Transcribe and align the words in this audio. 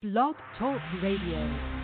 Blog 0.00 0.36
Talk 0.56 0.80
Radio. 1.02 1.77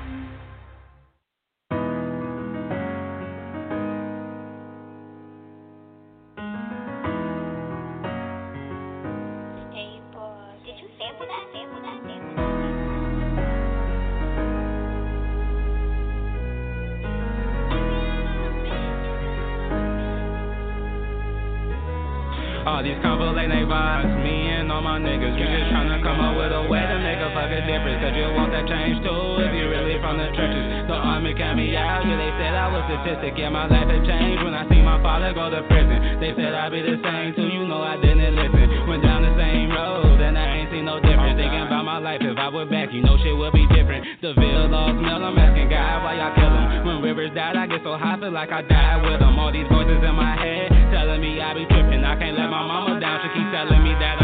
Statistic. 33.04 33.36
Yeah, 33.36 33.52
my 33.52 33.68
life 33.68 33.84
had 33.84 34.00
changed 34.08 34.40
when 34.40 34.56
I 34.56 34.64
see 34.72 34.80
my 34.80 34.96
father 35.04 35.36
go 35.36 35.52
to 35.52 35.60
prison. 35.68 36.24
They 36.24 36.32
said 36.32 36.56
I'd 36.56 36.72
be 36.72 36.80
the 36.80 36.96
same 37.04 37.36
too, 37.36 37.44
you 37.52 37.68
know 37.68 37.84
I 37.84 38.00
didn't 38.00 38.32
listen. 38.32 38.88
Went 38.88 39.04
down 39.04 39.20
the 39.20 39.34
same 39.36 39.68
road, 39.68 40.24
and 40.24 40.32
I 40.40 40.64
ain't 40.64 40.72
seen 40.72 40.88
no 40.88 40.96
difference. 41.04 41.36
Thinking 41.36 41.68
about 41.68 41.84
my 41.84 42.00
life, 42.00 42.24
if 42.24 42.36
I 42.40 42.48
were 42.48 42.64
back, 42.64 42.88
you 42.96 43.04
know 43.04 43.20
shit 43.20 43.36
would 43.36 43.52
be 43.52 43.68
different. 43.76 44.08
The 44.24 44.32
Ville 44.32 44.72
all 44.72 44.96
smell, 44.96 45.20
I'm 45.20 45.36
asking 45.36 45.68
God 45.68 46.00
why 46.00 46.16
y'all 46.16 46.32
kill 46.32 46.48
him. 46.48 46.88
When 46.88 46.96
rivers 47.04 47.32
died, 47.36 47.60
I 47.60 47.68
get 47.68 47.84
so 47.84 48.00
high, 48.00 48.16
feel 48.16 48.32
like 48.32 48.48
I 48.48 48.64
died 48.64 49.04
with 49.04 49.20
them. 49.20 49.36
All 49.36 49.52
these 49.52 49.68
voices 49.68 50.00
in 50.00 50.14
my 50.16 50.32
head 50.40 50.72
telling 50.88 51.20
me 51.20 51.44
I 51.44 51.52
be 51.52 51.68
tripping. 51.68 52.00
I 52.00 52.16
can't 52.16 52.40
let 52.40 52.48
my 52.48 52.64
mama 52.64 52.96
down, 53.00 53.20
she 53.20 53.28
keep 53.36 53.48
telling 53.52 53.84
me 53.84 53.92
that 54.00 54.16
I'm 54.16 54.23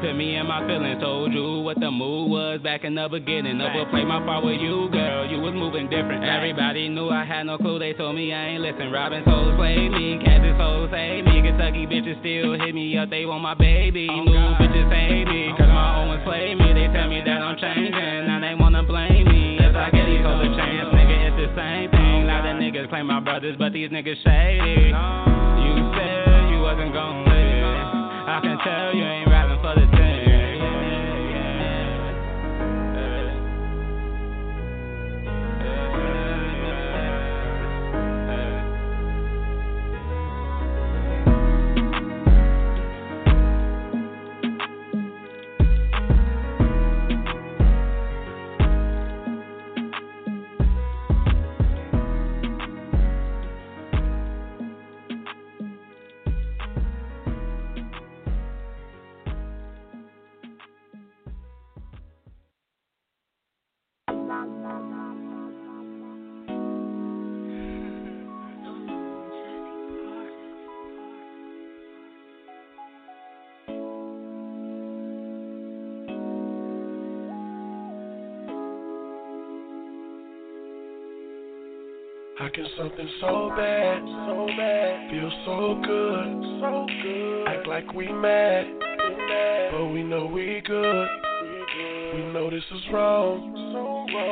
To 0.00 0.14
me 0.14 0.36
and 0.36 0.48
my 0.48 0.66
feelings. 0.66 1.02
Told 1.02 1.30
you 1.30 1.60
what 1.60 1.78
the 1.78 1.90
mood 1.90 2.30
was 2.30 2.58
back 2.64 2.84
in 2.84 2.94
the 2.94 3.06
beginning. 3.06 3.58
Never 3.58 3.84
played 3.92 4.08
my 4.08 4.16
part 4.24 4.42
with 4.42 4.56
you, 4.56 4.88
girl. 4.88 5.28
You 5.28 5.44
was 5.44 5.52
moving 5.52 5.92
different. 5.92 6.24
Everybody 6.24 6.88
knew 6.88 7.10
I 7.10 7.28
had 7.28 7.44
no 7.44 7.58
clue. 7.58 7.78
They 7.78 7.92
told 7.92 8.16
me 8.16 8.32
I 8.32 8.56
ain't 8.56 8.62
listen. 8.64 8.90
Robin 8.90 9.20
souls 9.28 9.52
play 9.60 9.76
me, 9.92 10.16
Kansas 10.24 10.56
souls 10.56 10.88
save 10.88 11.28
me. 11.28 11.44
Kentucky 11.44 11.84
bitches 11.84 12.16
still 12.24 12.56
hit 12.56 12.74
me 12.74 12.96
up. 12.96 13.10
They 13.12 13.28
want 13.28 13.44
my 13.44 13.52
baby. 13.52 14.08
Oh, 14.08 14.24
New 14.24 14.56
bitches 14.56 14.88
hate 14.88 15.28
me, 15.28 15.52
oh, 15.52 15.56
cause 15.60 15.68
my 15.68 16.00
own 16.00 16.08
ones 16.16 16.24
play 16.24 16.56
me. 16.56 16.72
They 16.72 16.88
tell 16.96 17.12
me 17.12 17.20
that 17.20 17.44
I'm 17.44 17.60
changing. 17.60 17.92
Now 18.24 18.40
they 18.40 18.56
wanna 18.56 18.82
blame 18.82 19.28
me. 19.28 19.60
If 19.60 19.76
I 19.76 19.92
get 19.92 20.08
these 20.08 20.24
hoes 20.24 20.40
a 20.40 20.48
chance, 20.56 20.96
nigga, 20.96 21.16
it's 21.28 21.36
the 21.44 21.48
same 21.52 21.92
thing. 21.92 22.24
A 22.24 22.40
lot 22.40 22.48
of 22.48 22.56
niggas 22.56 22.88
claim 22.88 23.04
my 23.04 23.20
brothers, 23.20 23.56
but 23.60 23.76
these 23.76 23.92
niggas 23.92 24.16
shady. 24.24 24.96
You 25.60 25.72
said 25.92 26.48
you 26.48 26.64
wasn't 26.64 26.96
gon' 26.96 27.28
live. 27.28 27.76
I 28.32 28.40
can 28.40 28.56
tell 28.64 28.96
you 28.96 29.04
ain't 29.04 29.29
for 29.74 29.80
the 29.80 29.86
team. 29.96 30.09
How 82.40 82.48
can 82.48 82.66
something 82.78 83.06
so 83.20 83.52
bad, 83.54 84.00
so 84.00 84.46
bad, 84.56 85.10
feel 85.10 85.30
so 85.44 85.78
good, 85.84 86.60
so 86.62 86.86
good, 87.02 87.48
act 87.48 87.66
like 87.66 87.92
we 87.92 88.10
mad, 88.10 88.64
but 89.70 89.88
we 89.88 90.02
know 90.02 90.24
we 90.24 90.62
good. 90.66 91.08
We 92.14 92.22
know 92.32 92.48
this 92.48 92.64
is 92.74 92.80
wrong, 92.94 93.52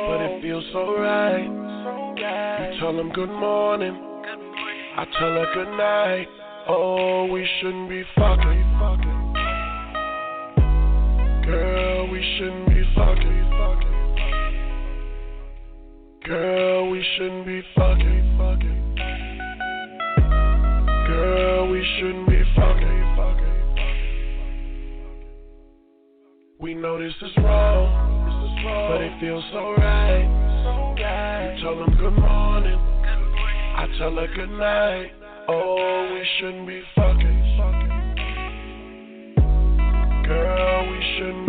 but 0.07 0.21
it 0.25 0.41
feels 0.41 0.63
so 0.73 0.97
right. 0.97 1.45
You 2.73 2.79
tell 2.79 2.97
them 2.97 3.11
good 3.11 3.29
morning, 3.29 3.93
I 4.97 5.05
tell 5.19 5.29
her 5.29 5.45
good 5.53 5.77
night. 5.77 6.27
Oh, 6.67 7.27
we 7.31 7.47
shouldn't 7.61 7.89
be 7.89 8.03
fucking. 8.15 8.75
Girl, 11.45 12.09
we 12.09 12.37
shouldn't 12.39 12.68
Girl, 16.29 16.91
we 16.91 17.03
shouldn't 17.17 17.47
be 17.47 17.63
fucking. 17.75 18.37
Girl, 21.07 21.71
we 21.71 21.83
shouldn't 21.97 22.29
be 22.29 22.43
fucking. 22.55 22.99
We 26.59 26.75
know 26.75 26.99
this 26.99 27.15
is 27.23 27.31
wrong, 27.37 27.89
but 28.91 29.01
it 29.01 29.19
feels 29.19 29.43
so 29.51 29.73
right. 29.79 30.27
You 30.99 31.63
tell 31.63 31.75
them 31.79 31.97
good 31.97 32.13
morning, 32.13 32.77
I 32.77 33.87
tell 33.97 34.13
her 34.13 34.27
good 34.35 34.51
night. 34.51 35.11
Oh, 35.47 36.09
we 36.13 36.23
shouldn't 36.39 36.67
be 36.67 36.83
fucking. 36.95 37.39
Girl, 40.27 40.91
we 40.91 40.99
shouldn't 41.17 41.48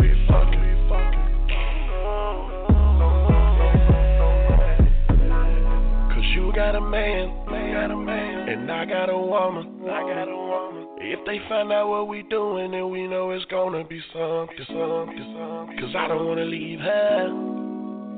you 6.51 6.57
got 6.57 6.75
a 6.75 6.81
man, 6.81 7.45
got 7.45 7.91
a 7.91 7.95
man, 7.95 8.49
and 8.49 8.69
I 8.69 8.83
got 8.85 9.09
a 9.09 9.17
woman, 9.17 9.83
I 9.83 10.01
got 10.01 10.27
a 10.27 10.35
woman. 10.35 10.87
If 10.97 11.25
they 11.25 11.39
find 11.47 11.71
out 11.71 11.89
what 11.89 12.09
we 12.09 12.23
doing, 12.23 12.71
then 12.71 12.89
we 12.89 13.07
know 13.07 13.31
it's 13.31 13.45
gonna 13.45 13.85
be 13.85 14.01
something, 14.11 14.57
something, 14.67 15.35
something. 15.37 15.79
Cause 15.79 15.95
I 15.97 16.09
don't 16.09 16.27
wanna 16.27 16.43
leave 16.43 16.79
her, 16.79 17.27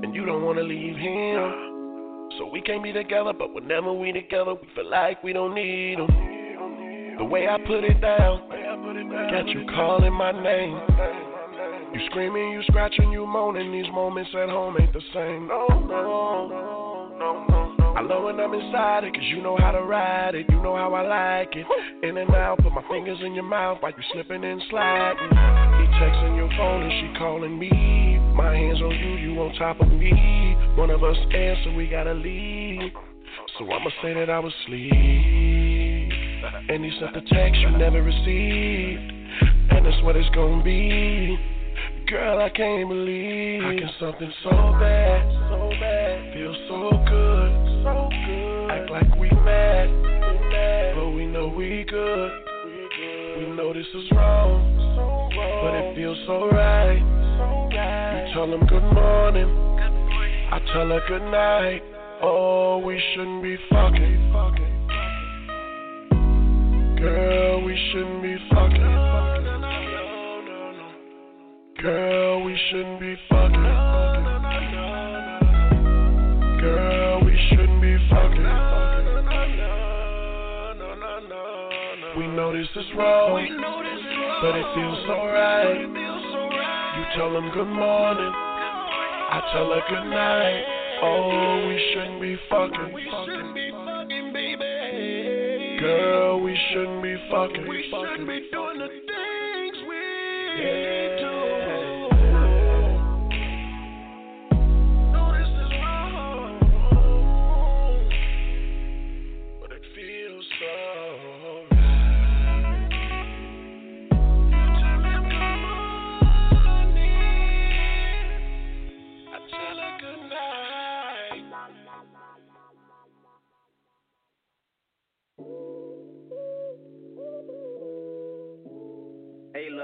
and 0.04 0.16
you 0.16 0.26
don't 0.26 0.44
wanna 0.44 0.64
leave 0.64 0.96
him. 0.96 2.32
So 2.40 2.50
we 2.52 2.62
can't 2.62 2.82
be 2.82 2.92
together, 2.92 3.34
but 3.34 3.54
whenever 3.54 3.94
we 3.94 4.12
together, 4.12 4.56
we 4.56 4.68
feel 4.74 4.90
like 4.90 5.24
we 5.24 5.34
don't 5.34 5.54
need 5.54 6.00
them. 6.00 6.08
The 7.20 7.26
way 7.26 7.48
I 7.48 7.58
put 7.68 7.84
it 7.84 8.02
down, 8.02 8.50
got 9.30 9.48
you 9.48 9.68
calling 9.76 10.14
my 10.14 10.32
name. 10.32 10.80
You 11.94 12.02
screaming, 12.10 12.50
you 12.50 12.64
scratching, 12.64 13.12
you 13.12 13.28
moaning. 13.28 13.72
These 13.72 13.92
moments 13.94 14.32
at 14.34 14.50
home 14.50 14.76
ain't 14.82 14.92
the 14.92 15.02
same. 15.14 15.48
No, 15.48 15.68
no, 15.70 16.48
no, 17.20 17.46
no. 17.48 17.53
I 17.96 18.02
love 18.02 18.24
when 18.24 18.40
I'm 18.40 18.54
inside 18.54 19.04
it, 19.04 19.14
cause 19.14 19.24
you 19.24 19.42
know 19.42 19.56
how 19.60 19.72
to 19.72 19.82
ride 19.82 20.34
it. 20.34 20.48
You 20.50 20.62
know 20.64 20.76
how 20.76 20.94
I 20.94 21.02
like 21.06 21.56
it. 21.56 21.66
In 22.02 22.18
and 22.18 22.30
out, 22.32 22.58
put 22.58 22.72
my 22.72 22.82
fingers 22.90 23.20
in 23.24 23.34
your 23.34 23.44
mouth 23.44 23.78
while 23.82 23.92
you're 23.92 24.04
slipping 24.14 24.44
and 24.44 24.62
sliding. 24.70 25.30
He 25.30 25.86
texting 26.02 26.36
your 26.36 26.50
phone 26.58 26.84
and 26.84 26.92
she 26.92 27.20
calling 27.20 27.58
me. 27.60 27.70
My 28.34 28.56
hands 28.56 28.82
on 28.82 28.92
you, 28.92 29.16
you 29.18 29.40
on 29.40 29.54
top 29.60 29.80
of 29.80 29.88
me. 29.90 30.12
One 30.76 30.90
of 30.90 31.04
us 31.04 31.18
answer, 31.34 31.72
we 31.74 31.88
gotta 31.88 32.16
leave. 32.16 32.92
So 33.60 33.72
I'ma 33.72 33.90
say 34.02 34.14
that 34.16 34.30
I 34.30 34.40
was 34.40 34.54
asleep. 34.66 34.92
And 36.70 36.84
he 36.84 36.92
sent 37.00 37.14
the 37.14 37.22
text 37.30 37.62
you 37.62 37.78
never 37.78 38.02
received. 38.02 39.12
And 39.70 39.86
that's 39.86 40.02
what 40.04 40.16
it's 40.16 40.30
gonna 40.34 40.64
be. 40.64 41.38
Girl, 42.08 42.40
I 42.40 42.50
can't 42.50 42.90
believe 42.90 43.62
How 43.64 43.70
can 43.70 43.90
something 44.00 44.34
so 44.44 44.50
bad, 44.50 45.32
so 45.50 45.70
bad, 45.80 46.34
feel 46.34 46.54
so 46.68 46.90
good, 47.10 47.63
so 47.84 48.10
good, 48.26 48.72
act 48.72 48.90
like 48.90 49.16
we 49.18 49.30
mad, 49.30 49.90
but 50.96 51.10
we 51.12 51.26
know 51.26 51.48
we 51.50 51.86
good, 51.90 52.32
we 52.66 52.88
good. 52.96 53.38
We 53.40 53.56
know 53.56 53.74
this 53.74 53.86
is 53.94 54.12
wrong, 54.14 54.64
but 55.36 55.74
it 55.76 55.96
feels 55.96 56.18
so 56.26 56.50
right. 56.50 57.02
You 57.04 58.34
tell 58.34 58.50
them 58.50 58.66
good 58.68 58.84
morning, 58.94 59.50
I 60.52 60.60
tell 60.74 60.88
her 60.88 61.02
good 61.08 61.24
night. 61.30 61.82
Oh, 62.22 62.78
we 62.78 63.02
shouldn't 63.14 63.44
be 63.44 63.58
fucking. 63.70 64.32
Girl, 67.00 67.64
we 67.66 67.76
shouldn't 67.92 68.22
be 68.24 68.38
fucking. 68.50 68.98
Girl, 71.82 72.44
we 72.46 72.58
shouldn't 72.70 73.00
be 73.02 73.16
fucking. 73.30 73.93
Know 82.54 82.62
this 82.62 82.70
is 82.76 82.92
wrong, 82.96 83.34
but 84.42 84.56
it 84.56 84.66
feels 84.76 85.00
so 85.08 85.26
right. 85.26 85.82
You 86.98 87.04
tell 87.18 87.34
them 87.34 87.50
good 87.54 87.68
morning. 87.68 88.32
I 88.32 89.42
tell 89.54 89.70
her 89.70 89.82
good 89.90 90.10
night. 90.10 90.64
Oh, 91.02 91.68
we 91.68 91.94
shouldn't 91.94 92.22
be 92.22 92.38
fucking. 92.50 92.94
We 92.94 93.04
shouldn't 93.26 93.56
be 93.56 93.72
fucking, 93.72 94.34
baby. 94.34 95.80
Girl, 95.80 96.42
we 96.42 96.58
shouldn't 96.72 97.02
be 97.02 97.16
fucking. 97.32 97.68
We 97.68 97.90
shouldn't 97.90 98.28
be 98.28 98.48
doing 98.52 98.80
the 98.80 98.88
things 98.88 99.78
we 99.90 101.18
do. 101.18 101.23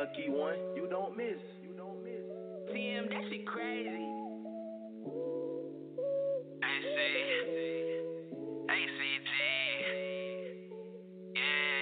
Lucky 0.09 0.29
one, 0.29 0.55
you 0.75 0.87
don't 0.89 1.15
miss. 1.15 1.37
You 1.61 1.73
don't 1.77 2.03
miss. 2.03 2.13
TM, 2.73 3.09
that 3.09 3.21
shit 3.29 3.45
crazy. 3.45 3.89
AC, 6.63 6.97
ACT. 8.69 9.31
Yeah, 11.35 11.81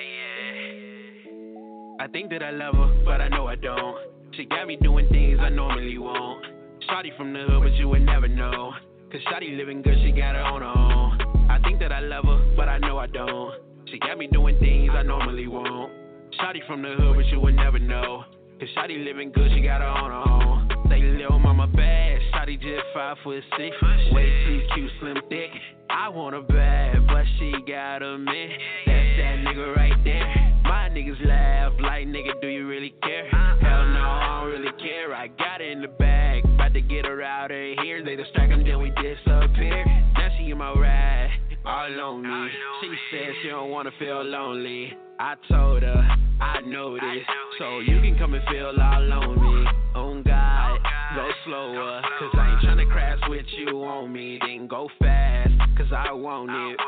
yeah. 1.26 2.04
I 2.04 2.08
think 2.08 2.30
that 2.32 2.44
I 2.44 2.52
love 2.52 2.76
her, 2.76 3.04
but 3.06 3.22
I 3.22 3.28
know 3.30 3.48
I 3.48 3.56
don't. 3.56 3.98
She 4.36 4.46
got 4.46 4.68
me 4.68 4.78
doing 4.78 5.08
things 5.10 5.40
I 5.42 5.50
normally 5.50 5.98
won't. 5.98 6.46
Shotty 6.90 7.16
from 7.18 7.34
the 7.34 7.46
hood, 7.48 7.64
but 7.64 7.74
you 7.74 7.90
would 7.90 8.04
never 8.06 8.28
know. 8.28 8.74
Cause 9.12 9.22
Shotty 9.32 9.58
living 9.58 9.82
good, 9.82 9.98
she 10.04 10.12
got 10.12 10.36
her 10.36 10.42
on 10.42 10.62
her 10.62 10.68
own. 10.68 11.50
I 11.50 11.60
think 11.64 11.80
that 11.80 11.92
I 11.92 12.02
love 12.02 12.26
her, 12.26 12.54
but 12.56 12.68
I 12.68 12.78
know 12.78 12.98
I 12.98 13.08
don't. 13.08 13.56
She 13.90 14.00
got 14.00 14.18
me 14.18 14.28
doing 14.28 14.60
things 14.60 14.92
I 14.94 15.02
normally 15.02 15.48
won't. 15.48 15.97
Shotty 16.40 16.66
from 16.68 16.82
the 16.82 16.94
hood, 16.98 17.16
but 17.16 17.26
you 17.28 17.40
would 17.40 17.56
never 17.56 17.80
know. 17.80 18.24
Cause 18.60 18.70
Shotty 18.76 19.04
living 19.04 19.32
good, 19.32 19.52
she 19.54 19.62
got 19.62 19.82
her 19.82 19.88
on 19.88 20.12
her 20.12 20.46
own. 20.46 20.90
Say 20.90 21.02
little 21.02 21.40
mama 21.40 21.68
bad, 21.68 22.20
Shotty 22.34 22.60
just 22.60 22.86
five 22.94 23.18
foot 23.24 23.44
six. 23.58 23.76
Way 24.12 24.30
too 24.46 24.62
cute, 24.74 24.92
slim 25.00 25.18
thick. 25.30 25.50
I 25.90 26.10
want 26.10 26.36
her 26.36 26.42
bad, 26.42 27.08
but 27.08 27.24
she 27.38 27.54
got 27.68 28.02
a 28.02 28.18
man. 28.18 28.50
That's 28.86 29.18
that 29.18 29.38
nigga 29.46 29.76
right 29.76 30.04
there. 30.04 30.28
My 30.64 30.90
niggas 30.90 31.26
laugh 31.26 31.74
like, 31.82 32.08
nigga, 32.08 32.40
do 32.42 32.48
you 32.48 32.68
really 32.68 32.94
care? 33.02 33.30
Hell 33.30 33.86
no, 33.88 34.00
I 34.00 34.42
don't 34.42 34.52
really 34.52 34.72
care. 34.80 35.14
I 35.14 35.28
got 35.28 35.62
it 35.62 35.72
in 35.72 35.82
the 35.82 35.88
bag, 35.88 36.46
about 36.46 36.74
to 36.74 36.82
get 36.82 37.06
her 37.06 37.22
out 37.22 37.52
of 37.52 37.58
here. 37.84 38.04
They 38.04 38.16
distract 38.16 38.52
him, 38.52 38.64
then 38.64 38.80
we 38.80 38.90
disappear. 38.92 39.86
Now 40.14 40.30
she 40.38 40.52
in 40.52 40.58
my 40.58 40.74
ride, 40.74 41.30
all 41.68 42.00
on 42.00 42.22
me. 42.24 42.50
She 42.82 42.90
said 43.12 43.28
she 43.44 43.50
don't 43.50 43.70
wanna 43.70 43.92
feel 44.00 44.24
lonely. 44.24 44.94
I 45.20 45.36
told 45.50 45.84
her 45.84 46.08
I 46.40 46.62
know 46.62 46.94
this, 46.96 47.26
so 47.60 47.80
you 47.80 48.00
can 48.00 48.18
come 48.18 48.34
and 48.36 48.44
feel 48.48 48.68
all 48.68 49.14
on 49.14 49.36
me. 49.36 49.70
On 49.96 50.20
oh, 50.20 50.24
God, 50.24 50.78
oh, 50.78 51.16
go 51.16 51.30
slower, 51.46 52.02
cause 52.20 52.30
I 52.36 52.52
ain't 52.52 52.62
tryna 52.62 52.90
crash 52.92 53.20
with 53.28 53.46
you 53.58 53.84
on 53.84 54.14
me. 54.14 54.40
Then 54.40 54.68
go 54.68 54.90
fast, 55.00 55.52
cause 55.78 55.92
I 55.92 56.12
want 56.14 56.52
it. 56.52 56.80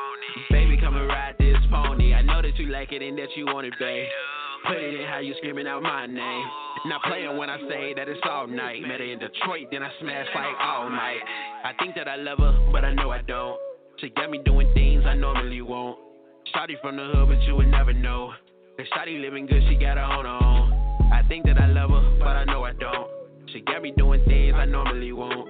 Baby, 0.50 0.78
come 0.80 0.96
and 0.96 1.08
ride 1.08 1.36
this 1.40 1.58
pony. 1.72 2.14
I 2.14 2.22
know 2.22 2.42
that 2.42 2.56
you 2.58 2.68
like 2.68 2.92
it 2.92 3.02
and 3.02 3.18
that 3.18 3.36
you 3.36 3.48
want 3.48 3.68
it, 3.68 3.74
babe. 3.80 4.08
Put 4.66 4.78
it 4.78 4.94
in 4.94 5.08
how 5.08 5.20
you 5.20 5.34
screaming 5.38 5.68
out 5.68 5.82
my 5.82 6.06
name. 6.06 6.20
Oh. 6.22 6.76
Not 6.86 7.02
playing 7.04 7.36
when 7.38 7.50
I 7.50 7.58
say 7.68 7.94
that 7.96 8.08
it's 8.08 8.22
all 8.30 8.46
night. 8.48 8.82
Met 8.82 9.00
her 9.00 9.06
in 9.06 9.20
Detroit, 9.20 9.68
then 9.72 9.84
I 9.84 9.90
smashed 10.00 10.30
like 10.36 10.56
all 10.62 10.90
night. 10.90 11.20
I 11.64 11.72
think 11.80 11.96
that 11.96 12.08
I 12.08 12.16
love 12.16 12.38
her, 12.38 12.70
but 12.72 12.86
I 12.86 12.94
know 12.94 13.10
I 13.10 13.22
don't. 13.22 13.60
She 14.02 14.10
got 14.12 14.30
me 14.30 14.40
doing 14.46 14.72
things 14.74 15.04
I 15.06 15.14
normally 15.14 15.62
won't. 15.62 15.98
Shotty 16.56 16.80
from 16.82 16.96
the 16.96 17.12
hood, 17.14 17.28
but 17.28 17.42
you 17.42 17.56
would 17.56 17.68
never 17.68 17.92
know. 17.92 18.32
The 18.78 18.84
Shotty 18.96 19.20
living 19.20 19.46
good, 19.46 19.62
she 19.68 19.76
got 19.76 19.98
her 19.98 20.04
on 20.04 20.24
her 20.24 20.32
own. 20.32 21.12
I 21.12 21.22
think 21.28 21.46
that 21.48 21.60
I 21.60 21.68
love 21.68 21.90
her, 21.90 22.18
but 22.18 22.28
I 22.28 22.46
know 22.46 22.64
I 22.64 22.72
don't. 22.72 23.10
She 23.52 23.60
got 23.60 23.82
me 23.82 23.92
doing 23.98 24.24
things 24.26 24.54
I 24.56 24.64
normally 24.64 25.12
won't. 25.12 25.50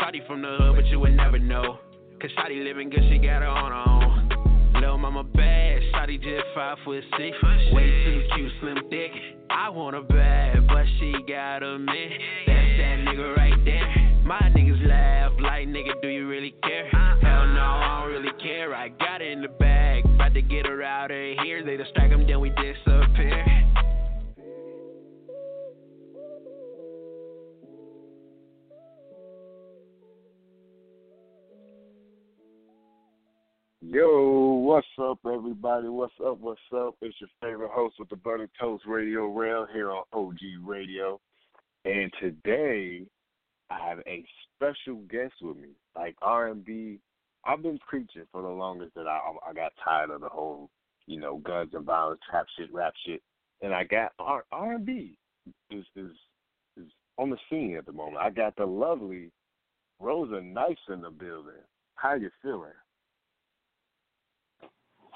Shotty 0.00 0.26
from 0.26 0.42
the 0.42 0.56
hood, 0.58 0.74
but 0.74 0.86
you 0.86 0.98
would 0.98 1.16
never 1.16 1.38
know. 1.38 1.78
Cause 2.20 2.30
Shotty 2.36 2.64
living 2.64 2.90
good, 2.90 3.04
she 3.10 3.18
got 3.18 3.42
her 3.42 3.46
on 3.46 3.70
her 3.70 3.92
own. 3.92 4.72
Little 4.80 4.98
mama 4.98 5.22
bad, 5.22 5.82
Shotty 5.94 6.20
just 6.20 6.46
five 6.52 6.78
foot 6.84 7.04
six. 7.16 7.36
Way 7.72 7.86
too 8.04 8.26
cute, 8.34 8.52
slim 8.60 8.78
thick. 8.90 9.12
I 9.50 9.68
want 9.68 9.94
her 9.94 10.02
bad, 10.02 10.66
but 10.66 10.84
she 10.98 11.14
got 11.28 11.62
a 11.62 11.78
man. 11.78 12.10
That's 12.46 12.76
that 12.76 12.98
nigga 13.06 13.36
right 13.36 13.64
there. 13.64 14.13
My 14.24 14.40
niggas 14.56 14.88
laugh 14.88 15.32
like, 15.38 15.68
nigga, 15.68 16.00
do 16.00 16.08
you 16.08 16.26
really 16.26 16.54
care? 16.62 16.88
Hell 16.88 17.46
no, 17.46 17.60
I 17.60 18.00
don't 18.00 18.10
really 18.10 18.32
care. 18.42 18.74
I 18.74 18.88
got 18.88 19.20
it 19.20 19.30
in 19.30 19.42
the 19.42 19.48
bag, 19.48 20.06
about 20.06 20.32
to 20.32 20.40
get 20.40 20.64
her 20.64 20.82
out 20.82 21.10
of 21.10 21.44
here. 21.44 21.62
They 21.62 21.76
distract 21.76 22.10
him, 22.10 22.26
then 22.26 22.40
we 22.40 22.48
disappear. 22.48 23.44
Yo, 33.82 34.62
what's 34.64 34.86
up, 35.02 35.18
everybody? 35.26 35.88
What's 35.88 36.14
up? 36.26 36.40
What's 36.40 36.60
up? 36.74 36.94
It's 37.02 37.14
your 37.20 37.28
favorite 37.42 37.72
host 37.72 37.96
with 37.98 38.08
the 38.08 38.16
Butter 38.16 38.48
Toast 38.58 38.84
Radio 38.86 39.26
Rail 39.26 39.66
here 39.70 39.92
on 39.92 40.04
OG 40.14 40.38
Radio. 40.64 41.20
And 41.84 42.10
today, 42.18 43.02
I 43.70 43.88
have 43.88 43.98
a 44.06 44.24
special 44.54 44.96
guest 45.10 45.34
with 45.40 45.56
me. 45.56 45.70
Like 45.96 46.16
R&B, 46.22 46.98
I've 47.44 47.62
been 47.62 47.78
preaching 47.86 48.24
for 48.32 48.42
the 48.42 48.48
longest 48.48 48.94
that 48.94 49.06
I 49.06 49.20
I 49.48 49.52
got 49.52 49.72
tired 49.82 50.10
of 50.10 50.20
the 50.20 50.28
whole, 50.28 50.70
you 51.06 51.20
know, 51.20 51.38
guns 51.38 51.70
and 51.74 51.84
violence, 51.84 52.20
trap 52.28 52.46
shit, 52.56 52.72
rap 52.72 52.94
shit, 53.06 53.22
and 53.62 53.74
I 53.74 53.84
got 53.84 54.12
R 54.18 54.44
R&B 54.52 55.16
is 55.70 55.84
is 55.96 56.10
is 56.76 56.86
on 57.18 57.30
the 57.30 57.36
scene 57.50 57.76
at 57.76 57.86
the 57.86 57.92
moment. 57.92 58.18
I 58.18 58.30
got 58.30 58.56
the 58.56 58.66
lovely 58.66 59.30
Rosa 60.00 60.40
Nice 60.40 60.76
in 60.88 61.02
the 61.02 61.10
building. 61.10 61.52
How 61.96 62.14
you 62.14 62.30
feeling? 62.42 62.70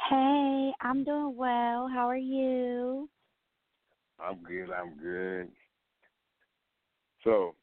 Hey, 0.09 0.73
I'm 0.81 1.05
doing 1.05 1.37
well. 1.37 1.89
How 1.89 2.09
are 2.09 2.17
you? 2.17 3.09
I'm 4.21 4.43
good. 4.43 4.71
I'm 4.71 4.97
good. 4.97 5.49
So 7.25 7.55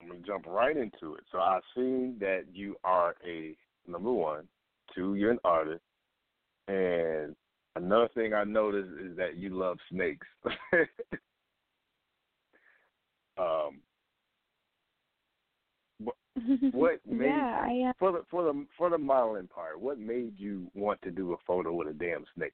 I'm 0.00 0.08
gonna 0.08 0.20
jump 0.20 0.46
right 0.46 0.76
into 0.76 1.14
it. 1.14 1.24
So 1.30 1.38
I've 1.38 1.62
seen 1.74 2.16
that 2.20 2.44
you 2.52 2.76
are 2.84 3.14
a 3.26 3.56
number 3.86 4.12
one, 4.12 4.48
two, 4.94 5.14
you're 5.14 5.30
an 5.32 5.38
artist, 5.44 5.82
and 6.68 7.34
another 7.76 8.08
thing 8.14 8.34
I 8.34 8.44
noticed 8.44 8.92
is 9.00 9.16
that 9.16 9.36
you 9.36 9.50
love 9.50 9.78
snakes. 9.90 10.26
um, 13.38 13.80
what 16.72 17.00
made 17.06 17.26
yeah, 17.26 17.66
I 17.66 17.90
uh, 17.90 17.92
for 17.98 18.12
the 18.12 18.22
for 18.30 18.44
the 18.44 18.66
for 18.78 18.90
the 18.90 18.98
modeling 18.98 19.48
part? 19.48 19.80
What 19.80 19.98
made 19.98 20.34
you 20.38 20.70
want 20.74 21.02
to 21.02 21.10
do 21.10 21.32
a 21.32 21.36
photo 21.46 21.72
with 21.72 21.88
a 21.88 21.92
damn 21.92 22.24
snake? 22.34 22.52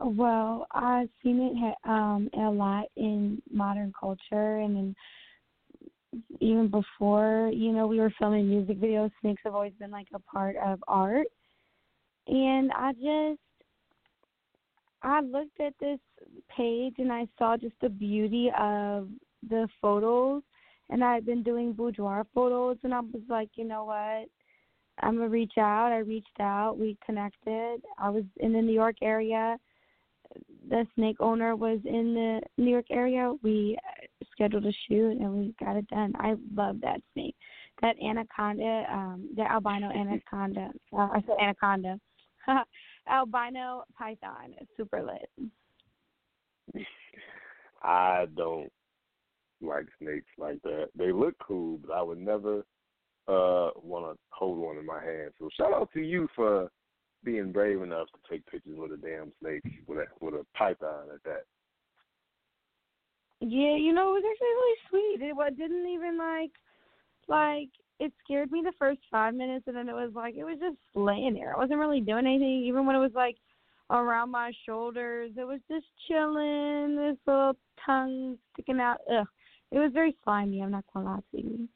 Well, 0.00 0.66
I've 0.72 1.08
seen 1.22 1.40
it 1.40 1.88
um 1.88 2.28
a 2.34 2.50
lot 2.50 2.86
in 2.96 3.40
modern 3.50 3.92
culture 3.98 4.58
and 4.58 4.94
even 6.40 6.68
before, 6.68 7.50
you 7.52 7.72
know, 7.72 7.86
we 7.86 7.98
were 7.98 8.12
filming 8.18 8.48
music 8.48 8.80
videos, 8.80 9.10
snakes 9.20 9.42
have 9.44 9.54
always 9.54 9.72
been 9.78 9.90
like 9.90 10.06
a 10.14 10.20
part 10.20 10.56
of 10.64 10.82
art. 10.86 11.26
And 12.26 12.70
I 12.72 12.92
just 12.92 13.40
I 15.02 15.20
looked 15.20 15.60
at 15.60 15.74
this 15.80 15.98
page 16.56 16.94
and 16.98 17.12
I 17.12 17.26
saw 17.38 17.56
just 17.56 17.74
the 17.82 17.90
beauty 17.90 18.50
of 18.58 19.08
the 19.48 19.68
photos 19.80 20.42
and 20.90 21.04
I 21.04 21.14
had 21.14 21.26
been 21.26 21.42
doing 21.42 21.72
boudoir 21.72 22.26
photos 22.34 22.78
and 22.84 22.94
I 22.94 23.00
was 23.00 23.22
like, 23.28 23.50
you 23.56 23.64
know 23.64 23.84
what? 23.84 24.28
I'm 25.00 25.16
gonna 25.16 25.28
reach 25.28 25.58
out. 25.58 25.92
I 25.92 25.98
reached 25.98 26.40
out, 26.40 26.78
we 26.78 26.96
connected. 27.04 27.82
I 27.98 28.10
was 28.10 28.24
in 28.36 28.52
the 28.52 28.62
New 28.62 28.72
York 28.72 28.96
area. 29.02 29.58
The 30.68 30.86
snake 30.94 31.16
owner 31.20 31.56
was 31.56 31.78
in 31.84 32.14
the 32.14 32.40
New 32.62 32.70
York 32.70 32.86
area. 32.90 33.32
We 33.42 33.76
scheduled 34.32 34.66
a 34.66 34.72
shoot 34.88 35.18
and 35.18 35.32
we 35.32 35.54
got 35.62 35.76
it 35.76 35.86
done. 35.88 36.12
I 36.18 36.34
love 36.54 36.80
that 36.80 37.00
snake. 37.12 37.36
That 37.82 37.96
anaconda, 38.02 38.84
um, 38.90 39.28
the 39.36 39.42
albino 39.42 39.90
anaconda. 39.94 40.70
Uh, 40.92 41.08
I 41.12 41.22
said 41.26 41.36
anaconda. 41.40 41.98
albino 43.08 43.84
python 43.96 44.54
super 44.76 45.02
lit. 45.02 46.84
I 47.82 48.26
don't 48.36 48.70
like 49.60 49.86
snakes 50.00 50.30
like 50.38 50.60
that. 50.62 50.88
They 50.96 51.12
look 51.12 51.34
cool, 51.38 51.78
but 51.86 51.92
I 51.92 52.02
would 52.02 52.18
never 52.18 52.64
uh 53.26 53.70
want 53.76 54.04
to 54.04 54.18
hold 54.30 54.58
one 54.58 54.76
in 54.76 54.84
my 54.84 55.02
hand. 55.02 55.32
So 55.38 55.48
shout 55.56 55.72
out 55.72 55.90
to 55.94 56.00
you 56.00 56.28
for 56.34 56.70
being 57.24 57.52
brave 57.52 57.82
enough 57.82 58.08
to 58.08 58.30
take 58.30 58.46
pictures 58.46 58.76
with 58.76 58.92
a 58.92 58.96
damn 58.96 59.32
snake 59.40 59.62
with 59.86 59.98
a 59.98 60.06
with 60.24 60.34
a 60.34 60.44
python 60.56 61.08
at 61.12 61.22
that. 61.24 61.44
Yeah, 63.40 63.76
you 63.76 63.92
know, 63.92 64.14
it 64.14 64.22
was 64.22 64.24
actually 64.30 64.46
really 64.48 64.78
sweet. 65.18 65.28
It 65.28 65.36
what 65.36 65.56
didn't 65.56 65.88
even 65.88 66.18
like 66.18 66.50
like 67.28 67.68
it 68.00 68.12
scared 68.24 68.50
me 68.50 68.62
the 68.64 68.72
first 68.78 69.00
five 69.10 69.34
minutes 69.34 69.64
and 69.66 69.76
then 69.76 69.88
it 69.88 69.92
was 69.92 70.12
like 70.14 70.34
it 70.36 70.44
was 70.44 70.58
just 70.60 70.78
laying 70.94 71.34
there. 71.34 71.54
I 71.54 71.58
wasn't 71.58 71.78
really 71.78 72.00
doing 72.00 72.26
anything, 72.26 72.64
even 72.64 72.86
when 72.86 72.96
it 72.96 73.00
was 73.00 73.14
like 73.14 73.36
around 73.90 74.30
my 74.30 74.52
shoulders. 74.66 75.32
It 75.36 75.44
was 75.44 75.60
just 75.70 75.86
chilling, 76.08 76.96
this 76.96 77.18
little 77.26 77.56
tongue 77.84 78.38
sticking 78.52 78.80
out. 78.80 78.98
Ugh. 79.12 79.26
It 79.70 79.78
was 79.78 79.90
very 79.92 80.16
slimy, 80.24 80.62
I'm 80.62 80.70
not 80.70 80.84
gonna 80.92 81.06
lie 81.06 81.20
to 81.32 81.42
you. 81.42 81.68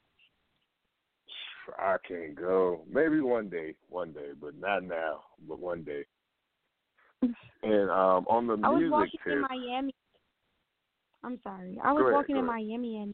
I 1.77 1.97
can't 2.07 2.35
go. 2.35 2.81
Maybe 2.91 3.21
one 3.21 3.49
day, 3.49 3.75
one 3.89 4.11
day, 4.11 4.29
but 4.39 4.57
not 4.59 4.83
now. 4.83 5.21
But 5.47 5.59
one 5.59 5.83
day. 5.83 6.05
And 7.61 7.89
um 7.89 8.25
on 8.29 8.47
the 8.47 8.53
I 8.63 8.69
was 8.69 8.79
music 8.79 8.91
walking 8.91 9.19
tip, 9.25 9.33
in 9.33 9.41
Miami. 9.41 9.95
I'm 11.25 11.39
sorry. 11.43 11.77
I 11.83 11.91
was 11.91 12.03
ahead, 12.03 12.13
walking 12.13 12.37
in. 12.37 12.45
Miami 12.45 13.13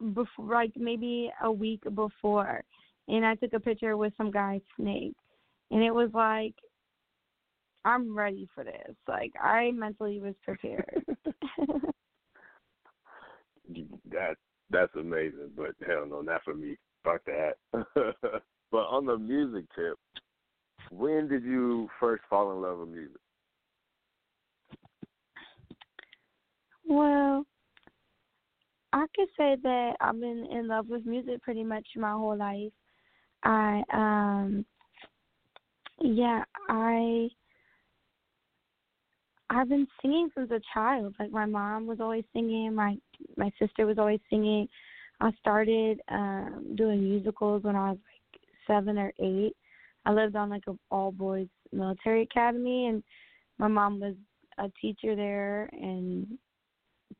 and 0.00 0.14
before, 0.14 0.46
like 0.46 0.72
maybe 0.76 1.30
a 1.42 1.52
week 1.52 1.82
before, 1.94 2.62
and 3.06 3.24
I 3.24 3.36
took 3.36 3.52
a 3.52 3.60
picture 3.60 3.96
with 3.96 4.12
some 4.16 4.32
guy's 4.32 4.60
snake, 4.76 5.14
and 5.70 5.82
it 5.84 5.92
was 5.92 6.10
like, 6.12 6.54
I'm 7.84 8.16
ready 8.16 8.48
for 8.52 8.64
this. 8.64 8.96
Like 9.06 9.32
I 9.40 9.70
mentally 9.70 10.20
was 10.20 10.34
prepared. 10.44 11.04
that 14.10 14.36
that's 14.70 14.94
amazing, 14.96 15.50
but 15.56 15.74
hell 15.86 16.06
no, 16.08 16.20
not 16.20 16.42
for 16.42 16.54
me. 16.54 16.76
Fuck 17.06 17.24
that. 17.26 17.54
but 18.72 18.78
on 18.78 19.06
the 19.06 19.16
music 19.16 19.64
tip, 19.76 19.96
when 20.90 21.28
did 21.28 21.44
you 21.44 21.88
first 22.00 22.24
fall 22.28 22.52
in 22.52 22.60
love 22.60 22.80
with 22.80 22.88
music? 22.88 23.20
Well, 26.88 27.46
I 28.92 29.06
could 29.14 29.28
say 29.36 29.56
that 29.62 29.92
I've 30.00 30.18
been 30.18 30.48
in 30.50 30.66
love 30.66 30.88
with 30.88 31.06
music 31.06 31.42
pretty 31.42 31.62
much 31.62 31.86
my 31.96 32.12
whole 32.12 32.36
life. 32.36 32.72
I 33.44 33.82
um 33.92 34.66
yeah, 36.00 36.42
I 36.68 37.28
I've 39.48 39.68
been 39.68 39.86
singing 40.02 40.30
since 40.36 40.50
a 40.50 40.60
child. 40.74 41.14
Like 41.20 41.30
my 41.30 41.46
mom 41.46 41.86
was 41.86 42.00
always 42.00 42.24
singing, 42.32 42.74
my 42.74 42.96
my 43.36 43.52
sister 43.60 43.86
was 43.86 43.98
always 43.98 44.20
singing. 44.28 44.68
I 45.20 45.32
started 45.40 46.00
um 46.08 46.74
doing 46.76 47.02
musicals 47.02 47.62
when 47.62 47.76
I 47.76 47.90
was 47.90 47.98
like 48.32 48.42
7 48.66 48.98
or 48.98 49.12
8. 49.18 49.56
I 50.04 50.12
lived 50.12 50.36
on 50.36 50.50
like 50.50 50.64
a 50.68 50.74
all 50.90 51.12
boys 51.12 51.48
military 51.72 52.22
academy 52.22 52.86
and 52.86 53.02
my 53.58 53.68
mom 53.68 54.00
was 54.00 54.14
a 54.58 54.70
teacher 54.80 55.16
there 55.16 55.68
and 55.72 56.38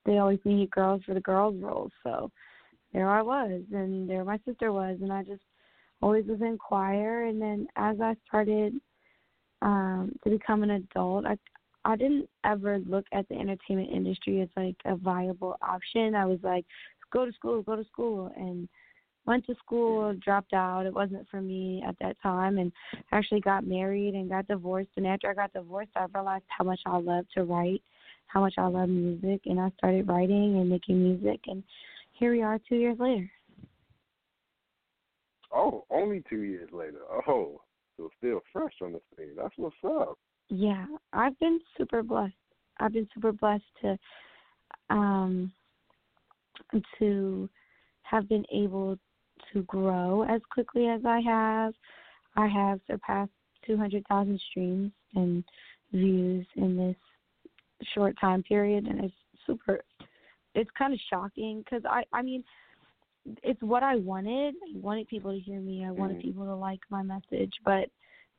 they 0.05 0.19
always 0.19 0.39
needed 0.45 0.71
girls 0.71 1.03
for 1.05 1.15
the 1.15 1.21
girls 1.21 1.57
roles. 1.61 1.93
So 2.03 2.31
there 2.93 3.11
I 3.11 3.23
was, 3.23 3.63
and 3.73 4.09
there 4.09 4.25
my 4.25 4.39
sister 4.47 4.73
was, 4.73 4.99
and 5.03 5.13
I 5.13 5.23
just 5.23 5.43
always 6.03 6.27
was 6.27 6.41
in 6.41 6.59
choir. 6.59 7.25
And 7.25 7.41
then 7.41 7.67
as 7.77 8.01
I 8.01 8.15
started 8.27 8.75
um, 9.63 10.15
to 10.25 10.31
become 10.31 10.63
an 10.63 10.71
adult, 10.71 11.27
I 11.27 11.37
I 11.85 11.95
didn't 11.95 12.29
ever 12.45 12.81
look 12.81 13.07
at 13.13 13.29
the 13.29 13.37
entertainment 13.37 13.91
industry 13.93 14.41
as 14.41 14.49
like 14.57 14.77
a 14.87 14.97
viable 14.97 15.57
option. 15.63 16.17
I 16.17 16.27
was 16.27 16.41
like, 16.43 16.67
go 17.13 17.27
to 17.27 17.33
school, 17.33 17.63
go 17.63 17.77
to 17.77 17.85
school, 17.85 18.33
and 18.37 18.69
went 19.27 19.45
to 19.47 19.55
school, 19.57 20.15
dropped 20.25 20.53
out. 20.53 20.87
It 20.87 20.95
wasn't 20.95 21.29
for 21.29 21.41
me 21.41 21.83
at 21.87 21.97
that 22.01 22.17
time, 22.23 22.59
and 22.59 22.73
actually 23.13 23.41
got 23.41 23.67
married 23.67 24.15
and 24.15 24.29
got 24.29 24.47
divorced. 24.47 24.91
And 24.97 25.07
after 25.07 25.31
I 25.31 25.35
got 25.35 25.53
divorced, 25.53 25.93
I 25.97 26.07
realized 26.13 26.45
how 26.49 26.65
much 26.65 26.81
I 26.87 26.97
love 26.99 27.27
to 27.35 27.45
write 27.45 27.83
how 28.27 28.41
much 28.41 28.55
I 28.59 28.67
love 28.67 28.89
music, 28.89 29.43
and 29.47 29.61
I 29.61 29.71
started 29.79 30.09
writing 30.09 30.59
and 30.59 30.69
making 30.69 31.03
music, 31.03 31.41
and 31.47 31.63
here 32.13 32.33
we 32.33 32.43
are 32.43 32.59
two 32.69 32.77
years 32.77 32.99
later. 32.99 33.31
Oh, 35.55 35.85
only 35.91 36.23
two 36.29 36.43
years 36.43 36.69
later. 36.73 37.01
Oh, 37.29 37.61
so 37.97 38.11
still 38.19 38.41
fresh 38.53 38.75
on 38.83 38.93
the 38.93 39.01
scene. 39.17 39.35
That's 39.37 39.55
what's 39.57 39.77
up. 39.85 40.19
Yeah, 40.49 40.87
I've 41.13 41.39
been 41.39 41.61
super 41.79 42.03
blessed. 42.03 42.35
I've 42.79 42.93
been 42.93 43.09
super 43.15 43.33
blessed 43.33 43.65
to 43.83 43.99
um 44.91 45.53
to 46.99 47.49
have 48.03 48.29
been 48.29 48.45
able 48.53 48.99
to 49.53 49.63
grow 49.63 50.23
as 50.23 50.41
quickly 50.51 50.87
as 50.89 51.03
I 51.05 51.21
have. 51.21 51.75
I 52.37 52.47
have 52.47 52.81
surpassed 52.87 53.33
200,000 53.67 54.41
streams 54.51 54.93
and 55.15 55.45
views 55.93 56.47
in 56.57 56.77
this 56.77 56.97
short 57.95 58.17
time 58.21 58.43
period 58.43 58.87
and 58.87 59.05
it's 59.05 59.15
super 59.47 59.81
it's 60.55 60.71
kind 60.79 60.95
of 60.95 61.01
shocking 61.11 61.63
cuz 61.69 61.83
I 61.85 62.05
I 62.13 62.23
mean 62.23 62.43
it's 63.43 63.63
what 63.63 63.83
I 63.83 63.97
wanted. 63.97 64.55
I 64.55 64.79
wanted 64.79 65.09
people 65.09 65.33
to 65.33 65.39
hear 65.39 65.61
me. 65.61 65.85
I 65.85 65.91
wanted 65.91 66.19
Mhm. 66.19 66.23
people 66.23 66.45
to 66.45 66.55
like 66.55 66.81
my 66.91 67.03
message, 67.03 67.53
but 67.65 67.91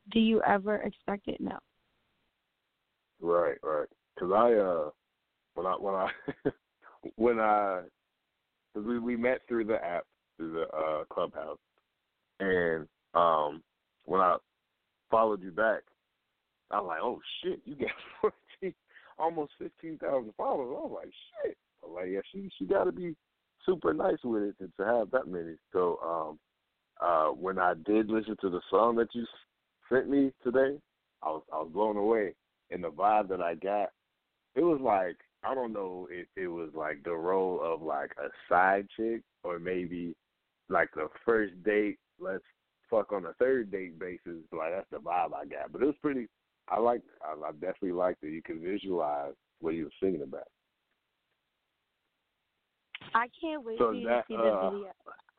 do 0.09 0.19
you 0.19 0.41
ever 0.43 0.77
expect 0.77 1.27
it? 1.27 1.41
No. 1.41 1.59
Right, 3.19 3.57
right. 3.63 3.89
Because 4.15 4.31
I, 4.31 4.53
uh, 4.53 4.91
when 5.55 5.65
I, 5.65 5.75
when 5.75 5.95
I, 5.95 6.11
when 7.15 7.39
I, 7.39 7.83
cause 8.77 8.85
we 8.85 8.99
we 8.99 9.15
met 9.15 9.41
through 9.47 9.65
the 9.65 9.83
app, 9.83 10.03
through 10.37 10.53
the 10.53 10.67
uh 10.75 11.03
clubhouse, 11.05 11.57
and 12.39 12.87
um, 13.13 13.63
when 14.05 14.21
I 14.21 14.37
followed 15.09 15.41
you 15.41 15.51
back, 15.51 15.81
I 16.71 16.79
was 16.79 16.87
like, 16.87 17.01
oh 17.01 17.19
shit, 17.43 17.61
you 17.65 17.75
got 17.75 17.89
fourteen, 18.21 18.73
almost 19.17 19.53
fifteen 19.59 19.97
thousand 19.97 20.33
followers. 20.37 20.69
I 20.69 20.85
was 20.85 20.99
like, 21.03 21.13
shit. 21.45 21.57
I 21.83 21.87
was 21.87 21.95
like, 22.01 22.11
yeah, 22.11 22.19
she 22.31 22.49
she 22.57 22.65
got 22.65 22.85
to 22.85 22.91
be 22.91 23.15
super 23.65 23.93
nice 23.93 24.17
with 24.23 24.43
it 24.43 24.57
to, 24.59 24.69
to 24.77 24.85
have 24.85 25.11
that 25.11 25.27
many. 25.27 25.55
So, 25.73 25.99
um, 26.05 26.39
uh, 27.01 27.31
when 27.31 27.59
I 27.59 27.73
did 27.85 28.09
listen 28.09 28.35
to 28.41 28.49
the 28.49 28.61
song 28.69 28.95
that 28.97 29.13
you 29.13 29.25
sent 29.91 30.09
me 30.09 30.31
today, 30.43 30.77
I 31.23 31.27
was 31.29 31.43
I 31.51 31.57
was 31.57 31.69
blown 31.73 31.97
away 31.97 32.33
and 32.71 32.83
the 32.83 32.89
vibe 32.89 33.29
that 33.29 33.41
I 33.41 33.55
got, 33.55 33.89
it 34.55 34.61
was 34.61 34.79
like 34.81 35.17
I 35.43 35.53
don't 35.55 35.73
know 35.73 36.07
if 36.11 36.27
it 36.35 36.47
was 36.47 36.69
like 36.75 37.03
the 37.03 37.13
role 37.13 37.61
of 37.63 37.81
like 37.81 38.11
a 38.17 38.29
side 38.49 38.87
chick 38.95 39.21
or 39.43 39.59
maybe 39.59 40.15
like 40.69 40.89
the 40.95 41.07
first 41.25 41.53
date, 41.63 41.97
let's 42.19 42.43
fuck 42.89 43.11
on 43.11 43.25
a 43.25 43.33
third 43.33 43.71
date 43.71 43.99
basis. 43.99 44.43
Like 44.51 44.71
that's 44.75 44.89
the 44.91 44.97
vibe 44.97 45.33
I 45.33 45.45
got. 45.45 45.71
But 45.71 45.81
it 45.81 45.85
was 45.85 45.95
pretty. 46.01 46.27
I 46.69 46.79
like. 46.79 47.01
I, 47.23 47.33
I 47.47 47.51
definitely 47.53 47.93
liked 47.93 48.23
it. 48.23 48.33
You 48.33 48.41
can 48.41 48.61
visualize 48.61 49.33
what 49.61 49.73
he 49.73 49.83
was 49.83 49.91
singing 50.01 50.23
about. 50.23 50.47
I 53.13 53.27
can't 53.39 53.63
wait 53.63 53.77
So 53.77 53.87
for 53.87 53.93
you 53.93 54.07
that, 54.07 54.27
to 54.27 54.33
see 54.33 54.35
the 54.35 54.43
uh, 54.43 54.69
video. 54.69 54.87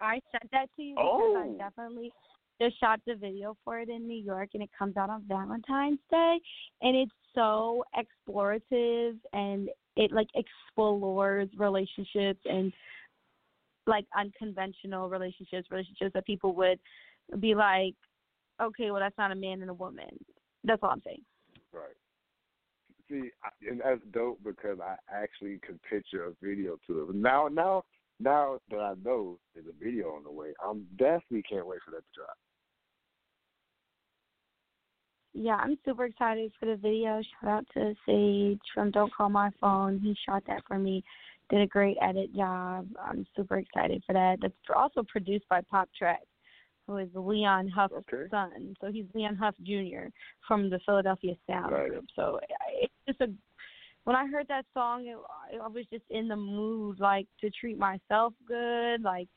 I 0.00 0.20
sent 0.32 0.50
that 0.52 0.68
to 0.76 0.82
you 0.82 0.94
because 0.94 1.20
Oh. 1.20 1.54
I 1.54 1.58
definitely 1.58 2.12
just 2.60 2.78
shot 2.80 3.00
the 3.06 3.14
video 3.14 3.56
for 3.64 3.78
it 3.78 3.88
in 3.88 4.06
New 4.06 4.22
York 4.22 4.50
and 4.54 4.62
it 4.62 4.70
comes 4.76 4.96
out 4.96 5.10
on 5.10 5.24
Valentine's 5.28 6.00
Day 6.10 6.38
and 6.82 6.96
it's 6.96 7.12
so 7.34 7.84
explorative 7.96 9.16
and 9.32 9.68
it 9.96 10.12
like 10.12 10.28
explores 10.34 11.48
relationships 11.56 12.40
and 12.44 12.72
like 13.86 14.04
unconventional 14.18 15.08
relationships, 15.08 15.68
relationships 15.70 16.10
that 16.14 16.26
people 16.26 16.54
would 16.54 16.78
be 17.40 17.54
like, 17.54 17.94
Okay, 18.60 18.90
well 18.90 19.00
that's 19.00 19.18
not 19.18 19.32
a 19.32 19.36
man 19.36 19.60
and 19.60 19.70
a 19.70 19.74
woman. 19.74 20.08
That's 20.64 20.82
all 20.82 20.90
I'm 20.90 21.02
saying. 21.04 21.22
Right. 21.72 21.96
See, 23.08 23.30
and 23.68 23.80
that's 23.84 24.00
dope 24.12 24.40
because 24.44 24.78
I 24.82 24.96
actually 25.12 25.58
could 25.66 25.80
picture 25.82 26.24
a 26.24 26.32
video 26.42 26.76
to 26.86 27.08
it. 27.08 27.14
Now, 27.14 27.48
now, 27.48 27.84
now 28.20 28.58
that 28.70 28.80
I 28.80 28.94
know 29.02 29.38
there's 29.54 29.66
a 29.66 29.84
video 29.84 30.08
on 30.08 30.24
the 30.24 30.30
way, 30.30 30.52
I'm 30.62 30.86
definitely 30.98 31.42
can't 31.48 31.66
wait 31.66 31.78
for 31.84 31.92
that 31.92 31.98
to 32.02 32.14
drop. 32.14 32.36
Yeah, 35.40 35.54
I'm 35.54 35.78
super 35.84 36.06
excited 36.06 36.50
for 36.58 36.66
the 36.66 36.74
video. 36.74 37.22
Shout 37.40 37.50
out 37.50 37.66
to 37.74 37.94
Sage 38.04 38.58
from 38.74 38.90
Don't 38.90 39.12
Call 39.14 39.28
My 39.28 39.50
Phone. 39.60 40.00
He 40.00 40.16
shot 40.28 40.42
that 40.48 40.62
for 40.66 40.80
me. 40.80 41.04
Did 41.48 41.60
a 41.60 41.66
great 41.66 41.96
edit 42.02 42.34
job. 42.34 42.88
I'm 43.00 43.24
super 43.36 43.58
excited 43.58 44.02
for 44.04 44.14
that. 44.14 44.38
That's 44.42 44.52
also 44.74 45.04
produced 45.04 45.48
by 45.48 45.60
Pop 45.70 45.88
Track, 45.96 46.22
who 46.88 46.96
is 46.96 47.08
Leon 47.14 47.68
Huff's 47.68 47.94
Okay. 47.94 48.28
son. 48.32 48.74
So 48.80 48.90
he's 48.90 49.04
Leon 49.14 49.36
Huff 49.36 49.54
Jr. 49.62 50.08
from 50.48 50.70
the 50.70 50.80
Philadelphia 50.84 51.34
Sound 51.48 51.70
Right. 51.72 51.88
Group. 51.88 52.06
So 52.16 52.40
it's 52.82 52.92
just 53.06 53.20
a. 53.20 53.32
When 54.02 54.16
I 54.16 54.26
heard 54.26 54.48
that 54.48 54.64
song, 54.74 55.06
it, 55.06 55.18
I 55.62 55.68
was 55.68 55.84
just 55.92 56.04
in 56.10 56.26
the 56.26 56.36
mood, 56.36 56.98
like 56.98 57.28
to 57.42 57.50
treat 57.50 57.78
myself 57.78 58.32
good, 58.46 59.02
like 59.02 59.28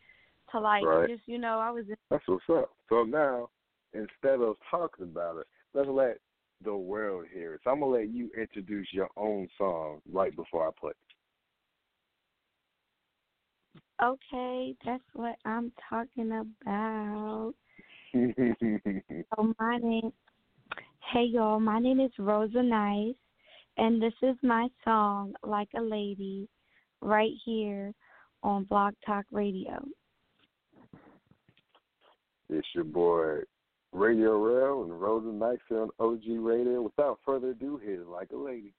to 0.51 0.59
like 0.59 0.83
Right. 0.83 1.09
just 1.09 1.27
you 1.27 1.37
know 1.37 1.59
I 1.59 1.69
was 1.69 1.85
in 1.87 1.95
That's 2.09 2.27
what's 2.27 2.43
up. 2.49 2.71
So 2.89 3.03
now, 3.03 3.49
instead 3.93 4.39
of 4.41 4.55
talking 4.69 5.05
about 5.05 5.37
it, 5.37 5.47
let's 5.73 5.89
let 5.89 6.17
the 6.63 6.75
world 6.75 7.25
hear 7.33 7.55
it. 7.55 7.61
So 7.63 7.71
I'm 7.71 7.79
gonna 7.79 7.91
let 7.91 8.09
you 8.09 8.29
introduce 8.37 8.87
your 8.91 9.09
own 9.17 9.47
song 9.57 10.01
right 10.11 10.35
before 10.35 10.67
I 10.67 10.71
play. 10.79 10.91
Okay, 14.03 14.75
that's 14.85 15.03
what 15.13 15.35
I'm 15.45 15.71
talking 15.89 16.31
about. 16.31 17.53
So 19.37 19.53
my 19.59 19.77
name, 19.77 20.11
hey 21.13 21.23
y'all, 21.23 21.59
my 21.61 21.79
name 21.79 22.01
is 22.01 22.11
Rosa 22.19 22.61
Nice, 22.61 23.15
and 23.77 24.01
this 24.01 24.13
is 24.21 24.35
my 24.43 24.67
song, 24.83 25.33
Like 25.43 25.69
a 25.77 25.81
Lady. 25.81 26.49
right 27.01 27.31
here 27.45 27.93
on 28.43 28.65
Blog 28.65 28.93
Talk 29.05 29.25
Radio. 29.31 29.83
It's 32.49 32.67
your 32.75 32.83
boy 32.83 33.39
Radio 33.93 34.37
Rail 34.37 34.83
and 34.83 35.01
Rosa 35.01 35.27
Nice 35.27 35.59
on 35.71 35.89
OG 35.99 36.23
Radio. 36.39 36.81
Without 36.81 37.19
further 37.25 37.49
ado, 37.49 37.79
here's 37.83 38.07
Like 38.07 38.31
a 38.31 38.37
Lady. 38.37 38.73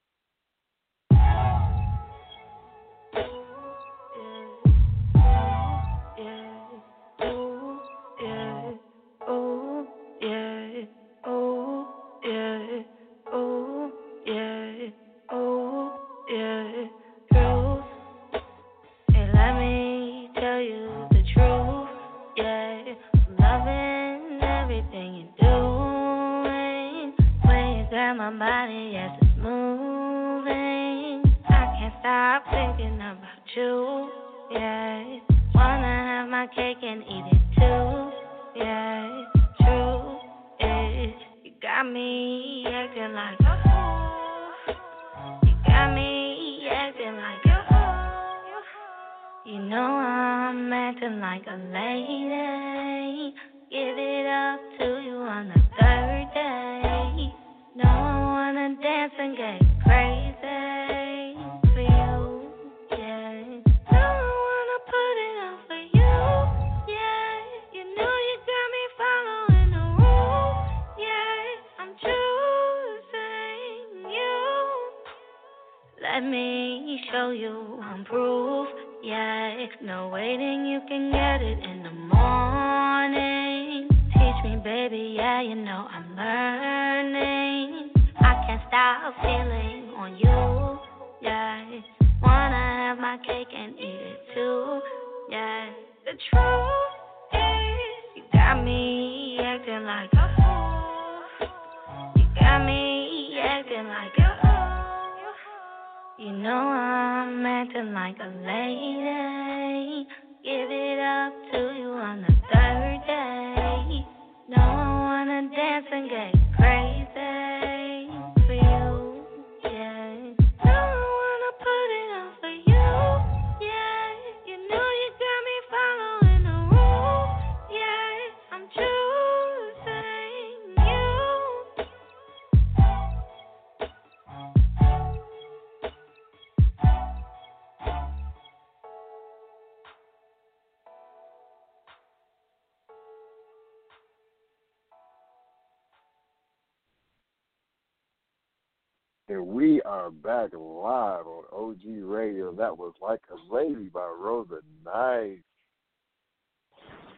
And 149.32 149.46
we 149.46 149.80
are 149.82 150.10
back 150.10 150.52
live 150.52 151.26
on 151.26 151.44
OG 151.54 151.80
Radio. 152.02 152.52
That 152.52 152.76
was 152.76 152.92
Like 153.00 153.22
a 153.30 153.54
Lady 153.54 153.88
by 153.88 154.06
Rosa 154.06 154.60
Nice. 154.84 155.38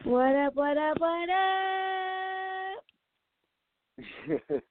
What 0.05 0.33
up, 0.33 0.55
what 0.55 0.77
up, 0.77 0.97
what 0.97 1.29
up? 1.29 2.83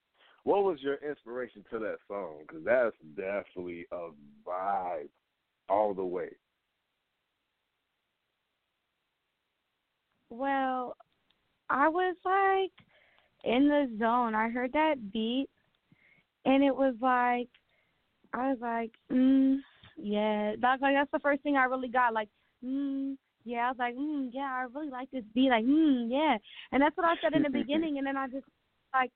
what 0.44 0.64
was 0.64 0.78
your 0.80 0.96
inspiration 1.06 1.62
to 1.70 1.78
that 1.80 1.98
song? 2.08 2.36
Because 2.48 2.64
that's 2.64 2.96
definitely 3.14 3.84
a 3.92 4.08
vibe 4.48 5.10
all 5.68 5.92
the 5.92 6.02
way. 6.02 6.30
Well, 10.30 10.96
I 11.68 11.90
was 11.90 12.16
like 12.24 12.72
in 13.44 13.68
the 13.68 13.94
zone. 13.98 14.34
I 14.34 14.48
heard 14.48 14.72
that 14.72 15.12
beat 15.12 15.48
and 16.44 16.62
it 16.62 16.74
was 16.74 16.94
like 17.00 17.48
I 18.32 18.50
was 18.50 18.58
like, 18.60 18.90
mm, 19.12 19.58
yeah. 19.96 20.54
That's 20.60 20.82
like 20.82 20.94
that's 20.94 21.10
the 21.12 21.20
first 21.20 21.42
thing 21.42 21.56
I 21.56 21.64
really 21.64 21.88
got. 21.88 22.12
Like, 22.12 22.28
mm, 22.64 23.16
yeah. 23.44 23.66
I 23.66 23.68
was 23.68 23.78
like, 23.78 23.94
mm, 23.94 24.30
yeah. 24.32 24.50
I 24.52 24.66
really 24.74 24.90
like 24.90 25.10
this 25.10 25.24
beat. 25.34 25.50
Like, 25.50 25.64
mm, 25.64 26.06
yeah. 26.10 26.36
And 26.72 26.82
that's 26.82 26.96
what 26.96 27.06
I 27.06 27.14
said 27.22 27.34
in 27.34 27.42
the 27.42 27.50
beginning. 27.62 27.98
And 27.98 28.06
then 28.06 28.16
I 28.16 28.26
just 28.26 28.46
like, 28.92 29.10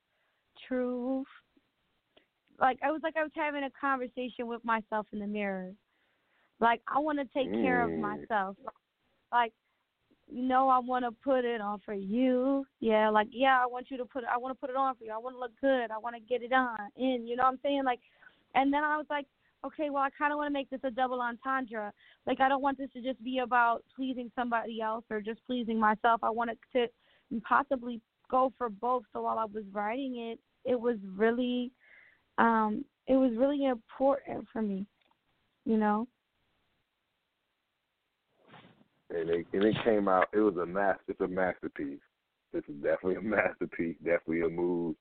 truth. 0.66 1.26
Like 2.60 2.78
I 2.82 2.90
was 2.90 3.00
like 3.04 3.16
I 3.16 3.22
was 3.22 3.30
having 3.34 3.64
a 3.64 3.70
conversation 3.80 4.46
with 4.46 4.64
myself 4.64 5.06
in 5.12 5.20
the 5.20 5.26
mirror. 5.26 5.72
Like 6.60 6.80
I 6.92 6.98
want 6.98 7.18
to 7.18 7.24
take 7.26 7.52
care 7.52 7.84
of 7.84 7.90
Mm. 7.90 8.00
myself. 8.00 8.56
Like, 9.30 9.52
you 10.30 10.42
know, 10.42 10.68
I 10.68 10.78
want 10.78 11.04
to 11.04 11.10
put 11.10 11.44
it 11.44 11.60
on 11.60 11.80
for 11.84 11.94
you. 11.94 12.66
Yeah, 12.80 13.08
like 13.10 13.28
yeah, 13.30 13.60
I 13.62 13.66
want 13.66 13.90
you 13.90 13.96
to 13.96 14.04
put 14.04 14.24
it. 14.24 14.28
I 14.32 14.36
want 14.36 14.54
to 14.54 14.60
put 14.60 14.70
it 14.70 14.76
on 14.76 14.94
for 14.96 15.04
you. 15.04 15.12
I 15.12 15.18
want 15.18 15.36
to 15.36 15.40
look 15.40 15.52
good. 15.60 15.90
I 15.90 15.98
want 15.98 16.16
to 16.16 16.20
get 16.20 16.42
it 16.42 16.52
on 16.52 16.76
in. 16.96 17.26
You 17.26 17.36
know 17.36 17.44
what 17.44 17.50
I'm 17.50 17.58
saying? 17.62 17.82
Like, 17.84 18.00
and 18.54 18.72
then 18.72 18.84
I 18.84 18.96
was 18.96 19.06
like, 19.08 19.26
okay, 19.64 19.90
well, 19.90 20.02
I 20.02 20.10
kind 20.10 20.32
of 20.32 20.38
want 20.38 20.48
to 20.48 20.52
make 20.52 20.70
this 20.70 20.80
a 20.84 20.90
double 20.90 21.20
entendre. 21.20 21.92
Like, 22.26 22.40
I 22.40 22.48
don't 22.48 22.62
want 22.62 22.78
this 22.78 22.90
to 22.92 23.02
just 23.02 23.22
be 23.24 23.38
about 23.38 23.84
pleasing 23.96 24.30
somebody 24.36 24.80
else 24.80 25.04
or 25.10 25.20
just 25.20 25.44
pleasing 25.46 25.78
myself. 25.78 26.20
I 26.22 26.30
want 26.30 26.50
it 26.50 26.58
to 26.74 27.40
possibly 27.40 28.00
go 28.30 28.52
for 28.58 28.68
both. 28.68 29.04
So 29.12 29.22
while 29.22 29.38
I 29.38 29.46
was 29.46 29.64
writing 29.72 30.16
it, 30.32 30.38
it 30.70 30.78
was 30.78 30.96
really, 31.16 31.72
um, 32.36 32.84
it 33.06 33.16
was 33.16 33.32
really 33.36 33.64
important 33.64 34.46
for 34.52 34.62
me. 34.62 34.86
You 35.64 35.78
know. 35.78 36.06
And 39.10 39.30
it 39.30 39.46
and 39.52 39.64
it 39.64 39.76
came 39.84 40.08
out. 40.08 40.28
It 40.32 40.40
was 40.40 40.56
a 40.56 40.66
master. 40.66 41.02
It's 41.08 41.20
a 41.20 41.28
masterpiece. 41.28 42.00
This 42.52 42.64
is 42.68 42.76
definitely 42.76 43.16
a 43.16 43.22
masterpiece. 43.22 43.96
Definitely 44.04 44.42
a 44.42 44.48
move. 44.48 44.96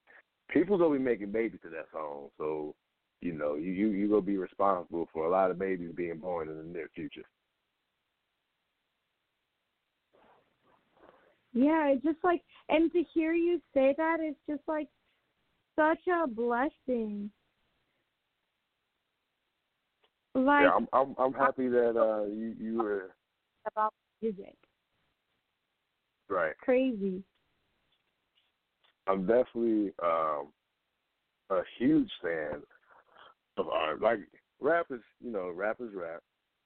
People 0.48 0.78
gonna 0.78 0.98
be 0.98 1.04
making 1.04 1.32
babies 1.32 1.60
to 1.62 1.70
that 1.70 1.86
song, 1.92 2.28
so 2.38 2.74
you 3.20 3.32
know 3.32 3.54
you 3.54 3.72
you 3.72 3.88
you 3.88 4.08
gonna 4.08 4.22
be 4.22 4.38
responsible 4.38 5.08
for 5.12 5.26
a 5.26 5.30
lot 5.30 5.50
of 5.50 5.58
babies 5.58 5.90
being 5.94 6.18
born 6.18 6.48
in 6.48 6.56
the 6.56 6.62
near 6.62 6.88
future. 6.94 7.24
Yeah, 11.52 11.88
it's 11.88 12.04
just 12.04 12.22
like, 12.22 12.42
and 12.68 12.92
to 12.92 13.02
hear 13.14 13.32
you 13.32 13.60
say 13.74 13.94
that 13.96 14.18
is 14.20 14.34
just 14.48 14.62
like 14.68 14.88
such 15.76 16.00
a 16.06 16.26
blessing. 16.26 17.30
Like 20.34 20.64
yeah, 20.64 20.70
I'm 20.74 20.86
I'm 20.92 21.14
I'm 21.18 21.32
happy 21.32 21.68
that 21.68 21.96
uh 21.96 22.26
you 22.26 22.54
you 22.58 22.78
were 22.78 23.10
about 23.68 23.92
music, 24.22 24.56
right. 26.28 26.56
crazy. 26.60 27.22
I'm 29.06 29.26
definitely 29.26 29.92
um 30.02 30.48
a 31.50 31.62
huge 31.78 32.10
fan 32.22 32.62
of 33.56 33.68
art. 33.68 34.00
Like 34.00 34.20
rap 34.60 34.86
is, 34.90 35.00
you 35.24 35.30
know, 35.30 35.50
rap 35.50 35.78
is 35.80 35.94
rap, 35.94 36.20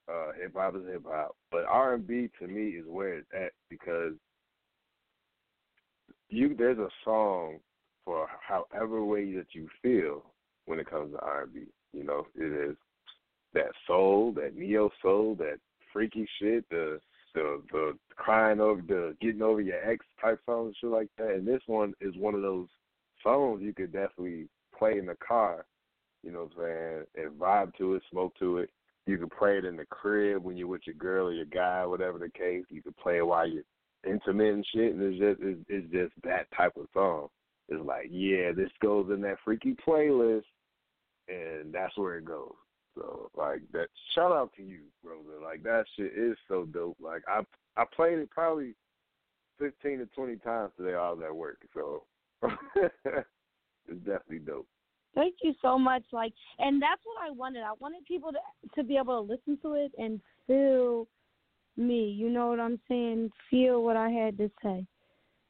uh, 0.09 0.31
hip 0.39 0.53
hop 0.55 0.75
is 0.75 0.83
hip 0.89 1.03
hop, 1.07 1.35
but 1.51 1.65
R 1.65 1.95
and 1.95 2.05
B 2.05 2.29
to 2.39 2.47
me 2.47 2.69
is 2.69 2.85
where 2.87 3.19
it's 3.19 3.27
at 3.35 3.51
because 3.69 4.13
you 6.29 6.55
there's 6.57 6.79
a 6.79 6.89
song 7.03 7.59
for 8.05 8.27
however 8.41 9.03
way 9.03 9.33
that 9.35 9.47
you 9.53 9.67
feel 9.81 10.23
when 10.65 10.79
it 10.79 10.89
comes 10.89 11.13
to 11.13 11.19
R 11.19 11.43
and 11.43 11.53
B. 11.53 11.61
You 11.93 12.03
know, 12.03 12.27
it 12.35 12.69
is 12.71 12.75
that 13.53 13.71
soul, 13.87 14.33
that 14.33 14.55
neo 14.55 14.89
soul, 15.01 15.35
that 15.35 15.59
freaky 15.93 16.27
shit, 16.39 16.67
the 16.69 16.99
the 17.33 17.61
the 17.71 17.97
crying 18.15 18.59
over 18.59 18.81
the 18.81 19.15
getting 19.21 19.41
over 19.41 19.61
your 19.61 19.83
ex 19.89 20.05
type 20.21 20.39
songs, 20.45 20.75
shit 20.79 20.89
like 20.89 21.09
that. 21.17 21.31
And 21.31 21.47
this 21.47 21.61
one 21.67 21.93
is 22.01 22.15
one 22.17 22.35
of 22.35 22.41
those 22.41 22.67
songs 23.21 23.61
you 23.61 23.73
could 23.73 23.93
definitely 23.93 24.47
play 24.77 24.97
in 24.97 25.05
the 25.05 25.17
car, 25.25 25.65
you 26.23 26.31
know 26.31 26.49
what 26.53 26.65
I'm 26.65 27.05
saying, 27.15 27.27
and 27.27 27.39
vibe 27.39 27.75
to 27.77 27.95
it, 27.95 28.03
smoke 28.11 28.33
to 28.39 28.57
it. 28.57 28.69
You 29.05 29.17
can 29.17 29.29
play 29.29 29.57
it 29.57 29.65
in 29.65 29.75
the 29.75 29.85
crib 29.85 30.43
when 30.43 30.55
you're 30.55 30.67
with 30.67 30.81
your 30.85 30.95
girl 30.95 31.27
or 31.27 31.33
your 31.33 31.45
guy, 31.45 31.85
whatever 31.85 32.19
the 32.19 32.29
case. 32.29 32.63
You 32.69 32.81
can 32.81 32.93
play 33.01 33.17
it 33.17 33.27
while 33.27 33.47
you're 33.47 33.63
intimate 34.05 34.53
and 34.53 34.65
shit, 34.73 34.93
and 34.93 35.01
it's 35.01 35.19
just 35.19 35.41
it's, 35.41 35.59
it's 35.69 35.91
just 35.91 36.13
that 36.23 36.47
type 36.55 36.73
of 36.77 36.87
song. 36.93 37.27
It's 37.69 37.83
like, 37.85 38.07
yeah, 38.09 38.51
this 38.55 38.69
goes 38.81 39.09
in 39.09 39.21
that 39.21 39.37
freaky 39.43 39.75
playlist, 39.87 40.43
and 41.27 41.73
that's 41.73 41.97
where 41.97 42.17
it 42.17 42.25
goes. 42.25 42.53
So 42.95 43.29
like 43.35 43.61
that. 43.71 43.87
Shout 44.13 44.31
out 44.31 44.51
to 44.57 44.63
you, 44.63 44.81
brother. 45.03 45.41
Like 45.41 45.63
that 45.63 45.85
shit 45.95 46.13
is 46.15 46.37
so 46.47 46.65
dope. 46.65 46.97
Like 47.01 47.23
I 47.27 47.41
I 47.75 47.85
played 47.95 48.19
it 48.19 48.29
probably 48.29 48.75
fifteen 49.59 49.99
to 49.99 50.05
twenty 50.07 50.35
times 50.37 50.71
today. 50.77 50.95
I 50.95 51.09
was 51.11 51.21
at 51.25 51.35
work, 51.35 51.59
so 51.73 52.03
it's 52.43 53.99
definitely 54.05 54.39
dope. 54.39 54.67
Thank 55.15 55.35
you 55.43 55.53
so 55.61 55.77
much. 55.77 56.03
Like, 56.11 56.33
and 56.59 56.81
that's 56.81 57.01
what 57.03 57.27
I 57.27 57.31
wanted. 57.31 57.61
I 57.61 57.73
wanted 57.79 58.05
people 58.05 58.31
to 58.31 58.39
to 58.75 58.83
be 58.83 58.97
able 58.97 59.25
to 59.25 59.31
listen 59.31 59.57
to 59.61 59.73
it 59.73 59.91
and 59.97 60.19
feel 60.47 61.07
me. 61.77 62.09
You 62.09 62.29
know 62.29 62.47
what 62.47 62.59
I'm 62.59 62.79
saying? 62.87 63.31
Feel 63.49 63.83
what 63.83 63.97
I 63.97 64.09
had 64.09 64.37
to 64.37 64.49
say. 64.63 64.85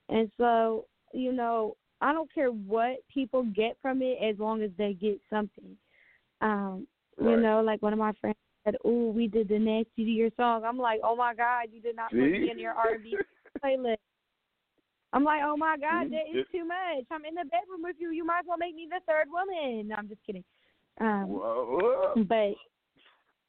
And 0.10 0.29
so, 0.38 0.86
you 1.13 1.32
know, 1.32 1.75
I 2.01 2.12
don't 2.12 2.34
care 2.34 2.49
what 2.49 2.97
people 3.13 3.43
get 3.43 3.77
from 3.82 4.01
it 4.01 4.17
as 4.21 4.38
long 4.38 4.62
as 4.62 4.71
they 4.77 4.93
get 4.93 5.19
something. 5.29 5.77
Um, 6.41 6.88
Right. 7.17 7.32
you 7.32 7.38
know, 7.38 7.62
like 7.62 7.82
one 7.82 7.93
of 7.93 7.99
my 7.99 8.13
friends 8.19 8.38
said, 8.65 8.76
"Oh, 8.84 9.10
we 9.12 9.28
did 9.28 9.47
the 9.47 9.60
nasty 9.60 10.04
to 10.04 10.12
your 10.12 10.30
song." 10.36 10.63
I'm 10.65 10.78
like, 10.78 11.02
"Oh 11.04 11.15
my 11.15 11.34
God, 11.34 11.67
you 11.71 11.82
did 11.82 11.95
not 11.95 12.12
put 12.12 12.19
me 12.19 12.49
in 12.49 12.60
your 12.60 12.73
R&B 12.73 13.17
playlist." 13.63 13.97
I'm 15.13 15.23
like, 15.23 15.41
"Oh 15.43 15.56
my 15.56 15.78
God, 15.78 16.08
that 16.12 16.38
is 16.38 16.45
too 16.52 16.65
much. 16.65 17.06
I'm 17.12 17.26
in 17.26 17.36
the 17.36 17.45
bedroom 17.45 17.84
with 17.84 17.97
you. 17.99 18.12
You 18.12 18.26
might 18.26 18.39
as 18.39 18.45
well 18.47 18.58
make 18.58 18.76
me 18.76 18.88
the 18.89 19.02
third 19.08 19.28
woman." 19.30 19.89
No, 19.89 19.95
I'm 19.95 20.08
just 20.08 20.23
kidding. 20.26 20.43
Um, 20.99 21.30
Whoa, 21.30 22.13
whoa. 22.15 22.23
but 22.26 22.56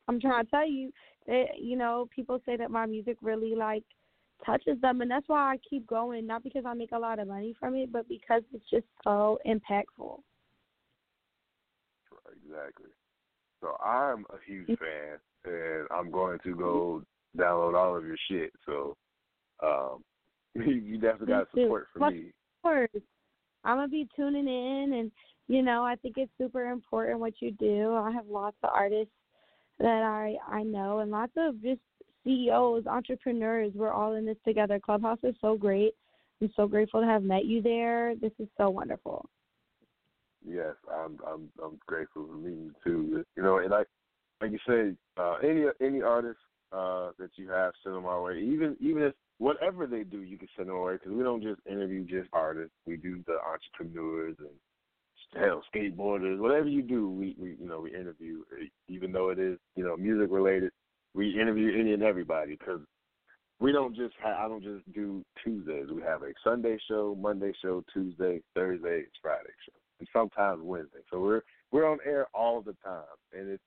I'm 0.09 0.21
trying 0.21 0.45
to 0.45 0.51
tell 0.51 0.69
you 0.69 0.93
that 1.27 1.59
you 1.59 1.77
know 1.77 2.09
people 2.15 2.41
say 2.45 2.57
that 2.57 2.71
my 2.71 2.85
music 2.85 3.17
really 3.23 3.55
like 3.55 3.85
touches 4.45 4.79
them, 4.83 5.01
and 5.01 5.11
that's 5.11 5.29
why 5.29 5.55
I 5.55 5.57
keep 5.69 5.87
going. 5.87 6.27
Not 6.27 6.43
because 6.43 6.65
I 6.67 6.75
make 6.75 6.93
a 6.93 6.99
lot 6.99 7.19
of 7.19 7.29
money 7.29 7.55
from 7.59 7.75
it, 7.77 7.91
but 7.91 8.07
because 8.09 8.43
it's 8.53 8.69
just 8.71 8.87
so 9.03 9.39
impactful. 9.47 10.21
Exactly. 12.47 12.91
So 13.65 13.83
I'm 13.83 14.27
a 14.29 14.37
huge 14.47 14.67
fan, 14.67 15.19
and 15.47 15.89
I'm 15.91 16.11
going 16.11 16.39
to 16.45 16.55
go 16.55 17.03
download 17.37 17.75
all 17.75 17.97
of 17.97 18.05
your 18.05 18.19
shit. 18.31 18.53
So 18.67 18.95
um, 19.63 20.05
you 20.55 20.99
definitely 20.99 21.29
got 21.29 21.51
support 21.51 21.89
Plus- 21.97 22.13
me. 22.13 22.33
course. 22.63 22.91
I'm 23.65 23.79
gonna 23.79 23.89
be 23.89 24.07
tuning 24.15 24.47
in, 24.47 24.93
and 24.93 25.11
you 25.49 25.63
know, 25.63 25.83
I 25.83 25.97
think 25.97 26.17
it's 26.19 26.31
super 26.37 26.71
important 26.71 27.21
what 27.21 27.41
you 27.41 27.53
do. 27.53 27.95
I 27.95 28.11
have 28.13 28.27
lots 28.29 28.57
of 28.63 28.71
artists 28.75 29.15
that 29.79 30.03
I 30.03 30.37
I 30.47 30.63
know, 30.63 30.99
and 30.99 31.11
lots 31.11 31.33
of 31.39 31.63
just 31.63 31.81
CEOs, 32.25 32.87
entrepreneurs. 32.87 33.73
We're 33.75 33.93
all 33.93 34.15
in 34.17 34.27
this 34.27 34.37
together. 34.45 34.79
Clubhouse 34.79 35.19
is 35.23 35.35
so 35.41 35.57
great. 35.57 35.95
I'm 36.43 36.53
so 36.55 36.67
grateful 36.67 37.01
to 37.01 37.07
have 37.07 37.23
met 37.23 37.47
you 37.47 37.63
there. 37.63 38.15
This 38.17 38.33
is 38.39 38.49
so 38.59 38.69
wonderful. 38.69 39.25
Yes, 40.47 40.75
I'm 40.93 41.19
I'm 41.27 41.49
I'm 41.63 41.79
grateful 41.87 42.27
for 42.27 42.35
meeting 42.35 42.65
you 42.65 42.75
too. 42.85 43.25
You 43.37 43.43
know, 43.43 43.59
and 43.59 43.71
like 43.71 43.87
like 44.41 44.51
you 44.53 44.59
said, 44.67 44.97
uh, 45.17 45.37
any 45.43 45.65
any 45.81 46.03
artist 46.03 46.39
uh, 46.73 47.11
that 47.19 47.31
you 47.37 47.49
have, 47.49 47.73
send 47.83 47.97
them 47.97 48.07
our 48.07 48.23
way. 48.23 48.41
Even 48.41 48.77
even 48.81 49.03
if 49.03 49.15
whatever 49.39 49.87
they 49.87 50.03
do, 50.05 50.23
you 50.23 50.39
can 50.39 50.49
send 50.57 50.69
them 50.69 50.77
our 50.77 50.85
way 50.85 50.93
because 50.95 51.13
we 51.13 51.23
don't 51.23 51.43
just 51.43 51.61
interview 51.67 52.05
just 52.05 52.29
artists. 52.33 52.75
We 52.87 52.97
do 52.97 53.23
the 53.27 53.39
entrepreneurs 53.47 54.37
and 54.39 54.51
hell 55.35 55.63
skateboarders. 55.75 56.39
Whatever 56.39 56.69
you 56.69 56.83
do, 56.83 57.09
we 57.09 57.37
we 57.39 57.57
you 57.61 57.69
know 57.69 57.81
we 57.81 57.95
interview. 57.95 58.43
Even 58.89 59.13
though 59.13 59.31
it 59.31 59.39
is 59.39 59.59
you 59.77 59.85
know 59.85 59.97
music 59.97 60.29
related, 60.31 60.71
we 61.15 61.41
interview 61.41 61.79
any 61.79 61.95
and 61.95 62.03
everybody 62.03 62.57
because 62.57 62.81
we 63.61 63.73
don't 63.73 63.95
just 63.95 64.15
have, 64.23 64.37
I 64.39 64.49
don't 64.49 64.63
just 64.63 64.85
do 64.93 65.25
Tuesdays. 65.43 65.87
We 65.95 66.03
have 66.03 66.23
a 66.23 66.33
Sunday 66.43 66.77
show, 66.89 67.17
Monday 67.19 67.53
show, 67.63 67.85
Tuesday, 67.93 68.41
Thursday, 68.55 69.05
Friday 69.23 69.55
show, 69.65 69.73
and 70.05 70.09
sometimes 70.13 70.61
Wednesday. 70.63 70.99
So 71.11 71.21
we're 71.21 71.43
we're 71.73 71.91
on 71.91 71.99
air 72.05 72.27
all 72.35 72.61
the 72.61 72.77
time, 72.85 73.05
and 73.33 73.49
it's 73.51 73.63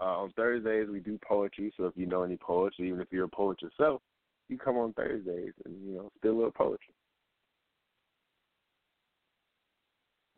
uh, 0.00 0.04
on 0.04 0.32
Thursdays 0.32 0.88
we 0.90 1.00
do 1.00 1.18
poetry. 1.26 1.72
So 1.76 1.84
if 1.84 1.92
you 1.96 2.06
know 2.06 2.22
any 2.22 2.36
poets, 2.36 2.76
or 2.78 2.84
even 2.84 3.00
if 3.00 3.08
you're 3.10 3.24
a 3.24 3.28
poet 3.28 3.60
yourself, 3.62 4.02
you 4.48 4.58
come 4.58 4.76
on 4.76 4.92
Thursdays 4.94 5.52
and 5.64 5.74
you 5.86 5.94
know 5.94 6.10
spill 6.16 6.32
a 6.32 6.36
little 6.36 6.50
poetry. 6.52 6.94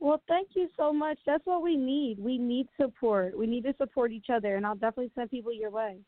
Well, 0.00 0.20
thank 0.28 0.48
you 0.54 0.68
so 0.76 0.92
much. 0.92 1.18
That's 1.24 1.46
what 1.46 1.62
we 1.62 1.76
need. 1.76 2.18
We 2.18 2.36
need 2.36 2.66
support. 2.78 3.38
We 3.38 3.46
need 3.46 3.64
to 3.64 3.74
support 3.78 4.12
each 4.12 4.26
other, 4.30 4.56
and 4.56 4.66
I'll 4.66 4.74
definitely 4.74 5.12
send 5.14 5.30
people 5.30 5.52
your 5.52 5.70
way. 5.70 5.98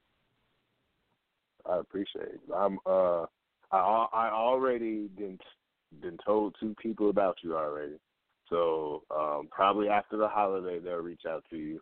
I 1.70 1.78
appreciate 1.78 2.26
it. 2.26 2.40
I'm 2.54 2.78
uh 2.86 3.26
I 3.72 4.06
I 4.12 4.30
already 4.32 5.08
been 5.16 5.38
been 6.02 6.18
told 6.24 6.56
two 6.60 6.74
people 6.80 7.10
about 7.10 7.36
you 7.42 7.56
already. 7.56 7.94
So 8.50 9.02
um 9.10 9.48
probably 9.50 9.88
after 9.88 10.16
the 10.16 10.28
holiday 10.28 10.78
they'll 10.78 10.96
reach 10.96 11.22
out 11.28 11.44
to 11.50 11.56
you. 11.56 11.80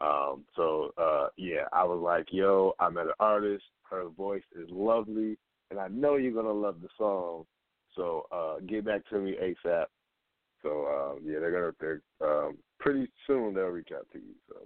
Um 0.00 0.44
so 0.56 0.92
uh 0.98 1.28
yeah, 1.36 1.64
I 1.72 1.84
was 1.84 2.00
like, 2.02 2.26
yo, 2.30 2.74
I 2.80 2.90
met 2.90 3.06
an 3.06 3.12
artist, 3.20 3.64
her 3.90 4.08
voice 4.08 4.42
is 4.56 4.68
lovely 4.70 5.38
and 5.70 5.80
I 5.80 5.88
know 5.88 6.16
you're 6.16 6.32
gonna 6.32 6.52
love 6.52 6.80
the 6.82 6.88
song. 6.98 7.46
So 7.96 8.26
uh 8.32 8.60
get 8.66 8.84
back 8.84 9.06
to 9.10 9.18
me 9.18 9.36
ASAP. 9.42 9.86
So 10.62 10.86
um 10.86 11.20
yeah, 11.24 11.38
they're 11.40 11.52
gonna 11.52 11.72
they're 11.80 12.02
um 12.46 12.58
pretty 12.78 13.08
soon 13.26 13.54
they'll 13.54 13.66
reach 13.66 13.90
out 13.96 14.06
to 14.12 14.18
you. 14.18 14.34
So 14.48 14.56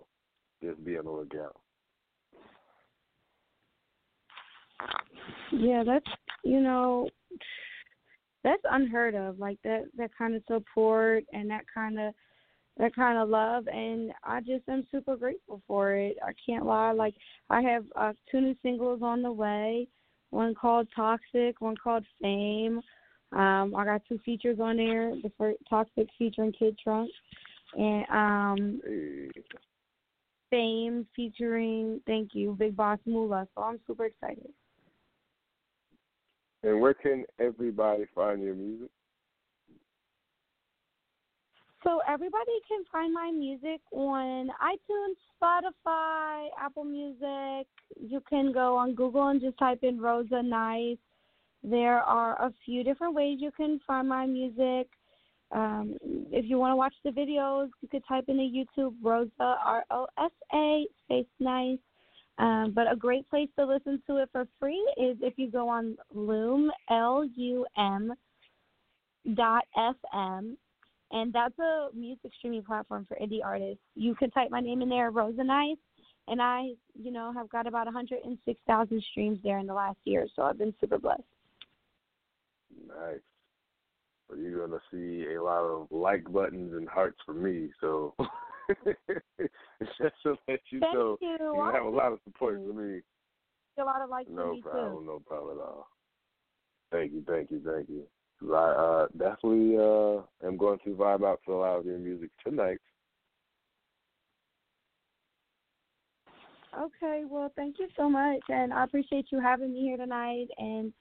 just 0.63 0.85
be 0.85 0.99
on 0.99 1.05
the 1.05 1.11
lookout. 1.11 1.61
Yeah, 5.53 5.83
that's 5.85 6.07
you 6.45 6.61
know, 6.61 7.09
that's 8.49 8.63
unheard 8.71 9.15
of. 9.15 9.39
Like 9.39 9.59
that 9.65 9.85
that 9.97 10.11
kind 10.17 10.35
of 10.35 10.43
support 10.47 11.25
and 11.33 11.51
that 11.51 11.65
kind 11.73 11.99
of 11.99 12.15
that 12.79 12.95
kind 12.95 13.19
of 13.19 13.29
love, 13.29 13.67
and 13.67 14.13
I 14.23 14.41
just 14.41 14.69
am 14.69 14.87
super 14.91 15.17
grateful 15.17 15.61
for 15.67 15.95
it. 15.95 16.17
I 16.25 16.33
can't 16.47 16.65
lie. 16.65 16.93
Like 16.93 17.15
I 17.51 17.61
have 17.63 17.85
uh, 17.97 18.13
two 18.31 18.41
new 18.41 18.55
singles 18.63 19.01
on 19.03 19.23
the 19.23 19.33
way. 19.33 19.89
One 20.31 20.55
called 20.55 20.89
Toxic, 20.95 21.61
one 21.61 21.77
called 21.83 22.05
Fame. 22.23 22.81
Um, 23.33 23.75
I 23.77 23.85
got 23.85 24.03
two 24.09 24.19
features 24.25 24.59
on 24.61 24.77
there. 24.77 25.11
The 25.23 25.33
first 25.37 25.59
Toxic 25.69 26.09
featuring 26.19 26.53
Kid 26.53 26.79
Trunk, 26.83 27.11
and 27.75 28.05
um, 28.11 28.81
Fame 30.51 31.07
featuring 31.17 32.01
Thank 32.07 32.31
You 32.33 32.55
Big 32.59 32.77
Boss 32.77 32.99
Moolah. 33.07 33.49
So 33.55 33.63
I'm 33.63 33.81
super 33.87 34.07
excited. 34.07 34.51
And 36.63 36.81
where 36.81 36.95
can 36.95 37.25
everybody 37.39 38.05
find 38.15 38.43
your 38.43 38.55
music? 38.55 38.91
So 41.85 42.01
everybody 42.09 42.53
can 42.67 42.83
find 42.91 43.15
my 43.15 43.31
music 43.31 43.81
on 43.93 44.49
iTunes, 44.49 45.15
Spotify, 45.41 46.49
Apple 46.61 46.85
Music. 46.85 47.69
You 48.01 48.21
can 48.29 48.53
go 48.53 48.77
on 48.77 48.97
Google 48.97 49.29
and 49.29 49.41
just 49.41 49.57
type 49.59 49.79
in 49.83 50.01
Rosa 50.01 50.43
Nice. 50.43 50.99
There 51.63 52.01
are 52.01 52.35
a 52.43 52.53
few 52.65 52.83
different 52.83 53.15
ways 53.15 53.39
you 53.41 53.53
can 53.53 53.81
find 53.87 54.09
my 54.09 54.27
music. 54.27 54.89
Um, 55.53 55.97
if 56.31 56.45
you 56.45 56.59
want 56.59 56.73
to 56.73 56.77
watch 56.77 56.95
the 57.05 57.11
videos, 57.11 57.69
you 57.81 57.89
could 57.89 58.03
type 58.07 58.25
into 58.29 58.43
YouTube 58.43 58.95
Rosa 59.03 59.31
R 59.65 59.85
O 59.91 60.07
S 60.19 60.33
A 60.53 60.85
space 61.05 61.27
nice. 61.39 61.79
Um, 62.39 62.73
but 62.75 62.91
a 62.91 62.97
great 62.97 63.29
place 63.29 63.49
to 63.59 63.67
listen 63.67 64.01
to 64.07 64.19
it 64.19 64.29
for 64.31 64.47
free 64.61 64.83
is 64.97 65.17
if 65.21 65.35
you 65.37 65.51
go 65.51 65.69
on 65.69 65.97
Loom 66.15 66.71
L 66.89 67.25
U 67.35 67.67
M 67.77 68.13
dot 69.35 69.65
FM 69.77 70.57
and 71.11 71.33
that's 71.33 71.59
a 71.59 71.89
music 71.95 72.31
streaming 72.39 72.63
platform 72.63 73.07
for 73.09 73.17
indie 73.17 73.45
artists. 73.45 73.83
You 73.95 74.15
can 74.15 74.31
type 74.31 74.51
my 74.51 74.61
name 74.61 74.83
in 74.83 74.89
there, 74.89 75.11
Rosa 75.11 75.43
Nice, 75.43 75.79
and 76.27 76.43
I, 76.43 76.73
you 76.95 77.11
know, 77.11 77.33
have 77.33 77.49
got 77.49 77.67
about 77.67 77.87
106,000 77.87 79.05
streams 79.11 79.39
there 79.43 79.59
in 79.59 79.67
the 79.67 79.75
last 79.75 79.99
year, 80.05 80.27
so 80.37 80.43
I've 80.43 80.59
been 80.59 80.75
super 80.81 80.99
blessed. 80.99 81.23
Nice. 82.87 83.21
So 84.29 84.37
you're 84.37 84.67
gonna 84.67 84.81
see 84.91 85.35
a 85.35 85.43
lot 85.43 85.65
of 85.65 85.87
like 85.91 86.31
buttons 86.31 86.75
and 86.75 86.87
hearts 86.87 87.19
from 87.25 87.43
me. 87.43 87.71
So 87.81 88.15
just 89.99 90.15
to 90.23 90.37
let 90.49 90.61
you 90.71 90.81
Thank 90.81 90.95
know, 90.95 91.19
you. 91.21 91.37
you 91.41 91.71
have 91.73 91.85
a 91.85 91.89
lot 91.89 92.13
of 92.13 92.19
support 92.25 92.61
for 92.67 92.73
me. 92.73 93.01
A 93.79 93.85
lot 93.85 94.03
of 94.03 94.11
likes 94.11 94.29
for 94.29 94.35
No 94.35 94.55
me 94.55 94.63
problem, 94.63 95.05
too. 95.05 95.07
no 95.07 95.23
problem 95.27 95.59
at 95.59 95.63
all. 95.63 95.89
Thank 96.91 97.13
you, 97.13 97.25
thank 97.27 97.51
you, 97.51 97.63
thank 97.65 97.89
you. 97.89 98.05
I 98.53 98.57
uh, 98.57 99.07
definitely 99.17 99.77
uh, 99.77 100.47
am 100.47 100.57
going 100.57 100.79
to 100.85 100.91
vibe 100.91 101.25
out 101.25 101.41
to 101.47 101.55
a 101.55 101.57
lot 101.57 101.79
of 101.79 101.87
your 101.87 101.99
music 101.99 102.31
tonight. 102.45 102.79
Okay, 106.79 107.25
well, 107.29 107.51
thank 107.57 107.79
you 107.79 107.89
so 107.97 108.09
much, 108.09 108.41
and 108.49 108.73
I 108.73 108.85
appreciate 108.85 109.27
you 109.31 109.41
having 109.41 109.73
me 109.73 109.81
here 109.81 109.97
tonight. 109.97 110.49
And 110.59 110.93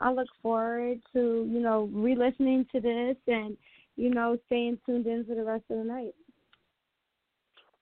I 0.00 0.12
look 0.12 0.28
forward 0.42 0.98
to 1.12 1.48
you 1.50 1.60
know 1.60 1.88
re-listening 1.92 2.66
to 2.72 2.80
this 2.80 3.16
and 3.26 3.56
you 3.96 4.10
know 4.10 4.36
staying 4.46 4.78
tuned 4.84 5.06
in 5.06 5.24
for 5.24 5.34
the 5.34 5.44
rest 5.44 5.64
of 5.70 5.78
the 5.78 5.84
night. 5.84 6.14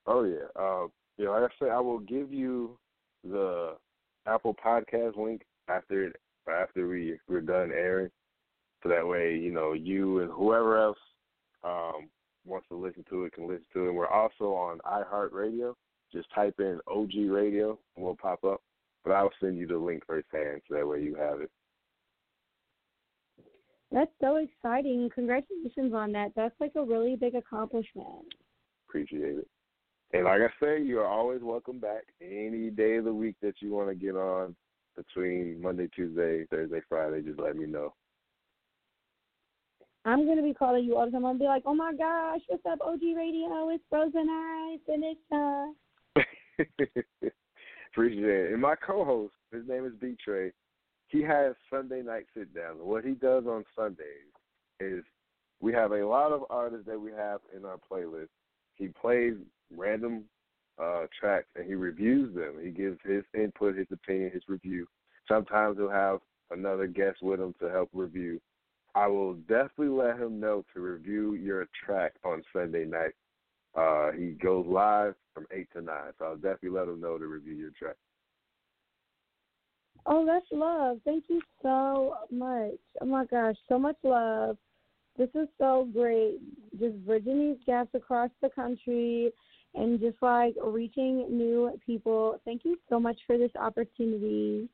Oh 0.06 0.24
yeah, 0.24 0.60
uh, 0.60 0.86
yeah. 1.18 1.30
Like 1.30 1.50
I 1.50 1.54
said, 1.58 1.68
I 1.68 1.80
will 1.80 2.00
give 2.00 2.32
you 2.32 2.78
the 3.24 3.76
Apple 4.26 4.56
Podcast 4.64 5.16
link 5.16 5.42
after 5.68 6.12
after 6.48 6.88
we 6.88 7.18
we're 7.28 7.40
done 7.40 7.70
airing, 7.72 8.10
so 8.82 8.88
that 8.88 9.06
way 9.06 9.36
you 9.36 9.52
know 9.52 9.72
you 9.72 10.20
and 10.20 10.30
whoever 10.30 10.78
else 10.78 10.98
um, 11.64 12.08
wants 12.44 12.68
to 12.68 12.76
listen 12.76 13.04
to 13.10 13.24
it 13.24 13.32
can 13.32 13.46
listen 13.48 13.64
to 13.72 13.84
it. 13.84 13.88
And 13.88 13.96
we're 13.96 14.08
also 14.08 14.52
on 14.54 14.78
iHeartRadio. 14.86 15.74
Just 16.12 16.32
type 16.34 16.56
in 16.58 16.80
OG 16.88 17.30
Radio 17.30 17.78
and 17.96 18.04
we'll 18.04 18.16
pop 18.16 18.42
up. 18.44 18.60
But 19.04 19.12
I'll 19.12 19.30
send 19.40 19.56
you 19.56 19.66
the 19.66 19.78
link 19.78 20.02
firsthand 20.06 20.60
so 20.68 20.74
that 20.74 20.86
way 20.86 21.02
you 21.02 21.14
have 21.14 21.40
it. 21.40 21.50
That's 23.92 24.10
so 24.20 24.36
exciting. 24.36 25.08
Congratulations 25.14 25.94
on 25.94 26.12
that. 26.12 26.32
That's 26.36 26.54
like 26.60 26.72
a 26.76 26.84
really 26.84 27.16
big 27.16 27.34
accomplishment. 27.34 28.26
Appreciate 28.88 29.38
it. 29.38 29.48
And 30.12 30.24
like 30.24 30.40
I 30.40 30.48
say, 30.60 30.82
you 30.82 30.98
are 31.00 31.06
always 31.06 31.40
welcome 31.42 31.78
back 31.78 32.02
any 32.20 32.70
day 32.70 32.96
of 32.96 33.04
the 33.04 33.14
week 33.14 33.36
that 33.42 33.54
you 33.60 33.72
want 33.72 33.88
to 33.88 33.94
get 33.94 34.16
on 34.16 34.56
between 34.96 35.62
Monday, 35.62 35.88
Tuesday, 35.94 36.46
Thursday, 36.50 36.80
Friday. 36.88 37.22
Just 37.22 37.38
let 37.38 37.56
me 37.56 37.66
know. 37.66 37.94
I'm 40.04 40.26
gonna 40.26 40.42
be 40.42 40.54
calling 40.54 40.84
you 40.84 40.96
all 40.96 41.04
the 41.04 41.12
time. 41.12 41.26
I'm 41.26 41.34
gonna 41.34 41.38
be 41.38 41.44
like, 41.44 41.62
"Oh 41.66 41.74
my 41.74 41.92
gosh, 41.92 42.40
what's 42.48 42.64
up, 42.66 42.80
OG 42.80 43.14
Radio? 43.14 43.68
It's 43.68 43.84
Rosa 43.92 44.24
Nice 44.24 44.80
and 44.88 45.04
it's 45.04 45.32
uh." 45.32 45.66
Appreciate 47.92 48.24
it. 48.24 48.52
And 48.52 48.62
my 48.62 48.76
co-host, 48.76 49.34
his 49.52 49.66
name 49.68 49.84
is 49.84 49.92
B 50.00 50.16
Trey. 50.24 50.52
He 51.08 51.22
has 51.22 51.54
Sunday 51.68 52.02
night 52.02 52.26
sit 52.34 52.54
down. 52.54 52.78
What 52.78 53.04
he 53.04 53.12
does 53.12 53.44
on 53.46 53.64
Sundays 53.76 54.32
is 54.78 55.04
we 55.60 55.72
have 55.72 55.92
a 55.92 56.06
lot 56.06 56.32
of 56.32 56.44
artists 56.48 56.86
that 56.86 57.00
we 57.00 57.10
have 57.12 57.40
in 57.54 57.64
our 57.64 57.78
playlist. 57.90 58.28
He 58.80 58.88
plays 58.88 59.34
random 59.76 60.24
uh, 60.82 61.02
tracks 61.18 61.46
and 61.54 61.66
he 61.66 61.74
reviews 61.74 62.34
them. 62.34 62.54
He 62.62 62.70
gives 62.70 62.98
his 63.04 63.22
input, 63.34 63.76
his 63.76 63.86
opinion, 63.92 64.30
his 64.32 64.42
review. 64.48 64.86
Sometimes 65.28 65.76
he'll 65.76 65.90
have 65.90 66.20
another 66.50 66.86
guest 66.86 67.18
with 67.22 67.40
him 67.40 67.54
to 67.60 67.68
help 67.68 67.90
review. 67.92 68.40
I 68.94 69.06
will 69.06 69.34
definitely 69.34 69.88
let 69.88 70.18
him 70.18 70.40
know 70.40 70.64
to 70.74 70.80
review 70.80 71.34
your 71.34 71.68
track 71.84 72.14
on 72.24 72.42
Sunday 72.52 72.86
night. 72.86 73.12
Uh, 73.76 74.10
he 74.12 74.30
goes 74.30 74.66
live 74.66 75.14
from 75.34 75.46
eight 75.52 75.68
to 75.74 75.82
nine, 75.82 76.12
so 76.18 76.24
I'll 76.24 76.34
definitely 76.36 76.70
let 76.70 76.88
him 76.88 77.00
know 77.00 77.18
to 77.18 77.26
review 77.26 77.54
your 77.54 77.70
track. 77.78 77.96
Oh, 80.06 80.24
that's 80.24 80.46
love. 80.50 80.98
Thank 81.04 81.24
you 81.28 81.42
so 81.62 82.16
much. 82.30 82.78
Oh 83.00 83.06
my 83.06 83.26
gosh, 83.26 83.56
so 83.68 83.78
much 83.78 83.96
love. 84.02 84.56
This 85.20 85.28
is 85.34 85.48
so 85.58 85.86
great. 85.92 86.38
Just 86.78 86.96
bridging 87.04 87.50
these 87.50 87.58
gaps 87.66 87.90
across 87.92 88.30
the 88.40 88.48
country 88.48 89.30
and 89.74 90.00
just 90.00 90.16
like 90.22 90.54
reaching 90.64 91.26
new 91.28 91.78
people. 91.84 92.40
Thank 92.46 92.64
you 92.64 92.78
so 92.88 92.98
much 92.98 93.18
for 93.26 93.36
this 93.36 93.50
opportunity. 93.54 94.66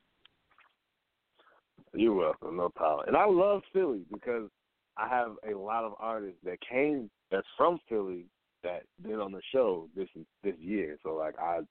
You're 1.95 2.15
welcome, 2.15 2.59
no 2.59 2.69
problem. 2.69 3.09
And 3.09 3.17
I 3.17 3.27
love 3.27 3.63
Philly 3.73 4.03
because 4.13 4.49
I 4.97 5.09
have 5.09 5.33
a 5.51 5.59
lot 5.59 5.83
of 5.83 5.95
artists 5.99 6.39
that 6.45 6.59
came 6.61 7.11
that's 7.33 7.47
from 7.57 7.81
Philly 7.89 8.27
that 8.63 8.83
been 9.03 9.19
on 9.19 9.33
the 9.33 9.43
show 9.53 9.89
this 9.97 10.09
this 10.45 10.55
year. 10.61 10.97
So 11.03 11.17
like 11.17 11.35
I 11.41 11.63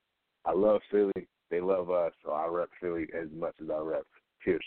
I 0.44 0.52
love 0.52 0.82
Philly. 0.92 1.30
They 1.50 1.62
love 1.62 1.90
us, 1.90 2.12
so 2.26 2.32
I 2.34 2.46
rep 2.48 2.72
Philly 2.82 3.08
as 3.18 3.30
much 3.34 3.56
as 3.64 3.70
I 3.70 3.80
rep 3.80 4.04
here 4.44 4.60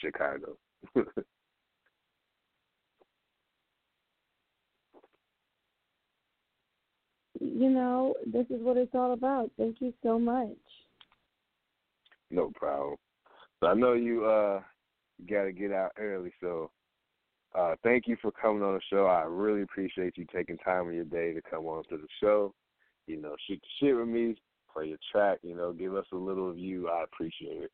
Chicago. 0.00 0.56
you 7.40 7.70
know, 7.70 8.14
this 8.26 8.46
is 8.50 8.62
what 8.62 8.76
it's 8.76 8.94
all 8.94 9.12
about. 9.12 9.50
Thank 9.56 9.80
you 9.80 9.92
so 10.02 10.18
much. 10.18 10.48
No 12.30 12.52
problem. 12.54 12.96
So 13.58 13.66
I 13.66 13.74
know 13.74 13.94
you 13.94 14.24
uh 14.26 14.60
got 15.28 15.44
to 15.44 15.52
get 15.52 15.72
out 15.72 15.92
early, 15.98 16.32
so 16.40 16.70
uh 17.54 17.74
thank 17.82 18.06
you 18.06 18.16
for 18.22 18.30
coming 18.30 18.62
on 18.62 18.74
the 18.74 18.80
show. 18.90 19.06
I 19.06 19.22
really 19.22 19.62
appreciate 19.62 20.16
you 20.16 20.26
taking 20.32 20.58
time 20.58 20.88
of 20.88 20.94
your 20.94 21.04
day 21.04 21.32
to 21.32 21.42
come 21.42 21.66
on 21.66 21.82
to 21.88 21.96
the 21.96 22.06
show. 22.20 22.54
You 23.06 23.20
know, 23.20 23.34
shoot 23.46 23.60
the 23.60 23.86
shit 23.86 23.96
with 23.96 24.08
me, 24.08 24.36
play 24.72 24.86
your 24.86 24.98
track, 25.10 25.38
you 25.42 25.56
know, 25.56 25.72
give 25.72 25.96
us 25.96 26.06
a 26.12 26.16
little 26.16 26.48
of 26.50 26.58
you. 26.58 26.88
I 26.88 27.02
appreciate 27.02 27.62
it. 27.62 27.72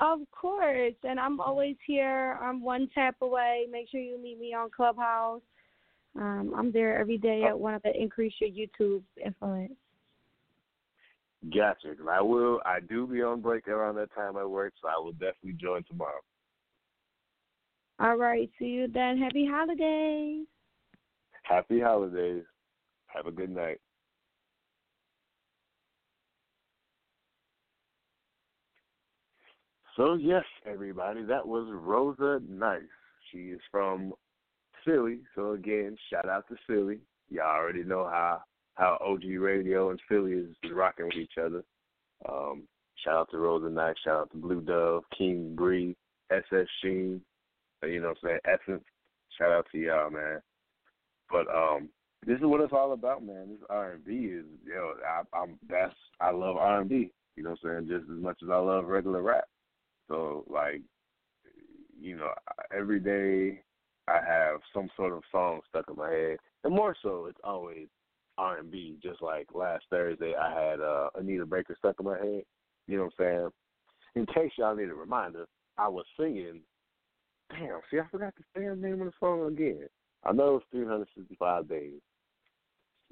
Of 0.00 0.20
course, 0.30 0.94
and 1.04 1.18
I'm 1.18 1.40
always 1.40 1.76
here. 1.86 2.38
I'm 2.42 2.62
one 2.62 2.90
tap 2.94 3.16
away. 3.22 3.66
Make 3.70 3.88
sure 3.88 4.00
you 4.00 4.20
meet 4.22 4.38
me 4.38 4.52
on 4.52 4.68
Clubhouse. 4.70 5.40
Um, 6.18 6.52
I'm 6.56 6.72
there 6.72 6.98
every 6.98 7.18
day 7.18 7.44
at 7.44 7.58
one 7.58 7.74
of 7.74 7.82
the 7.82 7.92
increase 7.94 8.32
your 8.40 8.50
YouTube 8.50 9.02
influence. 9.24 9.74
Gotcha. 11.54 11.94
I 12.10 12.22
will. 12.22 12.60
I 12.64 12.80
do 12.80 13.06
be 13.06 13.22
on 13.22 13.40
break 13.40 13.68
around 13.68 13.96
that 13.96 14.14
time 14.14 14.36
at 14.36 14.48
work, 14.48 14.72
so 14.80 14.88
I 14.88 14.98
will 14.98 15.12
definitely 15.12 15.52
join 15.60 15.84
tomorrow. 15.84 16.20
All 18.00 18.16
right. 18.16 18.50
See 18.58 18.66
you 18.66 18.88
then. 18.88 19.18
Happy 19.18 19.46
holidays. 19.48 20.46
Happy 21.42 21.80
holidays. 21.80 22.42
Have 23.06 23.26
a 23.26 23.30
good 23.30 23.50
night. 23.50 23.78
So 29.96 30.14
yes, 30.14 30.44
everybody, 30.66 31.22
that 31.22 31.46
was 31.46 31.68
Rosa 31.72 32.40
Nice. 32.46 32.82
She 33.32 33.38
is 33.38 33.60
from 33.70 34.12
Philly. 34.86 35.18
So 35.34 35.52
again, 35.52 35.96
shout 36.10 36.28
out 36.28 36.48
to 36.48 36.56
Philly. 36.66 37.00
Y'all 37.28 37.44
already 37.44 37.84
know 37.84 38.04
how 38.04 38.42
how 38.74 38.98
OG 39.04 39.24
Radio 39.38 39.90
and 39.90 40.00
Philly 40.08 40.32
is, 40.32 40.46
rocking 40.72 41.06
with 41.06 41.16
each 41.16 41.38
other. 41.42 41.62
Um, 42.28 42.62
shout 43.02 43.16
out 43.16 43.30
to 43.32 43.38
Rosa 43.38 43.68
Nice. 43.68 43.96
Shout 44.04 44.14
out 44.20 44.30
to 44.32 44.36
Blue 44.38 44.60
Dove, 44.60 45.02
King 45.16 45.54
Bree, 45.56 45.96
SS 46.30 46.66
Sheen. 46.82 47.20
uh, 47.82 47.86
You 47.86 48.00
know 48.00 48.08
what 48.08 48.18
I'm 48.30 48.38
saying? 48.46 48.58
Essence. 48.62 48.84
Shout 49.36 49.50
out 49.52 49.66
to 49.72 49.78
y'all, 49.78 50.10
man. 50.10 50.40
But 51.30 51.46
um, 51.48 51.88
this 52.26 52.36
is 52.38 52.44
what 52.44 52.60
it's 52.60 52.72
all 52.72 52.92
about, 52.92 53.24
man. 53.24 53.48
This 53.50 53.66
R 53.68 53.92
and 53.92 54.04
B 54.04 54.12
is, 54.12 54.44
you 54.64 54.74
know, 54.74 54.92
I, 55.06 55.22
I'm 55.36 55.58
that's 55.68 55.94
I 56.20 56.30
love 56.30 56.56
R 56.56 56.80
and 56.80 56.88
B. 56.88 57.10
You 57.36 57.42
know 57.42 57.50
what 57.50 57.70
I'm 57.70 57.86
saying? 57.86 57.98
Just 58.00 58.10
as 58.10 58.22
much 58.22 58.38
as 58.42 58.48
I 58.50 58.56
love 58.58 58.86
regular 58.86 59.22
rap. 59.22 59.44
So 60.08 60.44
like, 60.48 60.80
you 61.98 62.16
know, 62.16 62.30
every 62.76 63.00
day 63.00 63.62
I 64.08 64.20
have 64.26 64.60
some 64.72 64.88
sort 64.96 65.12
of 65.12 65.22
song 65.32 65.60
stuck 65.68 65.86
in 65.88 65.96
my 65.96 66.10
head, 66.10 66.36
and 66.64 66.74
more 66.74 66.94
so, 67.02 67.26
it's 67.26 67.40
always 67.42 67.88
R 68.38 68.58
and 68.58 68.70
B. 68.70 68.98
Just 69.02 69.22
like 69.22 69.48
last 69.54 69.84
Thursday, 69.90 70.34
I 70.34 70.50
had 70.50 70.80
uh, 70.80 71.08
Anita 71.16 71.46
Baker 71.46 71.74
stuck 71.78 71.96
in 71.98 72.06
my 72.06 72.18
head. 72.18 72.42
You 72.86 72.98
know 72.98 73.04
what 73.04 73.26
I'm 73.26 73.26
saying? 73.26 73.48
In 74.14 74.26
case 74.26 74.52
y'all 74.56 74.76
need 74.76 74.90
a 74.90 74.94
reminder, 74.94 75.46
I 75.78 75.88
was 75.88 76.04
singing. 76.18 76.60
Damn, 77.50 77.80
see, 77.90 77.98
I 77.98 78.06
forgot 78.10 78.34
the 78.36 78.60
damn 78.60 78.80
name 78.80 79.00
of 79.00 79.06
the 79.06 79.12
song 79.20 79.46
again. 79.46 79.88
I 80.24 80.32
know 80.32 80.56
it's 80.56 80.66
365 80.72 81.68
days. 81.68 82.00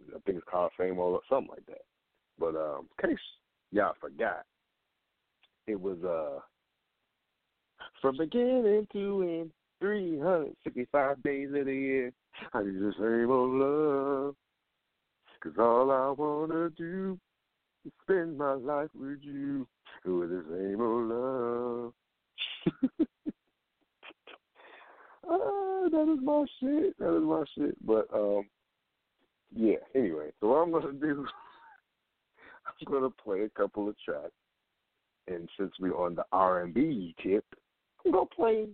I 0.08 0.18
think 0.26 0.38
it's 0.38 0.46
called 0.50 0.72
Fame 0.76 0.98
or 0.98 1.20
something 1.28 1.50
like 1.50 1.66
that. 1.66 1.82
But 2.38 2.56
um, 2.56 2.88
in 3.02 3.10
case 3.10 3.18
y'all 3.70 3.94
forgot, 4.00 4.44
it 5.66 5.80
was 5.80 5.98
uh 6.02 6.40
from 8.00 8.16
beginning 8.16 8.86
to 8.92 9.22
end, 9.22 9.50
365 9.80 11.22
days 11.22 11.48
of 11.48 11.66
the 11.66 11.72
year. 11.72 12.12
I 12.52 12.62
need 12.62 12.74
the 12.74 12.92
same 12.98 13.30
old 13.30 13.54
love. 13.54 14.34
Cause 15.42 15.52
all 15.58 15.90
I 15.90 16.10
wanna 16.10 16.70
do 16.70 17.18
is 17.84 17.92
spend 18.02 18.38
my 18.38 18.54
life 18.54 18.88
with 18.94 19.18
you. 19.22 19.66
With 20.04 20.30
the 20.30 20.44
same 20.50 20.80
old 20.80 21.08
love. 21.08 23.06
Ah, 25.26 25.88
that 25.90 26.12
is 26.12 26.18
my 26.22 26.44
shit. 26.60 26.98
That 26.98 27.16
is 27.16 27.22
my 27.22 27.44
shit. 27.56 27.86
But 27.86 28.06
um 28.14 28.46
yeah, 29.54 29.76
anyway, 29.94 30.30
so 30.40 30.48
what 30.48 30.56
I'm 30.56 30.72
gonna 30.72 30.92
do 30.92 31.26
I'm 32.66 32.92
gonna 32.92 33.10
play 33.10 33.42
a 33.42 33.48
couple 33.50 33.88
of 33.88 33.96
tracks. 34.04 34.32
And 35.26 35.48
since 35.58 35.72
we're 35.80 35.96
on 35.96 36.14
the 36.14 36.24
R 36.32 36.62
and 36.62 36.74
B 36.74 37.14
tip, 37.22 37.44
I'm 38.04 38.12
gonna 38.12 38.26
play 38.26 38.68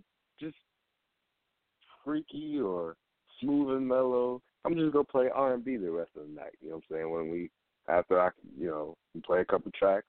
freaky 2.10 2.58
or 2.58 2.96
smooth 3.40 3.76
and 3.76 3.86
mellow. 3.86 4.42
I'm 4.64 4.74
just 4.74 4.92
gonna 4.92 5.04
play 5.04 5.28
R 5.32 5.54
and 5.54 5.64
B 5.64 5.76
the 5.76 5.90
rest 5.90 6.10
of 6.16 6.26
the 6.26 6.34
night. 6.34 6.54
You 6.60 6.70
know 6.70 6.76
what 6.76 6.84
I'm 6.90 6.96
saying? 6.96 7.10
When 7.10 7.30
we 7.30 7.50
after 7.88 8.20
I 8.20 8.30
you 8.58 8.66
know 8.66 8.96
we 9.14 9.20
play 9.20 9.40
a 9.40 9.44
couple 9.44 9.70
tracks, 9.78 10.06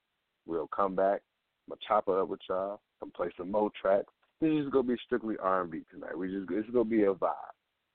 we'll 0.47 0.67
come 0.67 0.95
back. 0.95 1.21
I'm 1.67 1.75
gonna 1.75 1.81
chop 1.87 2.05
it 2.07 2.19
up 2.19 2.27
with 2.27 2.39
y'all 2.49 2.81
and 3.01 3.13
play 3.13 3.29
some 3.37 3.51
more 3.51 3.69
tracks. 3.79 4.11
This 4.41 4.49
is 4.49 4.69
gonna 4.71 4.87
be 4.87 4.97
strictly 5.05 5.35
R 5.39 5.61
and 5.61 5.71
B 5.71 5.83
tonight. 5.91 6.17
We 6.17 6.27
just 6.27 6.49
it's 6.51 6.69
gonna 6.71 6.85
be 6.85 7.03
a 7.03 7.13
vibe. 7.13 7.35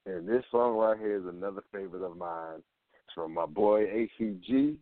And 0.07 0.29
this 0.29 0.45
song 0.53 0.77
right 0.77 0.97
here 0.97 1.17
is 1.17 1.27
another 1.27 1.63
favorite 1.73 2.05
of 2.05 2.17
mine. 2.17 2.63
from 3.13 3.35
my 3.35 3.47
boy 3.47 3.87
ACG 3.87 4.77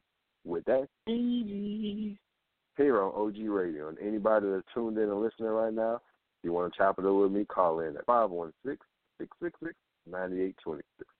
with 0.44 0.64
that 0.66 0.86
ACG. 1.08 2.18
here 2.76 3.00
on 3.02 3.12
OG 3.14 3.48
Radio. 3.48 3.88
And 3.88 3.98
anybody 4.00 4.50
that's 4.50 4.66
tuned 4.74 4.98
in 4.98 5.04
and 5.04 5.22
listening 5.22 5.48
right 5.48 5.72
now, 5.72 5.94
if 5.94 6.44
you 6.44 6.52
want 6.52 6.72
to 6.72 6.76
chop 6.76 6.98
it 6.98 7.06
up 7.06 7.14
with 7.14 7.32
me, 7.32 7.46
call 7.46 7.80
in 7.80 7.96
at 7.96 8.04
516 8.04 8.76
666 9.18 9.76
9826. 10.06 11.13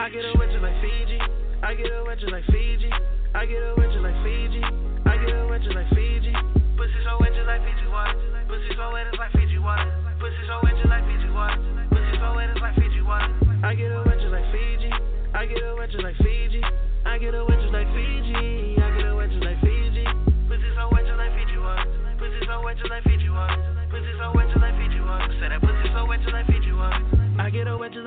I 0.00 0.08
get 0.08 0.24
a 0.24 0.32
wedge 0.32 0.56
like 0.64 0.80
Fiji. 0.80 1.20
I 1.60 1.74
get 1.74 1.92
a 1.92 2.02
wedge 2.08 2.24
like 2.32 2.44
Fiji. 2.48 2.88
I 3.34 3.44
get 3.44 3.60
a 3.60 3.74
wedge 3.76 3.92
like 4.00 4.16
Fiji. 4.24 4.64
I 5.04 5.20
get 5.20 5.28
a 5.28 5.44
wedge 5.44 5.68
like 5.76 5.92
Fiji. 5.92 6.32
Pussy 6.72 7.00
so 7.04 7.20
wet 7.20 7.36
like 7.44 7.60
Fiji 7.68 7.84
water. 7.84 8.16
Pussy 8.48 8.72
so 8.80 8.96
wet 8.96 9.12
like 9.20 9.32
Fiji 9.36 9.58
water. 9.60 9.92
Pussy 10.16 10.40
so 10.48 10.56
wet 10.64 10.80
like 10.88 11.04
Fiji 11.04 11.28
water. 11.36 11.60
Pussy 11.92 12.16
so 12.16 12.32
wet 12.32 12.48
like 12.56 12.74
Fiji 12.80 13.02
water. 13.04 13.28
I 13.60 13.76
get 13.76 13.92
a 13.92 14.00
wedge 14.08 14.24
like 14.32 14.48
Fiji. 14.48 14.88
I 15.36 15.44
get 15.44 15.60
a 15.68 15.76
wedge 15.76 15.92
like 16.00 16.16
Fiji. 16.16 16.64
I 17.04 17.18
get 17.20 17.34
a 17.36 17.44
wedge 17.44 17.68
like 17.68 17.88
Fiji. 17.92 18.80
I 18.80 18.88
get 18.96 19.04
a 19.04 19.12
wedge 19.12 19.36
like 19.44 19.60
Fiji. 19.60 20.04
Pussy 20.48 20.68
so 20.80 20.88
wet 20.96 21.12
like 21.12 21.36
Fiji 21.36 21.60
water. 21.60 21.84
Pussy 22.16 22.40
so 22.48 22.56
wet 22.64 22.80
like 22.88 23.04
Fiji 23.04 23.19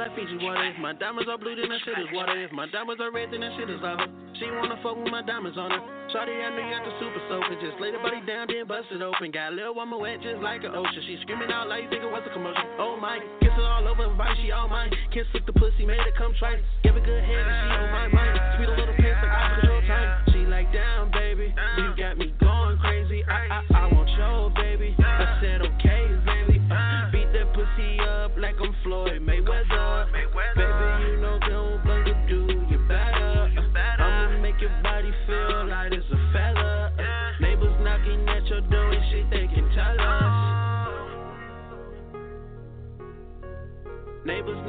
like 0.03 0.15
Fiji 0.19 0.35
water. 0.43 0.67
If 0.67 0.77
my 0.83 0.91
diamonds 0.91 1.31
are 1.31 1.39
blue, 1.39 1.55
then 1.55 1.71
that 1.71 1.79
shit 1.87 1.95
is 1.95 2.11
water. 2.11 2.35
If 2.35 2.51
my 2.51 2.67
diamonds 2.67 2.99
are 2.99 3.11
red, 3.11 3.31
then 3.31 3.39
that 3.39 3.55
shit 3.55 3.71
is 3.71 3.79
lava. 3.79 4.11
She 4.35 4.51
wanna 4.51 4.75
fuck 4.83 4.99
with 4.99 5.07
my 5.07 5.23
diamonds 5.23 5.55
on 5.55 5.71
her. 5.71 5.79
Shawty, 6.11 6.35
I 6.43 6.51
know 6.51 6.59
you 6.59 6.71
got 6.75 6.83
the 6.83 6.93
super 6.99 7.23
soaker. 7.31 7.55
Just 7.63 7.79
lay 7.79 7.95
the 7.95 8.03
body 8.03 8.19
down, 8.27 8.51
then 8.51 8.67
bust 8.67 8.91
it 8.91 8.99
open. 8.99 9.31
Got 9.31 9.53
a 9.53 9.55
little 9.55 9.75
woman 9.75 9.99
wet 10.03 10.19
just 10.19 10.43
like 10.43 10.67
an 10.67 10.75
ocean. 10.75 11.01
She 11.07 11.15
screaming 11.23 11.51
out 11.51 11.71
loud, 11.71 11.87
you 11.87 11.89
think 11.89 12.03
it 12.03 12.11
was 12.11 12.23
a 12.27 12.31
commotion. 12.35 12.67
Oh 12.83 12.99
my, 12.99 13.23
kiss 13.39 13.55
her 13.55 13.63
all 13.63 13.87
over 13.87 14.03
her 14.03 14.17
body, 14.19 14.35
she 14.43 14.51
all 14.51 14.67
mine. 14.67 14.91
Kiss 15.15 15.23
lick 15.31 15.47
the 15.47 15.55
pussy, 15.55 15.87
made 15.87 16.03
her 16.03 16.15
come 16.19 16.35
twice. 16.35 16.59
Give 16.83 16.99
her 16.99 17.03
good 17.03 17.23
head, 17.23 17.47
and 17.47 17.55
she 17.63 17.67
on 17.71 17.89
my 17.95 18.07
mind. 18.11 18.35
Sweet 18.59 18.69
a 18.69 18.75
little 18.75 18.97
piss 18.99 19.15
like 19.23 19.31
I 19.31 19.62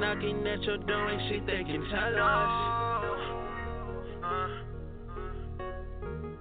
knocking 0.05 0.47
at 0.47 0.63
your 0.65 0.77
door 0.85 1.09
and 1.09 1.49
they 1.49 1.65
can 1.65 1.81
tell 1.89 2.13
us. 2.21 3.21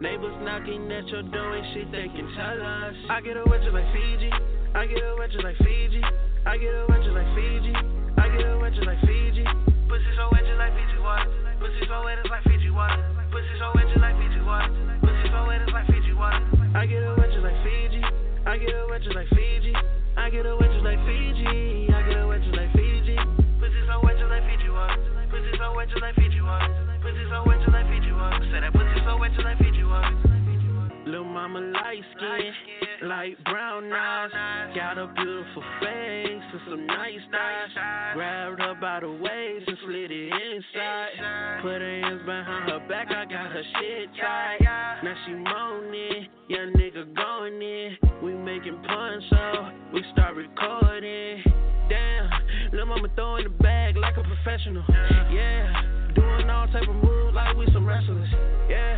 Neighbors 0.02 0.36
knocking 0.44 0.92
at 0.92 1.08
your 1.08 1.24
door 1.32 1.56
and 1.56 1.94
they 1.94 2.12
can 2.12 2.28
tell 2.36 2.60
us. 2.60 2.94
I 3.10 3.22
get 3.24 3.38
a 3.38 3.44
wedge 3.48 3.64
like 3.72 3.88
Fiji. 3.96 4.30
I 4.76 4.86
get 4.86 5.00
a 5.00 5.16
wedge 5.18 5.32
like 5.42 5.56
Fiji. 5.64 6.04
I 6.46 6.58
get 6.58 6.76
a 6.76 6.86
wedge 6.92 7.08
like 7.08 7.32
Fiji. 7.40 7.74
I 8.20 8.28
get 8.36 8.44
a 8.52 8.60
wedge 8.60 8.76
like 8.84 9.00
Fiji. 9.08 9.48
Pussy 9.88 10.12
so 10.20 10.28
wet 10.36 10.44
like 10.60 10.76
Fiji 10.76 11.00
water. 11.00 11.32
Pussy 11.64 11.88
so 11.88 12.04
wet 12.04 12.20
like 12.28 12.44
Fiji 12.44 12.70
water. 12.70 13.00
Pussy 13.32 13.56
so 13.64 13.72
wet 13.80 13.96
like 13.96 14.20
Fiji 14.20 14.44
water. 14.44 14.76
Pussy 15.00 15.32
so 15.32 15.48
wet 15.48 15.64
like 15.72 15.88
Fiji 15.88 16.12
water. 16.12 16.44
I 16.76 16.86
get 16.86 17.00
a 17.00 17.16
wedge 17.16 17.40
like 17.40 17.64
Fiji. 17.64 18.04
I 18.44 18.58
get 18.60 18.76
a 18.76 18.88
wedge 18.92 19.08
like 19.16 19.30
Fiji. 19.32 19.72
I 20.18 20.30
get 20.30 20.46
a 20.46 20.52
wedge 20.52 20.84
like 20.84 21.00
Fiji. 21.08 21.33
Wet 25.84 25.90
just 25.92 26.02
like 26.02 26.16
Fiji 26.16 26.40
water. 26.40 26.72
Pussy 27.04 27.28
so 27.28 27.44
wet 27.46 27.60
just 27.60 27.74
like 27.74 27.86
Fiji 27.92 28.14
water. 28.14 28.40
Say 28.54 28.62
that 28.62 28.72
pussy 28.72 29.04
so 29.04 29.18
wet 29.20 29.32
just 29.36 29.44
like 29.44 29.58
Fiji 29.58 29.84
water. 29.84 30.16
Lil' 31.06 31.26
mama 31.26 31.60
light 31.60 32.00
skin, 32.16 33.10
light 33.10 33.36
brown 33.44 33.92
eyes, 33.92 34.32
got 34.74 34.98
a 34.98 35.08
beautiful 35.08 35.62
face 35.82 36.48
and 36.56 36.62
some 36.70 36.88
nice 36.88 37.20
thighs. 37.30 38.16
Grabbed 38.16 38.62
her 38.62 38.76
by 38.80 39.02
the 39.02 39.12
waist 39.12 39.68
and 39.68 39.78
slid 39.84 40.10
it 40.10 40.32
inside. 40.32 41.60
Put 41.62 41.82
her 41.82 42.02
hands 42.02 42.22
behind 42.26 42.72
her 42.72 42.80
back, 42.88 43.08
I 43.12 43.26
got 43.26 43.52
her 43.52 43.64
shit 43.82 44.10
tight. 44.22 44.60
Now 45.04 45.16
she 45.28 45.34
moaning, 45.34 46.28
young 46.48 46.72
nigga 46.80 47.14
going 47.14 47.62
in. 47.62 47.98
We 48.24 48.34
making 48.36 48.82
puns, 48.88 49.24
so 49.30 49.68
we 49.94 50.02
start 50.14 50.38
recording. 50.38 51.44
Damn, 51.90 52.30
lil' 52.72 52.86
mama 52.86 53.10
throwing 53.16 53.44
the 53.44 53.50
bag 53.50 53.83
professional. 54.64 54.84
Yeah, 55.32 55.82
doing 56.16 56.50
all 56.50 56.68
type 56.68 56.88
of 56.88 56.96
moves 56.96 57.36
like 57.36 57.56
we 57.56 57.68
some 57.74 57.86
wrestlers. 57.86 58.30
Yeah. 58.70 58.98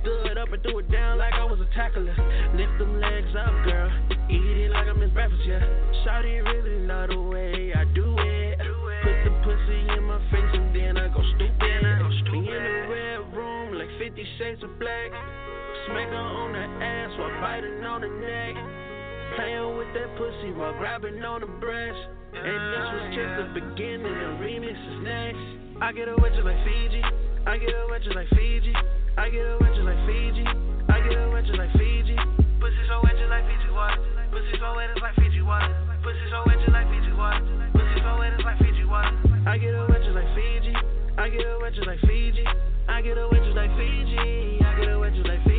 Stood 0.00 0.38
up 0.38 0.52
and 0.52 0.62
threw 0.62 0.78
it 0.78 0.90
down 0.90 1.18
like 1.18 1.34
I 1.34 1.44
was 1.44 1.58
a 1.60 1.74
tackler. 1.74 2.14
Lift 2.54 2.78
them 2.78 3.00
legs 3.00 3.34
up, 3.38 3.52
girl. 3.64 3.90
Eat 4.30 4.66
it 4.66 4.70
like 4.70 4.86
I 4.86 4.92
miss 4.92 5.10
breakfast, 5.10 5.42
yeah. 5.46 5.60
Shawty 6.04 6.44
really 6.44 6.86
love 6.86 7.10
the 7.10 7.20
way 7.20 7.72
I 7.74 7.84
do 7.94 8.16
it. 8.18 8.58
Put 9.02 9.18
the 9.24 9.32
pussy 9.42 9.80
in 9.96 10.02
my 10.04 10.18
face 10.30 10.52
and 10.54 10.74
then 10.74 10.96
I 10.96 11.08
go 11.08 11.22
stupid. 11.34 12.32
Me 12.32 12.38
in 12.38 12.62
the 12.62 12.86
red 12.90 13.34
room 13.34 13.74
like 13.74 13.88
50 13.98 14.26
shades 14.38 14.62
of 14.62 14.78
black. 14.78 15.10
Smack 15.86 16.08
her 16.08 16.16
on 16.16 16.52
the 16.52 16.84
ass 16.84 17.10
while 17.18 17.40
biting 17.40 17.84
on 17.84 18.00
the 18.00 18.08
neck. 18.08 18.95
Playing 19.36 19.76
with 19.76 19.92
that 19.92 20.16
pussy 20.16 20.50
while 20.56 20.72
grabbing 20.80 21.20
on 21.22 21.40
the 21.40 21.50
breast. 21.60 22.00
And 22.32 22.60
this 22.72 22.86
was 22.88 23.06
just 23.12 23.32
the 23.36 23.46
beginning, 23.52 24.16
the 24.16 24.32
remix 24.40 24.72
is 24.72 24.98
next. 25.04 25.44
I 25.80 25.92
get 25.92 26.08
a 26.08 26.16
wedge 26.16 26.36
like 26.40 26.56
Fiji. 26.64 27.04
I 27.44 27.58
get 27.58 27.68
a 27.68 27.84
wedge 27.88 28.08
like 28.16 28.28
Fiji. 28.32 28.72
I 29.16 29.28
get 29.28 29.44
a 29.44 29.56
wedge 29.60 29.76
like 29.84 30.00
Fiji. 30.08 30.44
I 30.88 31.00
get 31.04 31.20
a 31.20 31.28
wedge 31.28 31.52
like 31.52 31.72
Fiji. 31.76 32.16
Pussy 32.60 32.82
so 32.88 33.00
wet 33.04 33.16
like 33.28 33.44
Fiji 33.44 33.70
water. 33.76 34.00
Pussy 34.32 34.56
so 34.56 34.72
wet 34.72 34.88
it's 34.90 35.00
like 35.04 35.14
Fiji 35.20 35.42
water. 35.42 35.68
Pussy 36.00 36.26
so 36.32 36.40
wet 36.48 36.60
like 36.72 36.88
Fiji 36.88 37.12
water. 37.12 37.44
Pussy 37.76 38.00
so 38.00 38.12
wet 38.18 38.40
like 38.40 38.58
Fiji 38.58 38.84
water. 38.88 39.12
I 39.44 39.58
get 39.58 39.76
a 39.76 39.84
wedge 39.88 40.08
like 40.16 40.32
Fiji. 40.32 40.72
I 41.16 41.28
get 41.28 41.44
a 41.44 41.58
wedge 41.60 41.80
like 41.84 42.00
Fiji. 42.08 42.44
I 42.88 43.00
get 43.02 43.18
a 43.20 43.28
wedge 43.28 43.52
like 43.52 43.72
Fiji. 43.76 44.64
I 44.64 44.80
get 44.80 44.88
a 44.88 44.98
wedge 44.98 45.20
like 45.28 45.44
Fiji. 45.44 45.55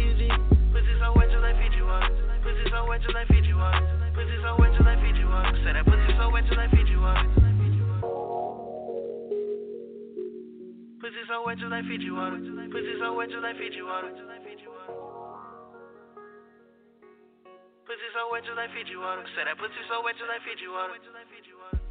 So 2.78 2.86
wet 2.86 3.02
just 3.02 3.14
like 3.14 3.28
Fiji 3.28 3.54
water. 3.54 3.82
Pussy 4.14 4.38
so 4.46 4.54
wet 4.62 4.70
just 4.70 4.86
like 4.86 5.02
Fiji 5.02 5.26
water. 5.26 5.58
Say 5.66 5.74
that 5.74 5.86
pussy 5.86 6.14
so 6.14 6.30
wet 6.30 6.46
just 6.46 6.58
like 6.58 6.70
Fiji 6.70 6.94
water. 6.94 7.26
Pussy 11.02 11.22
so 11.26 11.42
wet 11.46 11.58
just 11.58 11.72
like 11.74 11.86
Fiji 11.90 12.12
water. 12.14 12.38
Pussy 12.38 12.94
so 13.02 13.18
wet 13.18 13.30
just 13.34 13.42
like 13.42 13.58
Fiji 13.58 13.82
water. 13.82 14.14
Pussy 17.88 18.10
so 18.14 18.22
wet 18.30 18.46
just 18.46 18.58
like 18.58 18.70
Fiji 18.78 18.96
water. 18.98 19.26
Say 19.34 19.42
that 19.50 19.58
pussy 19.58 19.82
so 19.90 20.06
wet 20.06 20.14
just 20.22 20.30
like 20.30 20.46
Fiji 20.46 20.70
water. 20.70 20.94
It's 21.02 21.87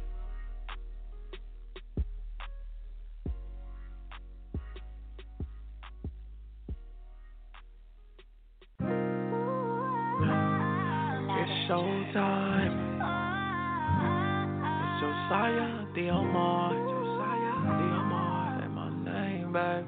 showtime. 11.67 12.71
It's 14.83 15.01
Josiah 15.01 15.83
Diomar. 15.95 16.71
Josiah 16.71 17.55
Diomar. 17.75 18.61
Say 18.61 18.67
my 18.71 18.89
name, 19.03 19.51
baby. 19.51 19.87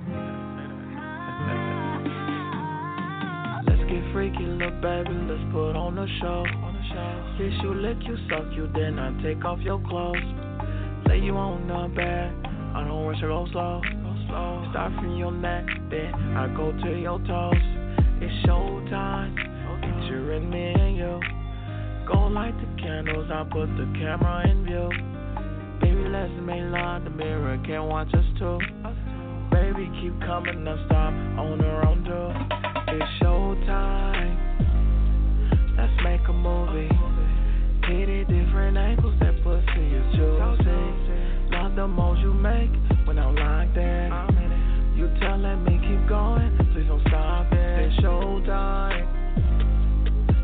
Let's 3.66 3.84
get 3.90 4.04
freaky, 4.12 4.44
little 4.44 4.76
baby. 4.82 5.16
Let's 5.24 5.46
put 5.54 5.76
on 5.76 5.96
the 5.96 6.08
show. 6.20 6.44
Kiss 7.38 7.54
you, 7.64 7.74
lick 7.76 7.98
you, 8.04 8.18
suck 8.30 8.52
you, 8.52 8.70
then 8.74 9.00
I 9.00 9.12
take 9.24 9.46
off 9.46 9.60
your 9.60 9.80
clothes. 9.88 10.18
Lay 11.08 11.20
you 11.20 11.38
on 11.38 11.68
the 11.68 11.88
bed. 11.96 12.34
I 12.76 12.84
don't 12.86 13.08
rush 13.08 13.24
or 13.24 13.30
go 13.30 13.48
slow. 13.52 13.82
Start 14.72 14.94
from 14.96 15.16
your 15.16 15.32
neck, 15.32 15.66
then 15.90 16.14
I 16.14 16.48
go 16.56 16.72
to 16.74 17.00
your 17.00 17.20
toes. 17.20 17.54
It's 18.22 18.46
showtime. 18.46 19.34
Picturing 19.80 20.50
me 20.50 20.74
and 20.74 20.98
you. 20.98 21.39
Go 22.12 22.26
light 22.26 22.56
the 22.58 22.82
candles, 22.82 23.30
I'll 23.32 23.46
put 23.46 23.68
the 23.78 23.86
camera 23.94 24.50
in 24.50 24.66
view. 24.66 24.90
Baby, 25.80 26.10
let's 26.10 26.34
make 26.42 26.64
love, 26.64 27.04
the 27.04 27.12
mirror 27.12 27.62
can't 27.64 27.86
watch 27.86 28.12
us 28.16 28.26
too. 28.40 28.58
Baby, 29.52 29.92
keep 30.02 30.20
coming, 30.22 30.64
non 30.64 30.84
stop 30.88 31.14
on 31.38 31.60
her 31.60 31.86
own 31.86 32.04
too. 32.04 32.34
It's 32.94 33.06
showtime. 33.22 34.34
Let's 35.78 35.94
make 36.04 36.28
a 36.28 36.34
movie. 36.34 36.90
Hit 37.86 38.10
it 38.10 38.28
different 38.28 38.78
angles, 38.78 39.14
that 39.20 39.44
pussy 39.44 39.94
is 39.94 40.16
juicy. 40.16 40.82
Love 41.54 41.76
the 41.76 41.88
moves 41.88 42.22
you 42.22 42.34
make 42.34 42.72
when 43.06 43.20
I'm 43.20 43.36
like 43.36 43.74
that. 43.76 44.10
You 44.96 45.10
telling 45.22 45.64
me 45.64 45.78
keep 45.78 46.10
going, 46.10 46.58
please 46.74 46.88
don't 46.88 47.02
stop 47.08 47.54
it. 47.54 47.86
It's 47.86 48.02
showtime. 48.02 49.06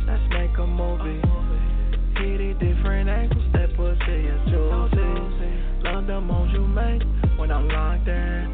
Let's 0.05 0.24
make 0.30 0.55
a 0.59 0.68
movie. 0.68 1.45
Hit 2.26 2.41
it 2.41 2.57
different 2.57 3.07
angles, 3.07 3.45
that 3.53 3.69
pussy 3.78 4.26
is 4.26 4.41
juicy. 4.49 5.13
Love 5.86 6.07
the 6.07 6.19
moves 6.19 6.51
you 6.53 6.65
make 6.65 7.03
when 7.38 7.51
I'm 7.51 7.67
like 7.67 8.03
that. 8.05 8.49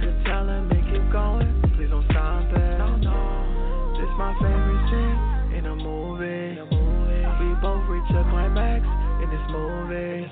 You 0.00 0.16
telling 0.24 0.66
me 0.68 0.80
keep 0.88 1.04
going, 1.12 1.44
please 1.76 1.90
don't 1.90 2.08
stop 2.08 2.48
it. 2.56 2.78
This 4.00 4.08
my 4.16 4.32
favorite 4.40 4.80
scene 4.88 5.60
in 5.60 5.66
a 5.66 5.76
movie. 5.76 6.56
We 7.36 7.52
both 7.60 7.84
reach 7.84 8.08
a 8.16 8.24
climax 8.32 8.80
in 9.20 9.28
this 9.28 9.44
movie. 9.52 10.24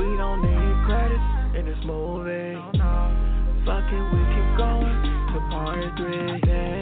We 0.00 0.16
don't 0.16 0.40
need 0.40 0.84
credits 0.88 1.28
in 1.60 1.66
this 1.68 1.84
movie. 1.84 2.56
Fuck 3.68 3.84
it, 3.84 4.04
we 4.16 4.20
keep 4.32 4.48
going 4.56 4.96
to 5.28 5.38
part 5.52 5.92
three. 5.98 6.40
Damn. 6.40 6.79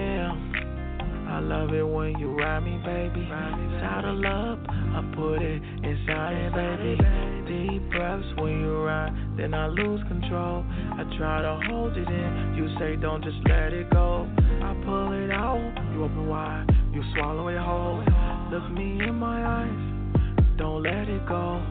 I 1.39 1.41
love 1.41 1.73
it 1.73 1.87
when 1.87 2.19
you 2.19 2.35
ride 2.35 2.65
me, 2.65 2.79
baby. 2.85 3.25
Saddle 3.31 4.27
up, 4.27 4.59
I 4.69 5.15
put 5.15 5.41
it 5.41 5.63
inside 5.85 6.35
it, 6.35 6.53
baby. 6.53 6.99
Deep 7.47 7.91
breaths 7.93 8.27
when 8.39 8.59
you 8.59 8.83
ride, 8.83 9.15
then 9.37 9.55
I 9.55 9.69
lose 9.69 10.01
control. 10.09 10.65
I 10.67 11.05
try 11.17 11.41
to 11.43 11.61
hold 11.71 11.97
it 11.97 12.09
in, 12.09 12.55
you 12.57 12.69
say 12.81 12.97
don't 12.97 13.23
just 13.23 13.37
let 13.47 13.73
it 13.73 13.89
go. 13.91 14.29
I 14.37 14.75
pull 14.85 15.13
it 15.13 15.31
out, 15.31 15.63
you 15.95 16.03
open 16.03 16.27
wide, 16.27 16.67
you 16.93 17.05
swallow 17.15 17.47
it 17.47 17.59
whole. 17.59 18.03
Look 18.51 18.69
me 18.73 19.07
in 19.07 19.15
my 19.15 19.63
eyes, 19.63 20.59
don't 20.59 20.83
let 20.83 21.09
it 21.09 21.25
go. 21.29 21.65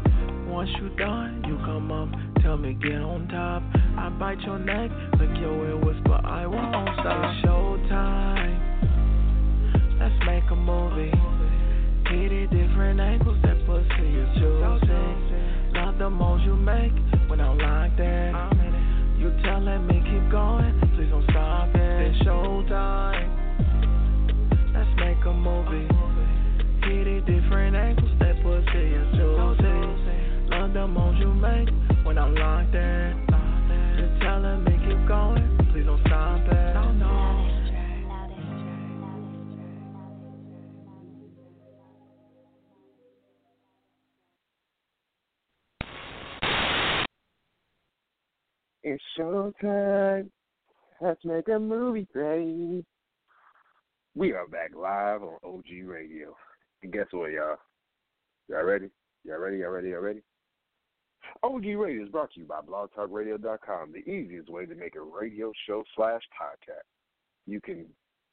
Once 0.47 0.70
you're 0.80 0.95
done, 0.95 1.43
you 1.45 1.57
come 1.65 1.91
up, 1.91 2.07
tell 2.41 2.55
me 2.55 2.74
get 2.82 3.01
on 3.01 3.28
top. 3.28 3.61
I 3.99 4.07
bite 4.18 4.39
your 4.45 4.59
neck, 4.59 4.91
lick 5.20 5.38
your 5.41 5.68
ear, 5.68 5.76
whisper 5.76 6.22
I 6.24 6.47
won't 6.47 6.89
stop. 7.01 7.36
Showtime. 7.43 8.36
Make 10.28 10.51
a 10.51 10.55
movie. 10.57 11.11
Hit 12.11 12.32
it 12.34 12.49
different 12.51 12.99
angles, 12.99 13.38
that 13.43 13.65
pussy 13.65 14.07
is 14.11 14.28
juicy. 14.36 14.91
Love 15.71 15.97
the 15.97 16.09
moves 16.09 16.43
you 16.43 16.53
make 16.53 16.91
when 17.30 17.39
I'm 17.39 17.57
like 17.57 17.95
that. 17.95 18.51
You 19.17 19.32
telling 19.41 19.88
me 19.88 20.03
keep 20.03 20.30
going, 20.30 20.80
please 20.95 21.09
don't 21.09 21.23
stop 21.32 21.69
it. 21.73 22.11
It's 22.11 22.28
showtime. 22.28 23.30
Let's 24.75 24.89
make 24.99 25.25
a 25.25 25.34
movie. 25.34 25.88
Hit 26.84 27.07
it 27.07 27.25
different 27.25 27.78
angles, 27.78 28.11
that 28.19 28.36
pussy 28.43 28.95
is 28.99 29.15
juicy. 29.15 30.51
Love 30.51 30.73
the 30.73 30.88
moves 30.88 31.19
you 31.19 31.34
make 31.34 31.69
when 32.05 32.17
I'm 32.17 32.36
like 32.36 32.69
that. 32.73 33.15
You 33.97 34.07
telling 34.19 34.65
me 34.65 34.78
keep 34.86 35.07
going, 35.07 35.56
It's 48.89 49.03
showtime. 49.19 50.29
Let's 51.01 51.19
make 51.25 51.49
a 51.49 51.59
movie, 51.59 52.07
baby. 52.13 52.85
We 54.15 54.31
are 54.31 54.47
back 54.47 54.71
live 54.73 55.23
on 55.23 55.35
OG 55.43 55.65
Radio. 55.85 56.33
And 56.81 56.93
guess 56.93 57.07
what, 57.11 57.33
y'all? 57.33 57.57
Y'all 58.47 58.63
ready? 58.63 58.89
Y'all 59.25 59.39
ready? 59.39 59.57
Y'all 59.57 59.71
ready? 59.71 59.89
Y'all 59.89 59.99
ready? 59.99 60.21
OG 61.43 61.65
Radio 61.65 62.03
is 62.05 62.09
brought 62.09 62.31
to 62.35 62.39
you 62.39 62.45
by 62.45 62.61
blogtalkradio.com, 62.61 63.91
the 63.91 64.09
easiest 64.09 64.49
way 64.49 64.65
to 64.65 64.73
make 64.73 64.95
a 64.95 65.01
radio 65.01 65.51
show 65.67 65.83
slash 65.93 66.21
podcast. 66.41 66.88
You 67.45 67.59
can 67.59 67.88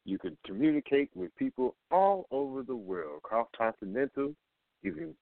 you 0.05 0.19
can 0.19 0.39
communicate 0.47 1.11
with 1.17 1.35
people 1.35 1.75
all 1.91 2.29
over 2.31 2.63
the 2.63 2.77
world, 2.77 3.23
cross 3.25 3.49
continental. 3.59 4.37
You 4.83 4.93
can 4.93 5.17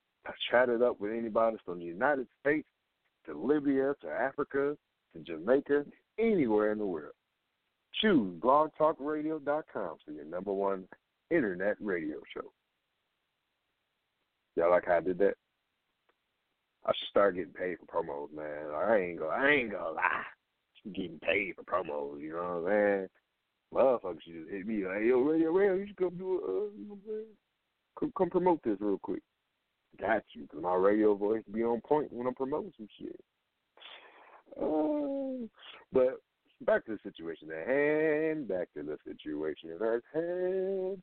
chat 0.51 0.68
it 0.68 0.83
up 0.83 1.01
with 1.01 1.12
anybody 1.12 1.57
from 1.64 1.78
the 1.78 1.87
United 1.87 2.26
States 2.43 2.68
to 3.24 3.33
Libya 3.33 3.95
to 4.03 4.11
Africa 4.11 4.76
to 5.15 5.21
Jamaica, 5.21 5.85
anywhere 6.19 6.73
in 6.73 6.79
the 6.79 6.87
world. 6.87 7.15
Choose 8.01 8.41
blogtalkradio.com 8.41 9.97
for 10.05 10.11
your 10.11 10.25
number 10.25 10.53
one 10.53 10.85
internet 11.31 11.77
radio 11.81 12.17
show. 12.35 12.53
Y'all 14.57 14.71
like 14.71 14.87
how 14.87 14.97
I 14.97 15.01
did 15.01 15.19
that? 15.19 15.35
I 16.85 16.91
should 16.91 17.09
start 17.09 17.37
getting 17.37 17.53
paid 17.53 17.77
for 17.79 18.03
promos, 18.03 18.35
man. 18.35 18.75
I 18.75 18.99
ain't 18.99 19.19
gonna, 19.21 19.31
I 19.31 19.51
ain't 19.51 19.71
gonna 19.71 19.91
lie. 19.91 20.25
I'm 20.85 20.93
getting 20.93 21.21
paid 21.21 21.55
for 21.55 21.63
promos, 21.63 22.21
you 22.21 22.33
know 22.33 22.61
what 22.61 22.73
I'm 22.73 22.79
saying? 22.99 23.09
Motherfuckers 23.73 24.23
should 24.25 24.35
just 24.35 24.51
hit 24.51 24.67
me 24.67 24.85
like, 24.85 25.03
yo, 25.05 25.21
Radio 25.21 25.53
Radio, 25.53 25.75
you 25.75 25.87
should 25.87 25.97
come 25.97 26.17
do 26.19 26.33
a, 26.33 26.37
uh, 26.37 26.69
you 26.77 26.89
know 26.89 26.95
what 26.95 26.97
I'm 26.97 27.01
saying? 27.07 27.27
Come, 27.99 28.13
come 28.17 28.31
promote 28.31 28.61
this 28.65 28.77
real 28.81 28.99
quick. 28.99 29.23
Got 30.01 30.25
you, 30.33 30.43
because 30.43 30.63
my 30.63 30.75
radio 30.75 31.15
voice 31.15 31.43
be 31.53 31.63
on 31.63 31.81
point 31.83 32.13
when 32.13 32.27
I'm 32.27 32.35
promoting 32.35 32.73
some 32.77 32.89
shit. 32.99 33.21
Uh, 34.61 35.46
but 35.92 36.20
back 36.62 36.84
to 36.86 36.92
the 36.92 36.98
situation 37.03 37.48
at 37.50 37.66
hand. 37.66 38.48
Back 38.48 38.68
to 38.74 38.82
the 38.82 38.98
situation 39.07 39.70
at 39.74 40.03
hand. 40.12 41.03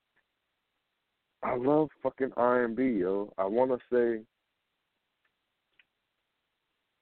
I 1.41 1.55
love 1.55 1.89
fucking 2.03 2.31
R 2.35 2.65
and 2.65 2.75
B, 2.75 2.83
yo. 2.99 3.33
I 3.37 3.45
want 3.45 3.71
to 3.71 3.77
say 3.91 4.23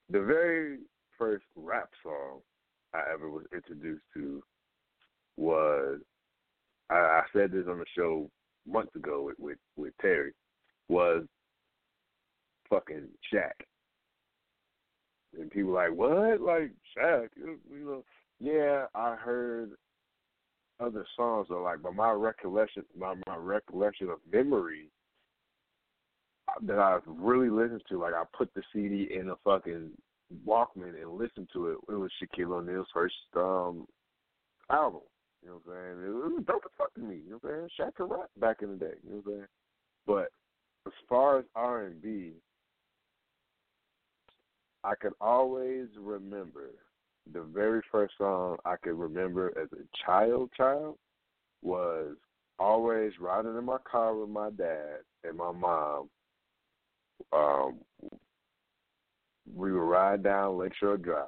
the 0.10 0.22
very 0.22 0.80
first 1.18 1.46
rap 1.56 1.90
song 2.04 2.40
I 2.94 3.02
ever 3.14 3.30
was 3.30 3.46
introduced 3.54 4.04
to 4.14 4.42
was 5.36 6.00
I, 6.90 6.96
I 6.96 7.24
said 7.34 7.52
this 7.52 7.66
on 7.70 7.80
the 7.80 7.86
show 7.96 8.30
months 8.68 8.96
ago 8.96 9.24
with 9.24 9.40
with, 9.40 9.58
with 9.76 9.94
Terry 10.02 10.34
was 10.88 11.24
fucking 12.70 13.08
Shaq. 13.34 13.52
And 15.40 15.52
people 15.52 15.72
like, 15.72 15.94
what? 15.94 16.42
Like 16.42 16.72
Shaq? 16.98 17.30
You 17.38 17.60
know? 17.72 18.04
Yeah, 18.40 18.86
I 18.94 19.16
heard 19.16 19.72
other 20.80 21.06
songs, 21.16 21.48
or 21.50 21.62
like, 21.62 21.82
but 21.82 21.96
my 21.96 22.12
recollection, 22.12 22.84
my 22.98 23.16
my 23.26 23.36
recollection 23.36 24.10
of 24.10 24.20
memory 24.32 24.90
that 26.62 26.80
I 26.80 27.00
really 27.06 27.50
listened 27.50 27.82
to, 27.90 28.00
like 28.00 28.14
I 28.14 28.24
put 28.38 28.54
the 28.54 28.62
CD 28.74 29.10
in 29.14 29.30
a 29.30 29.36
fucking 29.44 29.92
Walkman 30.46 31.02
and 31.02 31.18
listened 31.18 31.50
to 31.54 31.70
it. 31.70 31.78
It 31.90 31.96
was 31.96 32.12
Shaquille 32.22 32.52
O'Neal's 32.52 32.88
first 32.94 33.16
um 33.36 33.88
album. 34.70 35.02
You 35.44 35.50
know 35.50 35.62
what 35.64 35.74
I'm 35.74 35.98
saying? 35.98 36.08
It 36.08 36.14
was 36.14 36.44
dope 36.48 36.64
as 36.66 36.72
fuck 36.78 36.94
to 36.96 37.02
me. 37.02 37.22
You 37.26 37.32
know 37.32 37.40
what 37.42 37.54
I'm 37.54 37.70
saying? 37.78 37.90
Shaq 37.90 37.96
could 37.96 38.12
rap 38.12 38.30
back 38.40 38.62
in 38.62 38.72
the 38.72 38.76
day. 38.76 38.94
You 39.04 39.10
know 39.10 39.22
what 39.24 39.32
I'm 39.32 39.38
saying? 39.38 39.48
But 40.06 40.28
as 40.88 40.94
far 41.10 41.40
as 41.40 41.46
R 41.56 41.86
and 41.86 42.02
B, 42.02 42.34
I 44.84 44.96
could 44.96 45.14
always 45.20 45.88
remember 46.00 46.72
the 47.34 47.42
very 47.42 47.82
first 47.92 48.14
song 48.18 48.58
I 48.66 48.76
could 48.78 48.98
remember 48.98 49.54
as 49.62 49.68
a 49.74 50.06
child 50.06 50.50
child 50.56 50.98
was 51.62 52.16
always 52.60 53.12
riding 53.20 53.58
in 53.58 53.66
my 53.66 53.78
car 53.90 54.16
with 54.16 54.30
my 54.30 54.50
dad 54.52 55.00
and 55.24 55.38
my 55.38 55.52
mom. 55.52 56.10
Um 57.34 57.80
we 59.56 59.72
would 59.72 59.80
ride 59.80 60.24
down 60.24 60.58
Lakeshore 60.58 60.98
Drive 60.98 61.28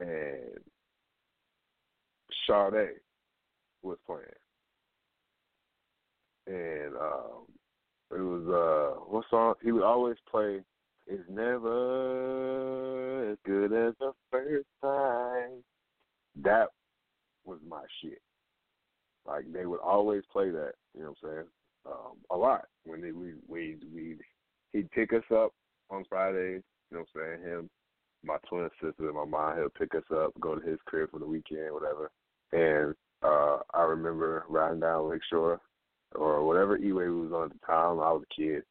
and 0.00 0.58
Sade 2.46 3.00
was 3.82 3.98
playing. 4.06 4.22
And 6.46 6.94
um 6.96 7.46
it 8.10 8.20
was 8.20 8.48
uh 8.48 9.00
what 9.06 9.24
song 9.30 9.54
he 9.62 9.72
would 9.72 9.82
always 9.82 10.16
play 10.30 10.60
it's 11.06 11.28
never 11.28 11.72
as 13.32 13.38
good 13.44 13.72
as 13.72 13.94
the 14.00 14.12
first 14.30 14.66
time. 14.82 15.62
That 16.42 16.68
was 17.44 17.58
my 17.68 17.82
shit. 18.00 18.20
Like 19.26 19.52
they 19.52 19.66
would 19.66 19.80
always 19.80 20.22
play 20.32 20.50
that, 20.50 20.72
you 20.94 21.02
know 21.02 21.14
what 21.20 21.30
I'm 21.30 21.36
saying? 21.36 21.46
Um, 21.86 22.16
a 22.30 22.36
lot. 22.36 22.66
When 22.84 23.00
they 23.00 23.12
we 23.12 23.34
we 23.48 23.76
we 23.94 24.16
he'd 24.72 24.90
pick 24.90 25.12
us 25.12 25.24
up 25.34 25.52
on 25.90 26.04
Fridays, 26.08 26.62
you 26.90 26.96
know 26.96 27.04
what 27.12 27.22
I'm 27.22 27.38
saying? 27.40 27.50
Him, 27.50 27.70
my 28.24 28.36
twin 28.48 28.68
sister 28.80 29.06
and 29.06 29.14
my 29.14 29.24
mom, 29.24 29.56
he'll 29.56 29.68
pick 29.70 29.94
us 29.94 30.04
up, 30.14 30.32
go 30.40 30.54
to 30.54 30.66
his 30.66 30.78
crib 30.86 31.10
for 31.10 31.20
the 31.20 31.26
weekend, 31.26 31.72
whatever. 31.72 32.10
And 32.52 32.94
uh 33.22 33.58
I 33.72 33.82
remember 33.82 34.44
riding 34.48 34.80
down 34.80 35.10
Lakeshore 35.10 35.60
or 36.14 36.44
whatever 36.46 36.76
E-way 36.76 37.08
we 37.08 37.20
was 37.20 37.32
on 37.32 37.44
at 37.46 37.52
the 37.52 37.66
time, 37.66 38.00
I 38.00 38.12
was 38.12 38.22
a 38.30 38.34
kid. 38.34 38.62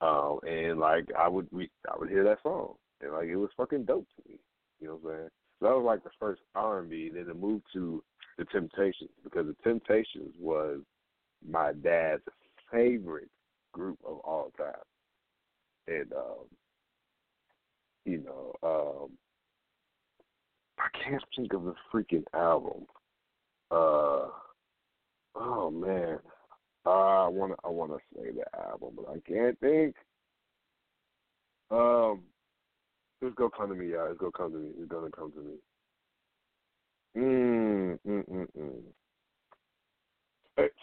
Um, 0.00 0.40
and 0.46 0.78
like 0.78 1.06
I 1.18 1.28
would 1.28 1.46
we 1.50 1.70
I 1.90 1.96
would 1.98 2.10
hear 2.10 2.24
that 2.24 2.42
song 2.42 2.74
and 3.00 3.12
like 3.12 3.26
it 3.26 3.36
was 3.36 3.50
fucking 3.56 3.84
dope 3.84 4.06
to 4.16 4.30
me. 4.30 4.38
You 4.80 4.88
know 4.88 4.98
what 5.00 5.10
I'm 5.10 5.16
saying? 5.18 5.30
So 5.60 5.66
that 5.66 5.76
was 5.76 5.84
like 5.84 6.04
the 6.04 6.10
first 6.18 6.42
R 6.54 6.80
and 6.80 6.90
B. 6.90 7.10
Then 7.12 7.28
it 7.28 7.40
moved 7.40 7.64
to 7.74 8.02
the 8.38 8.44
Temptations 8.46 9.10
because 9.22 9.46
the 9.46 9.56
Temptations 9.62 10.34
was 10.38 10.80
my 11.48 11.72
dad's 11.72 12.22
favorite 12.72 13.28
group 13.72 13.98
of 14.04 14.18
all 14.18 14.52
time, 14.56 14.74
and 15.86 16.12
um, 16.12 16.46
you 18.04 18.22
know, 18.24 18.54
um, 18.62 19.10
I 20.78 20.88
can't 21.04 21.22
think 21.36 21.52
of 21.52 21.64
the 21.64 21.74
freaking 21.92 22.24
album. 22.34 22.86
Uh, 23.70 24.28
oh 25.36 25.70
man, 25.70 26.18
uh, 26.86 27.26
I 27.26 27.28
wanna 27.28 27.54
I 27.64 27.68
wanna 27.68 27.96
say 28.14 28.30
the 28.30 28.44
album, 28.58 28.96
but 28.96 29.08
I 29.08 29.20
can't 29.26 29.58
think. 29.60 29.96
Um, 31.70 32.22
it's 33.22 33.34
gonna 33.36 33.50
come 33.56 33.70
to 33.70 33.74
me, 33.74 33.92
y'all. 33.92 34.10
It's 34.10 34.18
gonna 34.18 34.32
come 34.32 34.52
to 34.52 34.58
me. 34.58 34.70
It's 34.78 34.90
gonna 34.90 35.10
come 35.10 35.32
to 35.32 35.40
me. 35.40 35.54
Mm, 37.16 37.98
mm, 38.06 38.28
mm, 38.28 38.46
mm. 38.58 38.82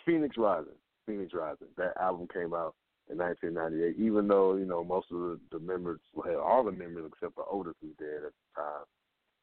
Phoenix 0.05 0.37
Rising. 0.37 0.73
Phoenix 1.05 1.33
Rising. 1.33 1.67
That 1.77 1.97
album 1.99 2.27
came 2.33 2.53
out 2.53 2.75
in 3.09 3.17
1998. 3.17 4.03
Even 4.03 4.27
though 4.27 4.55
you 4.55 4.65
know 4.65 4.83
most 4.83 5.07
of 5.11 5.39
the, 5.51 5.59
members, 5.59 5.99
well, 6.13 6.39
all 6.39 6.63
the 6.63 6.71
members 6.71 7.11
except 7.13 7.35
for 7.35 7.45
Otis 7.51 7.75
was 7.81 7.91
dead 7.99 8.23
at 8.25 8.31
the 8.31 8.61
time. 8.61 8.85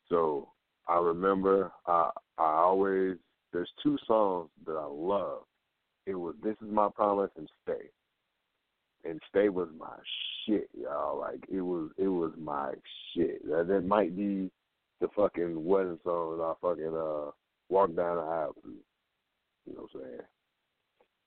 So 0.09 0.49
I 0.89 0.99
remember 0.99 1.71
I 1.87 2.11
I 2.39 2.45
always 2.45 3.17
there's 3.53 3.71
two 3.83 3.99
songs 4.07 4.49
that 4.67 4.73
I 4.73 4.87
love. 4.87 5.43
It 6.09 6.15
was 6.15 6.35
This 6.43 6.57
Is 6.65 6.73
My 6.73 6.89
Promise 6.89 7.33
and 7.37 7.51
Stay. 7.63 7.91
And 9.05 9.21
Stay 9.29 9.51
was 9.51 9.69
my 9.79 9.95
shit, 10.47 10.71
y'all. 10.75 11.19
Like 11.19 11.45
it 11.53 11.61
was 11.61 11.91
it 11.99 12.09
was 12.09 12.33
my 12.41 12.73
shit. 13.13 13.47
That, 13.47 13.69
that 13.69 13.87
might 13.87 14.17
be 14.17 14.51
the 15.03 15.09
fucking 15.15 15.63
wedding 15.63 15.99
song 16.03 16.39
that 16.39 16.43
I 16.43 16.55
fucking 16.63 16.97
uh 16.97 17.31
walk 17.69 17.95
down 17.95 18.17
the 18.17 18.23
aisle 18.23 18.57
to. 18.63 18.71
You 19.67 19.75
know 19.75 19.83
what 19.83 19.91
I'm 19.97 20.01
saying? 20.01 20.21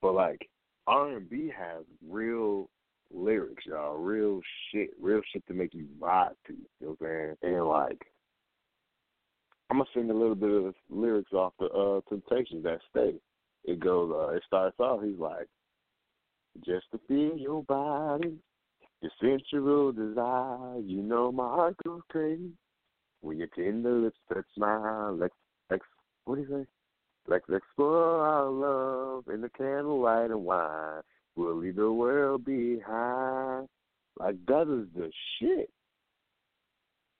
But 0.02 0.14
like 0.14 0.48
R 0.88 1.16
and 1.16 1.30
B 1.30 1.52
has 1.56 1.84
real 2.10 2.68
lyrics, 3.14 3.64
y'all, 3.66 3.98
real 3.98 4.40
shit, 4.72 4.90
real 5.00 5.20
shit 5.32 5.46
to 5.46 5.54
make 5.54 5.74
you 5.74 5.86
vibe 6.00 6.34
to. 6.48 6.54
You 6.54 6.58
know 6.80 6.96
what 6.98 7.08
I'm 7.08 7.36
saying? 7.40 7.54
And 7.54 7.68
like 7.68 8.02
I'm 9.70 9.78
gonna 9.78 9.88
sing 9.94 10.10
a 10.10 10.12
little 10.12 10.34
bit 10.34 10.50
of 10.50 10.74
lyrics 10.90 11.32
off 11.32 11.52
the 11.60 11.66
uh 11.66 12.00
Temptations 12.08 12.64
that 12.64 12.80
stay. 12.90 13.14
It 13.64 13.80
goes 13.80 14.12
uh 14.14 14.34
it 14.34 14.42
starts 14.46 14.78
off, 14.80 15.02
he's 15.04 15.18
like 15.18 15.48
just 16.64 16.84
to 16.92 17.00
feel 17.08 17.36
your 17.36 17.62
body, 17.64 18.34
your 19.00 19.10
sensual 19.20 19.92
desire, 19.92 20.78
you 20.80 21.02
know 21.02 21.32
my 21.32 21.44
heart 21.44 21.76
goes 21.84 22.02
crazy. 22.10 22.50
When 23.20 23.38
your 23.38 23.48
tender 23.48 23.92
lips 23.92 24.18
touch 24.32 24.44
mine, 24.56 25.18
let's 25.20 25.34
ex 25.72 25.86
what 26.24 26.36
do 26.36 26.42
you 26.42 26.48
say? 26.48 26.66
Let's 27.28 27.44
explore 27.48 28.26
our 28.26 28.50
love 28.50 29.24
in 29.32 29.40
the 29.42 29.48
candlelight 29.50 30.30
and 30.30 30.44
wine. 30.44 31.02
We'll 31.36 31.56
leave 31.56 31.76
the 31.76 31.92
world 31.92 32.44
behind. 32.44 33.68
Like 34.18 34.36
that 34.46 34.62
is 34.62 34.88
the 34.94 35.10
shit. 35.38 35.70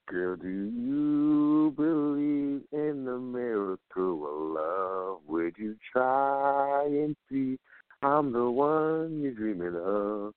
Girl, 0.07 0.35
do 0.35 0.49
you 0.49 1.73
believe 1.77 2.61
in 2.73 3.05
the 3.05 3.17
miracle 3.17 4.27
of 4.27 4.51
love? 4.51 5.19
Would 5.27 5.55
you 5.57 5.77
try 5.91 6.85
and 6.85 7.15
see 7.31 7.57
I'm 8.01 8.33
the 8.33 8.49
one 8.49 9.21
you're 9.21 9.31
dreaming 9.31 9.75
of? 9.75 10.33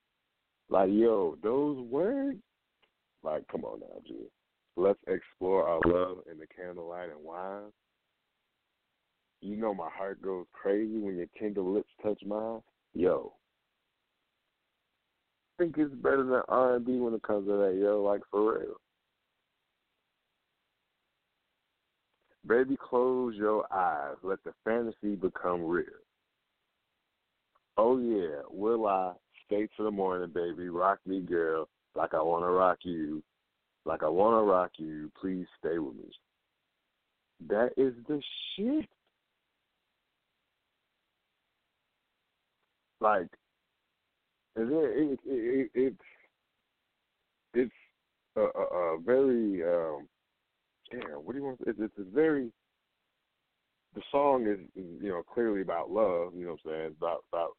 Like, 0.69 0.91
yo, 0.93 1.37
those 1.43 1.81
words, 1.81 2.39
like, 3.25 3.47
come 3.49 3.65
on 3.65 3.81
now, 3.81 4.01
G. 4.07 4.15
Let's 4.77 5.01
explore 5.09 5.67
our 5.67 5.81
love 5.85 6.19
in 6.31 6.39
the 6.39 6.47
candlelight 6.47 7.11
and 7.11 7.25
wine. 7.25 7.73
You 9.41 9.57
know 9.57 9.75
my 9.75 9.89
heart 9.91 10.23
goes 10.23 10.47
crazy 10.53 10.99
when 10.99 11.17
your 11.17 11.27
tender 11.39 11.63
lips 11.63 11.91
touch 12.03 12.21
mine. 12.25 12.61
Yo, 12.95 13.33
I 15.59 15.63
think 15.63 15.77
it's 15.79 15.95
better 15.95 16.25
than 16.25 16.43
R 16.49 16.77
and 16.77 16.87
B 16.87 16.99
when 16.99 17.15
it 17.15 17.23
comes 17.23 17.47
to 17.49 17.53
that. 17.57 17.79
Yo, 17.81 18.03
like 18.03 18.23
for 18.31 18.59
real. 18.59 18.77
Baby, 22.47 22.77
close 22.77 23.35
your 23.35 23.67
eyes. 23.73 24.17
Let 24.23 24.43
the 24.45 24.53
fantasy 24.65 25.17
become 25.17 25.65
real. 25.65 25.85
Oh 27.77 27.99
yeah, 27.99 28.43
will 28.51 28.87
I 28.87 29.13
stay 29.47 29.69
till 29.77 29.87
the 29.87 29.91
morning, 29.91 30.31
baby? 30.33 30.69
Rock 30.69 30.99
me, 31.07 31.21
girl, 31.21 31.69
like 31.95 32.15
I 32.15 32.23
wanna 32.23 32.51
rock 32.51 32.79
you, 32.83 33.23
like 33.85 34.03
I 34.03 34.09
wanna 34.09 34.43
rock 34.43 34.73
you. 34.77 35.11
Please 35.21 35.47
stay 35.59 35.79
with 35.79 35.97
me. 35.97 36.11
That 37.49 37.73
is 37.77 37.93
the 38.09 38.21
shit. 38.55 38.89
Like, 43.01 43.29
it, 44.57 44.63
it, 44.63 45.19
it, 45.27 45.31
it 45.35 45.71
it's 45.75 45.97
it's 47.55 47.73
a, 48.37 48.41
a, 48.41 48.45
a 48.45 48.99
very 49.05 49.63
um, 49.65 50.09
damn. 50.91 51.25
What 51.25 51.33
do 51.33 51.39
you 51.39 51.45
want? 51.45 51.61
It's, 51.67 51.79
it's 51.81 51.99
a 51.99 52.15
very 52.15 52.51
the 53.95 54.03
song 54.11 54.47
is, 54.47 54.59
is 54.77 54.91
you 55.03 55.09
know 55.09 55.23
clearly 55.23 55.63
about 55.63 55.91
love. 55.91 56.33
You 56.35 56.47
know 56.47 56.57
what 56.63 56.73
I'm 56.73 56.79
saying 56.81 56.95
about 56.99 57.25
about 57.33 57.57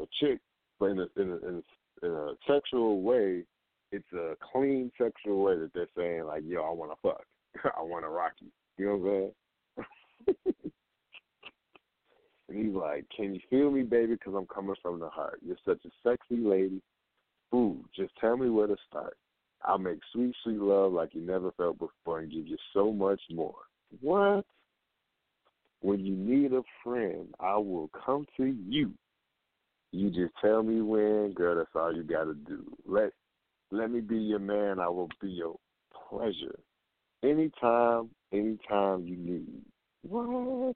a 0.00 0.04
chick, 0.20 0.40
but 0.78 0.86
in 0.86 0.98
a 1.00 1.06
in 1.16 1.30
a, 1.30 1.48
in 1.48 1.62
a, 2.02 2.06
in 2.06 2.12
a 2.12 2.32
sexual 2.46 3.02
way. 3.02 3.44
It's 3.92 4.12
a 4.12 4.34
clean 4.52 4.90
sexual 5.00 5.44
way 5.44 5.56
that 5.56 5.70
they're 5.72 5.86
saying 5.96 6.24
like, 6.24 6.42
yo, 6.44 6.64
I 6.64 6.70
want 6.70 6.90
to 6.90 6.96
fuck, 7.00 7.24
I 7.78 7.80
want 7.80 8.04
to 8.04 8.08
rock 8.08 8.32
you. 8.40 8.48
You 8.76 8.86
know 8.86 8.96
what 8.96 9.06
I'm 9.78 9.84
saying? 10.56 10.64
And 12.48 12.58
he's 12.58 12.74
like, 12.74 13.04
Can 13.14 13.34
you 13.34 13.40
feel 13.50 13.70
me, 13.70 13.82
baby? 13.82 14.14
Because 14.14 14.34
I'm 14.36 14.46
coming 14.46 14.74
from 14.82 15.00
the 15.00 15.08
heart. 15.08 15.40
You're 15.44 15.56
such 15.64 15.80
a 15.84 15.90
sexy 16.02 16.36
lady. 16.42 16.82
Ooh, 17.54 17.84
just 17.94 18.12
tell 18.20 18.36
me 18.36 18.50
where 18.50 18.66
to 18.66 18.76
start. 18.88 19.16
I'll 19.64 19.78
make 19.78 19.98
sweet, 20.12 20.34
sweet 20.42 20.58
love 20.58 20.92
like 20.92 21.14
you 21.14 21.22
never 21.22 21.50
felt 21.52 21.78
before 21.78 22.20
and 22.20 22.30
give 22.30 22.46
you 22.46 22.56
so 22.72 22.92
much 22.92 23.20
more. 23.30 23.54
What? 24.00 24.44
When 25.80 26.04
you 26.04 26.14
need 26.14 26.52
a 26.52 26.62
friend, 26.82 27.28
I 27.40 27.56
will 27.56 27.90
come 28.04 28.26
to 28.36 28.44
you. 28.44 28.92
You 29.92 30.10
just 30.10 30.32
tell 30.40 30.62
me 30.62 30.80
when, 30.80 31.32
girl, 31.34 31.56
that's 31.56 31.70
all 31.74 31.94
you 31.94 32.02
gotta 32.02 32.34
do. 32.34 32.64
Let 32.86 33.12
let 33.70 33.90
me 33.90 34.00
be 34.00 34.16
your 34.16 34.38
man, 34.38 34.78
I 34.80 34.88
will 34.88 35.08
be 35.20 35.30
your 35.30 35.56
pleasure. 36.08 36.58
Anytime, 37.22 38.10
anytime 38.32 39.06
you 39.06 39.16
need. 39.16 39.62
What? 40.02 40.74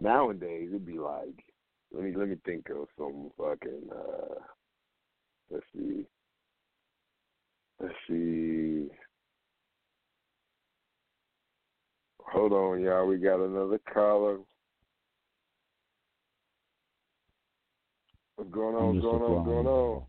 Nowadays 0.00 0.68
it'd 0.70 0.86
be 0.86 0.98
like 0.98 1.44
let 1.92 2.04
me 2.04 2.14
let 2.16 2.28
me 2.28 2.36
think 2.44 2.68
of 2.70 2.86
some 2.96 3.30
fucking 3.36 3.88
uh 3.92 4.34
let's 5.50 5.64
see. 5.74 6.06
See. 8.10 8.88
Hold 12.18 12.52
on, 12.52 12.80
y'all. 12.82 13.06
We 13.06 13.18
got 13.18 13.38
another 13.38 13.78
caller. 13.92 14.38
What's 18.34 18.50
going 18.50 18.74
on? 18.74 18.94
What's 18.94 19.04
going 19.04 19.22
on? 19.22 19.30
What's 19.30 19.46
going 19.46 19.66
on? 19.66 20.02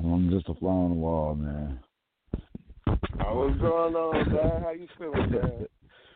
I'm 0.00 0.30
just 0.30 0.48
a 0.48 0.54
fly 0.54 0.70
on 0.70 0.90
the 0.90 0.96
wall, 0.96 1.34
man. 1.34 1.80
Oh, 2.86 3.46
what's 3.46 3.60
going 3.60 3.94
on, 3.96 4.32
man? 4.32 4.62
How 4.62 4.70
you 4.70 4.86
feeling, 4.96 5.32
man? 5.32 5.66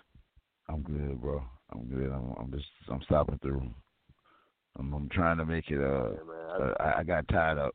I'm 0.68 0.82
good, 0.82 1.20
bro. 1.20 1.42
I'm 1.72 1.84
good. 1.86 2.12
I'm, 2.12 2.32
I'm 2.38 2.52
just 2.52 2.66
I'm 2.88 3.02
stopping 3.02 3.38
through. 3.42 3.62
I'm, 4.78 4.92
I'm 4.92 5.08
trying 5.08 5.38
to 5.38 5.46
make 5.46 5.68
it. 5.70 5.80
Uh, 5.80 6.10
yeah, 6.10 6.60
man, 6.60 6.74
I, 6.78 7.00
I 7.00 7.02
got 7.02 7.26
tied 7.26 7.58
up. 7.58 7.74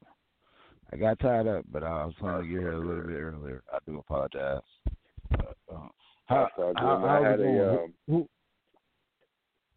I 0.92 0.98
got 0.98 1.20
tied 1.20 1.48
up, 1.48 1.66
but 1.72 1.84
I 1.84 2.06
was 2.06 2.16
trying 2.20 2.42
to 2.42 2.48
get 2.48 2.60
here 2.60 2.74
a 2.74 2.80
little 2.80 3.04
bit 3.04 3.20
earlier. 3.20 3.62
I 3.72 3.78
do 3.86 4.00
apologize. 4.00 4.62
But, 5.32 5.58
uh, 5.72 5.88
how, 6.26 6.44
That's 6.44 6.52
all 6.58 6.74
good, 6.74 6.80
how, 6.80 6.98
man. 7.00 7.08
how's 7.10 7.24
I 7.26 7.30
had 7.30 7.40
it 7.40 7.44
going? 7.44 7.60
a 7.60 7.84
um, 7.84 7.94
Who, 8.08 8.30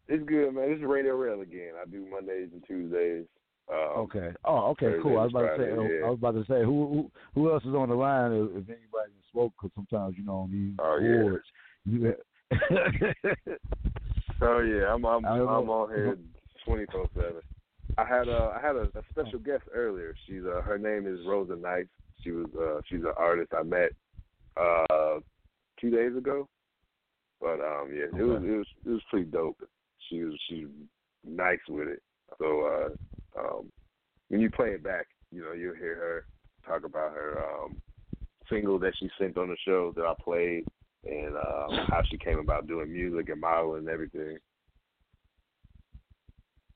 it's 0.07 0.23
good, 0.27 0.53
man. 0.53 0.69
This 0.69 0.79
is 0.79 0.85
Radio 0.85 1.15
Rail 1.15 1.41
again. 1.41 1.73
I 1.81 1.89
do 1.89 2.05
Mondays 2.09 2.49
and 2.51 2.63
Tuesdays. 2.65 3.25
Um, 3.71 4.01
okay. 4.01 4.31
Oh, 4.43 4.71
okay. 4.71 4.95
Cool. 5.01 5.19
I 5.19 5.23
was 5.23 5.31
about 5.31 5.55
to 5.55 5.63
say. 5.63 5.69
Yeah. 5.69 6.05
I 6.05 6.09
was 6.09 6.17
about 6.19 6.33
to 6.33 6.43
say 6.45 6.63
who 6.65 6.87
who 6.87 7.11
who 7.33 7.51
else 7.51 7.63
is 7.63 7.73
on 7.73 7.87
the 7.89 7.95
line 7.95 8.33
if, 8.33 8.49
if 8.49 8.69
anybody 8.69 9.13
can 9.13 9.23
smoke? 9.31 9.53
Because 9.61 9.73
sometimes 9.75 10.15
you 10.17 10.25
know 10.25 10.39
on 10.39 10.51
these 10.51 10.75
Oh, 10.79 10.99
yeah. 11.01 11.37
you. 11.85 12.13
Oh 14.41 14.59
yeah, 14.59 14.93
I'm 14.93 15.05
I'm 15.05 15.23
I'm 15.25 15.69
on 15.69 15.89
here 15.89 16.17
twenty 16.65 16.85
four 16.91 17.07
seven. 17.15 17.41
I 17.97 18.05
had 18.05 18.27
a 18.27 18.53
I 18.55 18.65
had 18.65 18.75
a, 18.75 18.87
a 18.95 19.01
special 19.11 19.39
guest 19.39 19.63
earlier. 19.73 20.15
She's 20.27 20.43
uh 20.45 20.61
her 20.61 20.77
name 20.77 21.05
is 21.07 21.25
Rosa 21.25 21.55
Nice. 21.55 21.85
She 22.23 22.31
was 22.31 22.47
uh 22.59 22.81
she's 22.89 23.01
an 23.01 23.13
artist 23.17 23.51
I 23.57 23.63
met 23.63 23.91
uh 24.57 25.19
two 25.79 25.89
days 25.89 26.15
ago. 26.17 26.47
But 27.39 27.59
um 27.59 27.91
yeah, 27.93 28.05
it 28.17 28.23
was 28.23 28.41
it 28.43 28.57
was 28.57 28.67
it 28.85 28.89
was 28.89 29.01
pretty 29.09 29.25
dope. 29.25 29.61
She 30.09 30.23
was 30.23 30.39
she's 30.49 30.67
nice 31.25 31.59
with 31.69 31.87
it. 31.87 32.01
So 32.39 32.95
uh 33.37 33.39
um 33.39 33.69
when 34.29 34.41
you 34.41 34.49
play 34.49 34.69
it 34.69 34.83
back, 34.83 35.07
you 35.31 35.41
know, 35.41 35.53
you'll 35.53 35.75
hear 35.75 35.95
her 35.95 36.25
talk 36.65 36.85
about 36.85 37.13
her 37.13 37.43
um 37.43 37.77
single 38.49 38.79
that 38.79 38.93
she 38.99 39.09
sent 39.19 39.37
on 39.37 39.49
the 39.49 39.57
show 39.65 39.93
that 39.95 40.05
I 40.05 40.13
played 40.23 40.65
and 41.05 41.35
uh, 41.35 41.67
how 41.89 42.01
she 42.09 42.17
came 42.17 42.39
about 42.39 42.67
doing 42.67 42.91
music 42.91 43.29
and 43.29 43.41
modeling 43.41 43.79
and 43.79 43.89
everything. 43.89 44.37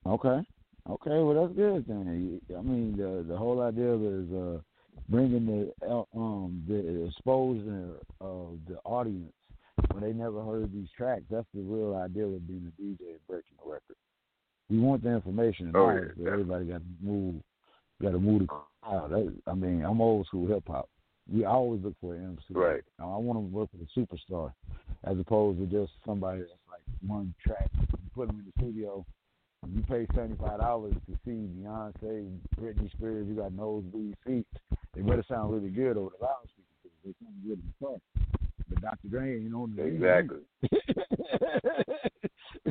Okay. 0.06 0.40
Okay, 0.88 1.18
well 1.18 1.34
that's 1.34 1.56
good 1.56 1.84
then. 1.86 2.40
I 2.56 2.62
mean, 2.62 2.96
the 2.96 3.24
the 3.28 3.36
whole 3.36 3.60
idea 3.60 3.94
is 3.94 4.32
uh, 4.32 4.58
bringing 5.08 5.46
the 5.46 6.06
um 6.14 6.62
the 6.66 7.06
exposure 7.06 7.94
of 8.20 8.58
the 8.68 8.78
audience 8.84 9.32
when 9.92 10.02
they 10.02 10.12
never 10.12 10.42
heard 10.42 10.72
these 10.72 10.88
tracks. 10.96 11.24
That's 11.30 11.46
the 11.54 11.60
real 11.60 11.94
idea 11.96 12.24
of 12.24 12.46
being 12.46 12.72
a 12.72 12.82
DJ 12.82 13.10
and 13.10 13.26
breaking 13.28 13.56
a 13.64 13.68
record. 13.68 13.96
We 14.70 14.78
want 14.78 15.02
the 15.02 15.10
information 15.10 15.66
and 15.66 15.76
Oh, 15.76 15.90
yeah, 15.90 16.00
but 16.16 16.32
everybody 16.32 16.66
got 16.66 16.78
to 16.78 16.84
move, 17.00 17.36
got 18.02 18.12
to 18.12 18.18
move 18.18 18.42
the 18.42 18.46
crowd. 18.46 19.10
That, 19.10 19.34
I 19.46 19.54
mean, 19.54 19.84
I'm 19.84 20.00
old 20.00 20.26
school 20.26 20.46
hip 20.46 20.64
hop. 20.66 20.88
We 21.30 21.44
always 21.44 21.82
look 21.82 21.94
for 22.00 22.14
an 22.14 22.24
MC. 22.24 22.58
Right. 22.58 22.82
Now, 22.98 23.14
I 23.14 23.18
want 23.18 23.36
to 23.36 23.54
work 23.54 23.68
with 23.72 23.86
a 23.86 23.98
superstar, 23.98 24.52
as 25.04 25.18
opposed 25.18 25.58
to 25.58 25.66
just 25.66 25.92
somebody 26.06 26.40
that's 26.40 26.52
like 26.70 26.80
one 27.06 27.34
track. 27.44 27.70
You 27.78 28.10
put 28.14 28.28
them 28.28 28.38
in 28.40 28.46
the 28.46 28.52
studio, 28.62 29.04
you 29.66 29.82
pay 29.82 30.06
seventy 30.14 30.36
five 30.40 30.60
dollars 30.60 30.94
to 31.08 31.18
see 31.24 31.48
Beyonce, 31.60 32.38
Britney 32.60 32.90
Spears. 32.92 33.26
You 33.28 33.34
got 33.34 33.52
nosebleed 33.52 34.16
seats. 34.26 34.48
They 34.94 35.02
better 35.02 35.24
sound 35.28 35.52
really 35.52 35.70
good 35.70 35.96
over 35.96 36.10
the 36.18 36.24
loudspeakers. 36.24 36.64
because 36.82 36.98
They 37.04 37.14
sound 37.24 37.42
good 37.42 37.58
in 37.58 37.72
the 37.80 37.86
car. 37.86 37.96
But 38.68 38.80
Dr. 38.82 39.08
Dre 39.08 39.36
ain't 39.40 39.54
on 39.54 39.74
the 39.76 39.82
Exactly. 39.84 40.38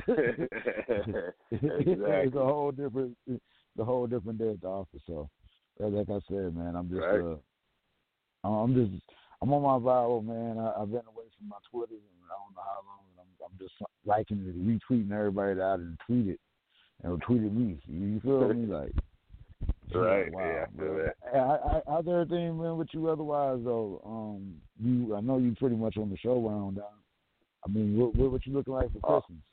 exactly. 0.07 1.27
it's 1.51 2.35
a 2.35 2.39
whole 2.45 2.71
different, 2.71 3.17
a 3.79 3.83
whole 3.83 4.07
different 4.07 4.39
day 4.39 4.49
at 4.51 4.61
the 4.61 4.67
office. 4.67 5.01
So, 5.07 5.29
like 5.79 6.09
I 6.09 6.19
said, 6.29 6.55
man, 6.55 6.75
I'm 6.75 6.89
just, 6.89 7.01
Right. 7.01 7.21
uh, 7.21 8.47
I'm 8.47 8.73
just, 8.75 8.91
I'm 9.41 9.51
on 9.53 9.61
my 9.61 9.77
viral, 9.91 10.23
man. 10.23 10.57
I, 10.59 10.81
I've 10.81 10.91
been 10.91 11.01
away 11.07 11.25
from 11.37 11.49
my 11.49 11.57
Twitter, 11.69 11.93
and 11.93 12.25
I 12.25 12.35
don't 12.37 12.55
know 12.55 12.61
how 12.63 12.81
long. 12.87 13.05
And 13.11 13.19
I'm, 13.21 13.27
I'm 13.45 13.57
just 13.59 13.73
liking 14.05 14.45
it, 14.47 14.55
retweeting 14.65 15.11
everybody 15.11 15.55
that 15.55 15.63
I 15.63 15.77
done 15.77 15.97
tweeted 16.09 16.37
and 17.03 17.21
tweeted 17.23 17.53
me. 17.53 17.79
You, 17.87 18.19
feel 18.21 18.53
me? 18.53 18.65
Like, 18.73 18.91
Right, 19.93 20.31
Wow, 20.31 20.41
yeah, 20.41 20.65
bro. 20.75 21.09
I, 21.33 21.37
I, 21.37 21.81
how's 21.87 22.07
everything 22.07 22.57
been 22.57 22.77
with 22.77 22.89
you? 22.91 23.07
Otherwise, 23.07 23.59
though, 23.63 24.01
um, 24.05 24.55
you, 24.79 25.15
I 25.15 25.21
know 25.21 25.37
you 25.37 25.55
pretty 25.55 25.77
much 25.77 25.97
on 25.97 26.09
the 26.09 26.17
show 26.17 26.39
round. 26.41 26.79
I 27.65 27.69
mean, 27.69 27.97
what, 27.97 28.13
what, 28.15 28.31
what 28.33 28.45
you 28.45 28.53
looking 28.53 28.73
like 28.73 28.91
for 28.91 28.99
Uh, 29.03 29.19
Christmas? 29.21 29.43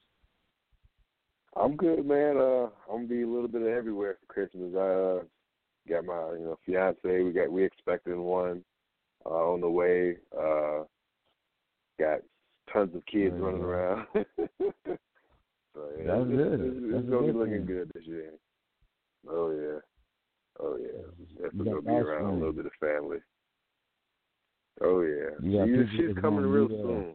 I'm 1.56 1.76
good, 1.76 2.04
man. 2.04 2.36
Uh, 2.36 2.68
I'm 2.90 3.06
gonna 3.06 3.06
be 3.06 3.22
a 3.22 3.28
little 3.28 3.48
bit 3.48 3.62
of 3.62 3.68
everywhere 3.68 4.18
for 4.20 4.32
Christmas. 4.32 4.74
I 4.74 4.78
uh, 4.78 5.22
got 5.88 6.04
my, 6.04 6.32
you 6.36 6.44
know, 6.44 6.58
fiance. 6.66 7.22
We 7.22 7.32
got 7.32 7.50
we 7.50 7.64
expecting 7.64 8.20
one 8.22 8.64
uh, 9.24 9.52
on 9.52 9.60
the 9.60 9.70
way. 9.70 10.16
Uh, 10.36 10.82
got 12.00 12.20
tons 12.72 12.94
of 12.94 13.06
kids 13.06 13.34
There 13.34 13.42
running 13.42 13.62
around. 13.62 14.06
so 15.74 15.80
yeah, 15.98 16.04
That's 16.06 16.20
it's, 16.22 16.30
good. 16.36 16.60
It's, 16.60 16.76
it's 16.94 17.10
gonna 17.10 17.20
be 17.22 17.26
good 17.26 17.36
looking 17.36 17.66
thing. 17.66 17.66
good 17.66 17.90
this 17.94 18.04
year. 18.06 18.32
Oh 19.28 19.50
yeah, 19.50 19.80
oh 20.60 20.76
yeah. 20.80 21.42
Definitely 21.42 21.64
gonna 21.70 21.82
be 21.82 21.90
around 21.92 22.26
a 22.26 22.34
little 22.34 22.52
bit 22.52 22.66
of 22.66 22.72
family. 22.80 23.18
Oh 24.80 25.02
yeah, 25.02 25.30
You 25.40 25.58
got 25.58 25.90
She- 25.90 25.96
she's 25.96 26.16
coming 26.20 26.44
real 26.46 26.64
uh, 26.66 26.82
soon. 26.82 27.14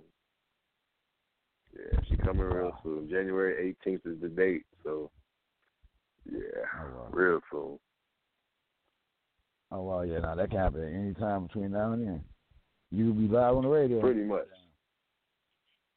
Yeah, 1.75 1.99
she's 2.09 2.19
coming 2.19 2.43
real 2.43 2.71
soon. 2.83 3.09
January 3.09 3.75
18th 3.85 4.05
is 4.05 4.21
the 4.21 4.29
date, 4.29 4.63
so 4.83 5.11
yeah, 6.31 6.39
Oh, 6.81 6.85
wow. 6.97 7.07
real 7.11 7.39
soon. 7.51 7.79
Oh 9.71 9.83
well, 9.83 10.05
yeah. 10.05 10.19
Now 10.19 10.35
that 10.35 10.49
can 10.49 10.59
happen 10.59 10.83
at 10.83 10.93
any 10.93 11.13
time 11.13 11.45
between 11.47 11.71
now 11.71 11.91
and 11.93 12.07
then. 12.07 12.23
You 12.91 13.11
can 13.13 13.27
be 13.27 13.31
live 13.33 13.55
on 13.55 13.63
the 13.63 13.69
radio. 13.69 14.01
Pretty 14.01 14.23
much, 14.23 14.47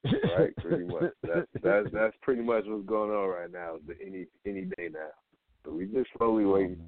right? 0.05 0.57
Pretty 0.57 0.85
much. 0.85 1.13
That's 1.23 1.47
that's 1.63 1.87
that's 1.93 2.17
pretty 2.23 2.43
much 2.43 2.65
what's 2.67 2.87
going 2.87 3.11
on 3.11 3.29
right 3.29 3.53
now. 3.53 3.77
The 3.87 3.95
any 4.05 4.27
any 4.47 4.63
day 4.77 4.89
now. 4.93 5.11
So 5.65 5.73
we 5.73 5.87
just 5.87 6.11
slowly 6.19 6.45
Oh, 6.45 6.53
waiting. 6.53 6.83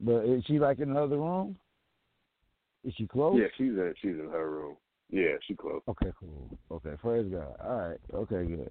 But 0.00 0.26
is 0.26 0.44
she 0.46 0.58
like 0.58 0.80
in 0.80 0.90
another 0.90 1.16
room? 1.16 1.56
Is 2.84 2.92
she 2.96 3.06
close? 3.06 3.38
Yeah, 3.40 3.46
she's 3.56 3.72
in 3.72 3.94
she's 4.02 4.10
in 4.10 4.28
her 4.30 4.50
room. 4.50 4.76
Yeah, 5.10 5.36
she 5.46 5.54
close. 5.54 5.80
Okay, 5.88 6.10
cool. 6.18 6.50
Okay, 6.70 6.94
praise 7.00 7.30
God. 7.30 7.54
All 7.62 7.76
right. 7.76 8.00
Okay, 8.12 8.44
good. 8.44 8.70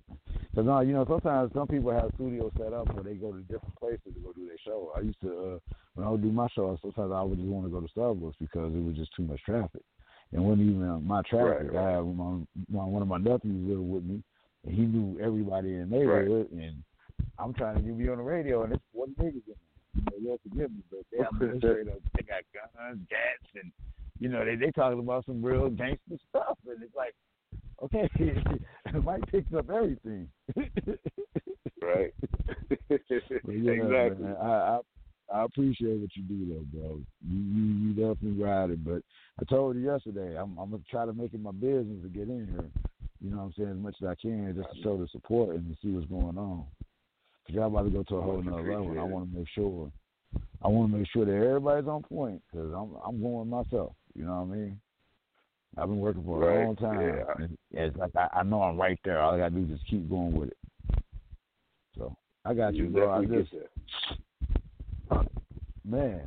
Because 0.49 0.65
no, 0.65 0.81
you 0.81 0.93
know, 0.93 1.05
sometimes 1.07 1.51
some 1.53 1.67
people 1.67 1.91
have 1.91 2.11
studios 2.15 2.51
set 2.57 2.73
up 2.73 2.93
where 2.93 3.03
they 3.03 3.13
go 3.13 3.31
to 3.31 3.39
different 3.41 3.75
places 3.79 4.13
to 4.13 4.19
go 4.19 4.33
do 4.33 4.47
their 4.47 4.57
show. 4.65 4.91
I 4.95 5.01
used 5.01 5.21
to 5.21 5.29
uh, 5.29 5.59
when 5.95 6.05
I 6.05 6.09
would 6.09 6.21
do 6.21 6.31
my 6.31 6.47
show, 6.53 6.77
sometimes 6.81 7.11
I 7.13 7.21
would 7.21 7.37
just 7.37 7.49
want 7.49 7.65
to 7.65 7.71
go 7.71 7.81
to 7.81 7.87
Starbucks 7.93 8.35
because 8.39 8.73
it 8.73 8.83
was 8.83 8.95
just 8.95 9.15
too 9.15 9.23
much 9.23 9.41
traffic. 9.43 9.81
And 10.33 10.43
it 10.43 10.45
wasn't 10.45 10.69
even 10.69 10.89
uh, 10.89 10.99
my 10.99 11.21
traffic. 11.21 11.71
Right, 11.71 11.73
right. 11.73 11.87
I 11.87 11.91
had 11.97 12.17
my, 12.17 12.39
my 12.71 12.85
one 12.85 13.01
of 13.01 13.07
my 13.07 13.17
nephews 13.17 13.69
lived 13.69 13.81
with 13.81 14.03
me, 14.03 14.23
and 14.65 14.75
he 14.75 14.81
knew 14.81 15.19
everybody 15.21 15.73
in 15.73 15.89
the 15.89 15.97
neighborhood. 15.97 16.49
And 16.51 16.83
I'm 17.37 17.53
trying 17.53 17.75
to 17.75 17.81
be 17.81 18.09
on 18.09 18.17
the 18.17 18.23
radio, 18.23 18.63
and 18.63 18.73
it's 18.73 18.83
one 18.93 19.13
there. 19.17 19.27
You 19.29 19.41
know, 19.95 20.17
you'll 20.19 20.39
forgive 20.49 20.71
me, 20.71 20.81
but 20.89 21.01
they 21.11 21.17
have 21.23 21.39
them 21.39 21.59
straight 21.59 21.87
up. 21.87 21.99
They 22.15 22.23
got 22.23 22.41
guns, 22.53 22.99
gats, 23.09 23.51
and 23.61 23.71
you 24.19 24.29
know 24.29 24.43
they 24.43 24.55
they 24.55 24.71
talking 24.71 24.99
about 24.99 25.25
some 25.25 25.43
real 25.43 25.69
gangster 25.69 26.17
stuff, 26.29 26.57
and 26.67 26.81
it's 26.81 26.95
like, 26.95 27.13
okay, 27.83 28.09
Mike 29.03 29.27
picks 29.31 29.53
up 29.53 29.69
everything. 29.69 30.27
Right. 31.81 32.13
Yeah, 32.89 33.71
exactly. 33.71 34.25
man, 34.25 34.37
I, 34.41 34.47
I 34.47 34.79
I 35.33 35.43
appreciate 35.45 35.99
what 35.99 36.15
you 36.15 36.23
do 36.23 36.45
though, 36.47 36.79
bro. 36.79 36.99
You 37.27 37.39
you, 37.39 37.63
you 37.63 37.93
definitely 37.93 38.43
ride 38.43 38.69
it. 38.69 38.83
But 38.85 39.01
I 39.41 39.45
told 39.45 39.75
you 39.75 39.83
yesterday, 39.83 40.37
I'm 40.37 40.57
I'm 40.57 40.71
gonna 40.71 40.83
try 40.89 41.05
to 41.05 41.13
make 41.13 41.33
it 41.33 41.41
my 41.41 41.51
business 41.51 42.03
to 42.03 42.09
get 42.09 42.29
in 42.29 42.47
here. 42.47 42.69
You 43.21 43.31
know 43.31 43.37
what 43.37 43.43
I'm 43.43 43.53
saying 43.57 43.69
as 43.69 43.77
much 43.77 43.95
as 44.01 44.07
I 44.09 44.15
can, 44.15 44.53
just 44.55 44.75
to 44.75 44.83
show 44.83 44.97
the 44.97 45.07
support 45.07 45.55
and 45.55 45.67
to 45.69 45.81
see 45.81 45.91
what's 45.93 46.07
going 46.07 46.37
on. 46.37 46.65
Cause 47.47 47.55
y'all 47.55 47.67
about 47.67 47.83
to 47.83 47.89
go 47.89 48.03
to 48.03 48.15
a 48.17 48.21
whole 48.21 48.41
nother 48.41 48.61
level. 48.61 48.91
And 48.91 48.99
I 48.99 49.03
want 49.03 49.31
to 49.31 49.37
make 49.39 49.47
sure. 49.55 49.91
I 50.61 50.67
want 50.67 50.91
to 50.91 50.97
make 50.97 51.07
sure 51.11 51.25
that 51.25 51.33
everybody's 51.33 51.87
on 51.87 52.03
point 52.03 52.41
because 52.51 52.71
I'm 52.73 52.95
I'm 53.05 53.21
going 53.21 53.49
myself. 53.49 53.93
You 54.13 54.25
know 54.25 54.41
what 54.43 54.53
I 54.53 54.57
mean? 54.57 54.79
I've 55.77 55.87
been 55.87 55.99
working 55.99 56.23
for 56.23 56.43
a 56.43 56.55
Right, 56.55 56.65
long 56.65 56.75
time. 56.75 57.01
yeah. 57.01 57.23
and 57.43 57.57
It's 57.71 57.97
like 57.97 58.15
I, 58.15 58.27
I 58.33 58.43
know 58.43 58.61
I'm 58.61 58.77
right 58.77 58.99
there. 59.03 59.19
All 59.19 59.33
I 59.33 59.39
gotta 59.39 59.55
do 59.55 59.63
is 59.63 59.79
just 59.79 59.89
keep 59.89 60.07
going 60.09 60.33
with 60.33 60.49
it. 60.49 60.57
So 61.97 62.15
I 62.45 62.53
got 62.53 62.75
you, 62.75 62.83
You 62.85 62.89
bro. 62.89 63.11
I 63.11 63.25
just 63.25 63.51
man, 65.85 66.21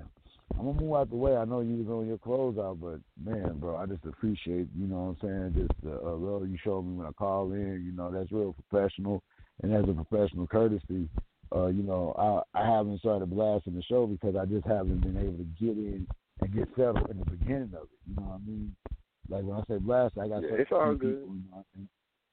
I'm 0.59 0.67
gonna 0.67 0.81
move 0.81 0.95
out 0.95 1.11
the 1.11 1.17
way. 1.17 1.37
I 1.37 1.45
know 1.45 1.61
you 1.61 1.77
was 1.85 1.89
on 1.89 2.07
your 2.07 2.19
clothes 2.19 2.59
out, 2.59 2.81
but 2.81 3.01
man, 3.23 3.59
bro, 3.59 3.77
I 3.77 3.87
just 3.87 4.05
appreciate 4.05 4.69
you 4.77 4.87
know 4.87 5.17
what 5.17 5.29
I'm 5.29 5.53
saying. 5.55 5.67
Just 5.69 5.83
the 5.83 6.01
uh, 6.01 6.17
love 6.17 6.49
you 6.49 6.57
showed 6.63 6.83
me 6.83 6.97
when 6.97 7.07
I 7.07 7.13
call 7.13 7.53
in. 7.53 7.83
You 7.85 7.93
know 7.93 8.11
that's 8.11 8.33
real 8.33 8.55
professional, 8.69 9.23
and 9.63 9.75
as 9.75 9.85
a 9.89 9.93
professional 10.05 10.47
courtesy, 10.47 11.09
uh, 11.55 11.67
you 11.67 11.83
know 11.83 12.15
I 12.55 12.61
I 12.61 12.67
haven't 12.67 13.01
started 13.01 13.31
blasting 13.31 13.75
the 13.75 13.83
show 13.83 14.07
because 14.07 14.37
I 14.37 14.45
just 14.47 14.67
haven't 14.67 15.01
been 15.01 15.17
able 15.17 15.39
to 15.39 15.49
get 15.59 15.77
in 15.77 16.07
and 16.41 16.55
get 16.55 16.69
settled 16.77 17.11
in 17.11 17.19
the 17.19 17.25
beginning 17.25 17.73
of 17.75 17.85
it. 17.85 17.99
You 18.09 18.17
know 18.17 18.29
what 18.29 18.35
I 18.37 18.47
mean? 18.47 18.77
Like 19.29 19.45
when 19.45 19.59
I 19.59 19.63
say 19.69 19.79
blast, 19.79 20.17
I 20.19 20.29
got 20.29 20.43
Yeah, 20.43 20.51
it's 20.53 20.73
all 20.73 20.95
good. 20.95 21.19
people 21.19 21.31
in 21.31 21.45
my, 21.51 21.63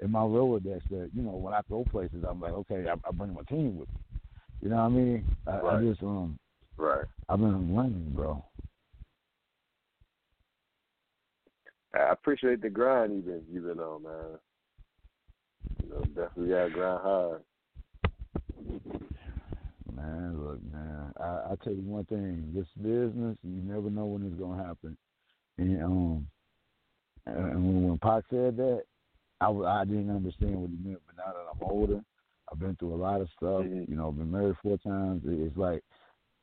in, 0.02 0.12
my 0.12 0.20
Rolodex 0.20 0.82
that 0.92 1.10
you 1.14 1.24
know 1.24 1.32
when 1.32 1.54
I 1.54 1.62
go 1.70 1.86
places, 1.92 2.24
I'm 2.28 2.40
like, 2.40 2.54
okay, 2.54 2.86
I, 2.88 2.94
I 3.08 3.12
bring 3.12 3.34
my 3.34 3.42
team 3.44 3.78
with 3.78 3.90
me. 3.90 3.96
You 4.62 4.70
know 4.70 4.76
what 4.76 4.84
I 4.84 4.90
mean? 4.90 5.26
I, 5.48 5.52
I 5.52 5.62
Right. 5.62 5.84
just 5.84 6.04
um 6.04 6.38
Right. 6.78 7.06
I've 7.30 7.40
been 7.40 7.76
learning, 7.76 8.12
bro. 8.16 8.44
I 11.94 12.12
appreciate 12.12 12.62
the 12.62 12.70
grind 12.70 13.14
you've 13.14 13.26
been 13.26 13.44
you've 13.52 13.66
been 13.66 13.80
on, 13.80 14.04
man. 14.04 14.40
You 15.84 15.90
know, 15.90 16.00
definitely 16.16 16.50
gotta 16.50 16.70
grind 16.72 17.02
hard. 17.02 17.42
Man, 19.96 20.44
look, 20.44 20.60
man. 20.72 21.14
I, 21.20 21.52
I 21.52 21.56
tell 21.64 21.74
you 21.74 21.82
one 21.82 22.06
thing: 22.06 22.52
this 22.56 22.66
business, 22.82 23.38
you 23.44 23.62
never 23.62 23.90
know 23.90 24.06
when 24.06 24.26
it's 24.26 24.40
gonna 24.40 24.64
happen. 24.64 24.98
And 25.58 25.84
um, 25.84 26.28
and 27.28 27.54
when, 27.54 27.88
when 27.90 27.98
Pac 28.00 28.24
said 28.30 28.58
that, 28.58 28.84
I, 29.40 29.50
I 29.50 29.86
didn't 29.86 30.10
understand 30.10 30.56
what 30.56 30.72
he 30.72 30.78
meant. 30.90 31.02
But 31.06 31.18
now 31.18 31.32
that 31.32 31.46
I'm 31.54 31.70
older, 31.70 32.02
I've 32.52 32.60
been 32.60 32.76
through 32.76 32.96
a 32.96 32.98
lot 32.98 33.22
of 33.22 33.30
stuff. 33.38 33.66
Mhm. 33.66 33.88
You 33.88 33.96
know, 33.96 34.10
I've 34.10 34.18
been 34.18 34.32
married 34.32 34.56
four 34.64 34.80
times. 34.80 35.22
It's 35.28 35.56
like 35.56 35.84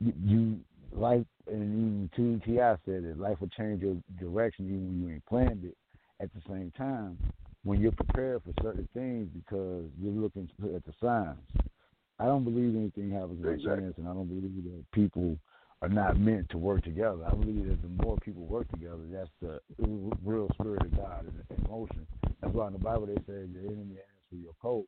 you, 0.01 0.13
you 0.25 0.61
life, 0.93 1.27
and 1.47 1.63
even 1.63 2.11
too. 2.15 2.41
T.I. 2.45 2.77
said 2.85 3.05
it. 3.05 3.19
Life 3.19 3.41
will 3.41 3.49
change 3.49 3.83
your 3.83 3.97
direction 4.19 4.67
even 4.67 4.89
when 4.89 5.03
you 5.03 5.15
ain't 5.15 5.27
planned 5.27 5.65
it. 5.65 5.77
At 6.21 6.31
the 6.35 6.41
same 6.49 6.71
time, 6.77 7.17
when 7.65 7.81
you're 7.81 7.93
prepared 7.93 8.43
for 8.43 8.53
certain 8.63 8.89
things 8.95 9.29
because 9.35 9.85
you're 10.01 10.13
looking 10.13 10.49
at 10.75 10.85
the 10.85 10.93
signs. 11.01 11.39
I 12.19 12.27
don't 12.27 12.45
believe 12.45 12.77
anything 12.77 13.11
happens 13.11 13.43
by 13.43 13.53
Exactly. 13.53 13.83
chance, 13.83 13.95
and 13.97 14.07
I 14.07 14.13
don't 14.13 14.29
believe 14.29 14.65
that 14.65 14.85
people 14.93 15.39
are 15.81 15.89
not 15.89 16.19
meant 16.19 16.51
to 16.51 16.59
work 16.59 16.85
together. 16.85 17.25
I 17.27 17.31
believe 17.31 17.67
that 17.69 17.81
the 17.81 18.05
more 18.05 18.19
people 18.19 18.43
work 18.43 18.69
together, 18.71 19.01
that's 19.11 19.31
the 19.41 19.61
real 20.23 20.49
spirit 20.61 20.83
of 20.83 20.97
God 20.97 21.25
in, 21.27 21.57
in 21.57 21.71
motion. 21.71 22.07
That's 22.43 22.53
why 22.53 22.67
in 22.67 22.75
the 22.75 22.79
Bible 22.79 23.07
they 23.07 23.15
say 23.27 23.49
your 23.51 23.65
enemy 23.65 23.97
asks 23.97 24.29
for 24.29 24.37
your 24.37 24.53
coat, 24.61 24.87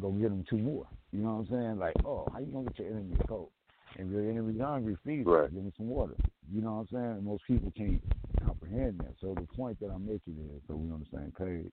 go 0.00 0.10
get 0.12 0.26
him 0.26 0.44
two 0.48 0.58
more. 0.58 0.86
You 1.10 1.22
know 1.22 1.34
what 1.34 1.40
I'm 1.40 1.48
saying? 1.48 1.78
Like, 1.78 1.94
oh, 2.04 2.28
how 2.32 2.38
you 2.38 2.46
gonna 2.46 2.68
get 2.68 2.78
your 2.78 2.88
enemy 2.88 3.16
a 3.18 3.26
coat? 3.26 3.50
And 3.98 4.08
if 4.08 4.12
your 4.12 4.30
enemy's 4.30 4.60
hungry, 4.60 4.96
feed 5.04 5.20
him. 5.20 5.28
Right. 5.28 5.52
Give 5.52 5.62
him 5.62 5.72
some 5.76 5.88
water. 5.88 6.14
You 6.52 6.62
know 6.62 6.74
what 6.74 6.80
I'm 6.80 6.88
saying? 6.92 7.16
And 7.18 7.24
most 7.24 7.44
people 7.46 7.72
can't 7.76 8.02
comprehend 8.44 8.60
comprehend 8.70 9.00
that. 9.00 9.14
So 9.20 9.34
the 9.34 9.46
point 9.56 9.78
that 9.80 9.90
I'm 9.90 10.06
making 10.06 10.36
is, 10.54 10.62
so 10.68 10.74
we're 10.74 10.94
on 10.94 11.04
the 11.10 11.18
same 11.18 11.32
page. 11.36 11.72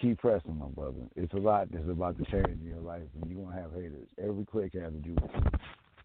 Keep 0.00 0.18
pressing, 0.18 0.58
my 0.58 0.66
brother. 0.66 1.00
It's 1.16 1.32
a 1.34 1.38
lot 1.38 1.72
that's 1.72 1.88
about 1.88 2.16
to 2.18 2.24
change 2.30 2.60
in 2.60 2.68
your 2.68 2.80
life, 2.80 3.02
and 3.20 3.30
you're 3.30 3.44
gonna 3.44 3.60
have 3.60 3.72
haters. 3.72 4.08
Every 4.22 4.44
click 4.44 4.74
has 4.74 4.92
to 4.92 4.98
do 4.98 5.14
with 5.14 5.30
you. 5.34 5.50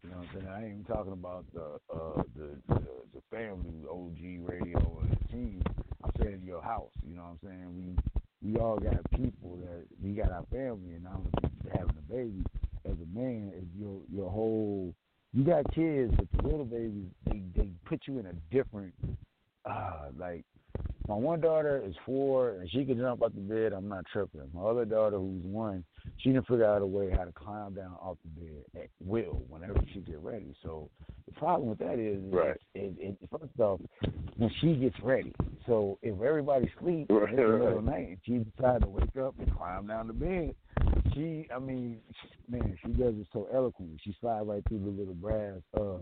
You 0.04 0.10
know 0.10 0.18
what 0.18 0.28
I'm 0.28 0.30
saying? 0.34 0.48
I 0.48 0.58
ain't 0.64 0.72
even 0.74 0.84
talking 0.86 1.14
about 1.14 1.46
the 1.54 1.80
uh, 1.94 2.24
the, 2.36 2.50
the 2.68 2.82
the 3.14 3.22
family, 3.30 3.86
OG 3.90 4.50
radio, 4.50 4.80
or 4.80 5.04
the 5.08 5.28
team. 5.32 5.62
I'm 6.04 6.12
saying 6.20 6.42
your 6.44 6.62
house. 6.62 6.92
You 7.08 7.16
know 7.16 7.22
what 7.22 7.38
I'm 7.44 7.50
saying? 7.50 7.96
We 8.42 8.52
we 8.52 8.60
all 8.60 8.78
got 8.78 9.00
people 9.12 9.60
that 9.62 9.86
we 10.04 10.14
got 10.14 10.32
our 10.32 10.46
family, 10.52 10.96
and 10.96 11.06
I'm 11.08 11.30
having 11.72 11.96
a 11.98 12.14
baby 12.14 12.44
as 12.86 12.94
a 12.94 13.18
man 13.18 13.52
is 13.56 13.68
your 13.80 14.00
your 14.12 14.32
whole. 14.32 14.96
Kids, 15.74 16.14
but 16.16 16.28
the 16.36 16.48
little 16.48 16.66
babies 16.66 17.08
they 17.26 17.42
they 17.56 17.70
put 17.86 18.02
you 18.08 18.20
in 18.20 18.26
a 18.26 18.34
different 18.52 18.94
uh 19.66 20.10
like 20.18 20.44
my 21.08 21.16
one 21.16 21.42
daughter 21.42 21.82
is 21.86 21.96
four 22.06 22.52
and 22.52 22.70
she 22.70 22.86
can 22.86 22.98
jump 22.98 23.24
out 23.24 23.36
the 23.36 23.42
bed. 23.42 23.74
I'm 23.74 23.90
not 23.90 24.06
tripping. 24.12 24.42
My 24.54 24.62
other 24.62 24.86
daughter, 24.86 25.18
who's 25.18 25.44
one, 25.44 25.84
she 26.18 26.32
can 26.32 26.42
figure 26.44 26.66
out 26.66 26.82
a 26.82 26.86
way 26.86 27.12
how 27.12 27.26
to 27.26 27.32
climb 27.34 27.74
down 27.74 27.94
off 28.02 28.18
the 28.24 28.42
bed 28.42 28.64
at 28.76 28.90
will 29.00 29.44
whenever 29.50 29.76
she 29.94 30.00
get 30.00 30.20
ready. 30.20 30.56
So 30.64 30.90
problem 31.34 31.70
with 31.70 31.80
that 31.80 32.00
is, 32.00 32.22
Right. 32.32 32.56
it, 32.76 32.94
it, 33.00 33.18
it, 33.22 33.30
first 33.32 33.60
off, 33.60 33.80
when 34.38 34.52
she 34.62 34.76
gets 34.76 35.00
ready. 35.02 35.34
So 35.68 35.98
if 36.02 36.22
everybody 36.22 36.72
sleeps 36.80 37.10
Right, 37.10 37.30
it's 37.30 37.38
the 37.38 37.48
middle 37.48 37.78
of 37.78 37.86
the 37.86 37.92
night 37.92 38.08
and 38.10 38.18
she 38.26 38.38
decides 38.40 38.84
to 38.84 38.90
wake 38.90 39.16
up 39.18 39.36
and 39.40 39.56
climb 39.56 39.88
down 39.88 40.08
the 40.08 40.14
bed, 40.14 40.56
she, 41.14 41.48
I 41.54 41.60
mean, 41.60 42.00
man, 42.50 42.78
she 42.84 42.92
does 42.94 43.14
it 43.16 43.28
so 43.32 43.48
eloquently. 43.54 43.98
She 44.04 44.16
slides 44.20 44.48
right 44.48 44.64
through 44.68 44.80
the 44.80 44.90
little 44.90 45.14
brass, 45.14 45.60
uh, 45.78 45.98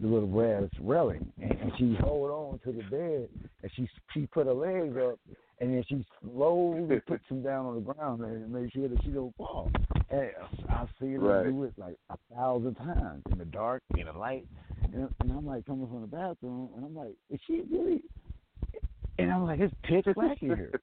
the 0.00 0.06
little 0.06 0.28
brass 0.28 0.64
railing, 0.80 1.30
and, 1.40 1.52
and 1.52 1.72
she 1.78 1.96
hold 2.00 2.30
on 2.30 2.60
to 2.64 2.72
the 2.72 2.82
bed, 2.88 3.28
and 3.62 3.72
she 3.74 3.88
she 4.12 4.26
put 4.26 4.46
her 4.46 4.54
legs 4.54 4.96
up, 4.96 5.18
and 5.60 5.74
then 5.74 5.84
she 5.88 6.04
slowly 6.22 7.00
puts 7.06 7.24
them 7.28 7.42
down 7.42 7.66
on 7.66 7.74
the 7.76 7.80
ground 7.92 8.22
and 8.22 8.52
make 8.52 8.72
sure 8.72 8.88
that 8.88 9.02
she 9.02 9.10
don't 9.10 9.34
fall. 9.36 9.70
And 10.10 10.30
I've 10.70 10.88
seen 11.00 11.14
her 11.14 11.18
Right. 11.18 11.46
do 11.46 11.64
it 11.64 11.72
like 11.76 11.96
a 12.10 12.16
thousand 12.34 12.74
times 12.76 13.22
in 13.30 13.38
the 13.38 13.44
dark, 13.44 13.82
in 13.96 14.06
the 14.06 14.12
light, 14.12 14.46
and, 14.92 15.08
and 15.20 15.32
I'm 15.32 15.46
like 15.46 15.66
coming 15.66 15.86
from 15.88 16.02
the 16.02 16.06
bathroom, 16.06 16.70
and 16.76 16.84
I'm 16.84 16.94
like, 16.94 17.14
is 17.30 17.40
she 17.46 17.62
really? 17.70 18.02
And 19.18 19.32
I'm 19.32 19.44
like, 19.44 19.60
it's 19.60 19.74
pitch 19.82 20.06
black 20.14 20.38
here. 20.38 20.80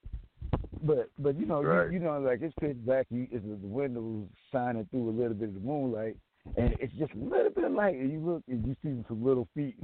But 0.84 1.09
but 1.17 1.39
you 1.39 1.45
know 1.45 1.61
Right. 1.61 1.88
you, 1.88 1.93
you 1.93 1.99
know 1.99 2.19
like 2.19 2.41
it's 2.41 2.53
pitch 2.59 2.78
black. 2.86 3.07
You 3.09 3.28
it's 3.32 3.43
the 3.45 3.67
windows 3.67 4.28
shining 4.51 4.86
through 4.91 5.09
a 5.09 5.11
little 5.11 5.34
bit 5.34 5.49
of 5.49 5.53
the 5.55 5.59
moonlight, 5.61 6.17
and 6.57 6.76
it's 6.80 6.93
just 6.93 7.13
a 7.13 7.17
little 7.17 7.49
bit 7.49 7.63
of 7.63 7.71
light. 7.71 7.95
And 7.95 8.11
you 8.11 8.19
look 8.19 8.43
and 8.47 8.65
you 8.67 8.76
see 8.84 9.03
some 9.07 9.23
little 9.23 9.47
feet. 9.55 9.78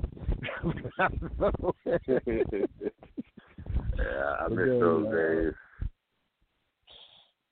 yeah, 3.97 4.35
I 4.39 4.47
miss 4.49 4.67
those 4.79 5.07
uh, 5.07 5.11
days. 5.11 5.53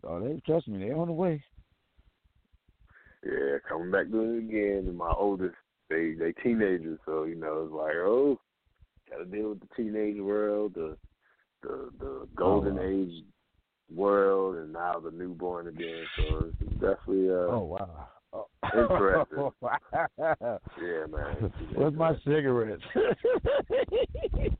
Oh, 0.03 0.19
they 0.19 0.41
trust 0.45 0.67
me. 0.67 0.79
They 0.79 0.93
on 0.93 1.07
the 1.07 1.13
way. 1.13 1.43
Yeah, 3.23 3.57
coming 3.67 3.91
back 3.91 4.09
to 4.11 4.21
it 4.21 4.37
again. 4.39 4.85
And 4.87 4.97
my 4.97 5.11
oldest, 5.11 5.55
they 5.89 6.13
they 6.13 6.31
teenagers, 6.43 6.99
so 7.05 7.23
you 7.23 7.35
know 7.35 7.63
it's 7.65 7.73
like, 7.73 7.95
oh, 7.95 8.39
got 9.09 9.17
to 9.17 9.25
deal 9.25 9.49
with 9.49 9.59
the 9.59 9.67
teenage 9.75 10.19
world, 10.19 10.73
the 10.75 10.97
the 11.61 11.89
the 11.99 12.27
golden 12.35 12.75
wow. 12.75 12.83
age 12.83 13.23
world, 13.93 14.55
and 14.55 14.71
now 14.71 14.99
the 14.99 15.11
newborn 15.11 15.67
again. 15.67 16.05
So 16.17 16.51
it's 16.61 16.71
definitely 16.73 17.29
uh, 17.29 17.51
Oh 17.51 17.59
wow. 17.59 18.07
Interesting. 18.73 19.51
yeah, 20.19 21.05
man. 21.09 21.51
Where's 21.75 21.93
my 21.93 22.13
cigarettes? 22.23 22.83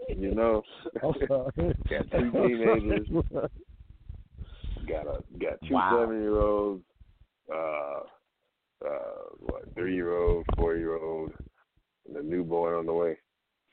You 0.09 0.33
know, 0.33 0.63
got 1.01 2.11
two 2.11 2.31
teenagers, 2.31 3.07
got 4.87 5.07
a 5.07 5.21
got 5.39 5.59
two 5.67 5.73
Wow. 5.75 5.99
seven 6.01 6.21
year 6.21 6.39
olds, 6.39 6.83
uh, 7.53 7.99
uh, 8.85 9.23
what 9.39 9.73
three 9.75 9.95
year 9.95 10.17
old, 10.17 10.45
four 10.57 10.75
year 10.75 10.95
old, 10.97 11.31
and 12.07 12.17
a 12.17 12.23
newborn 12.23 12.75
on 12.75 12.85
the 12.85 12.93
way. 12.93 13.17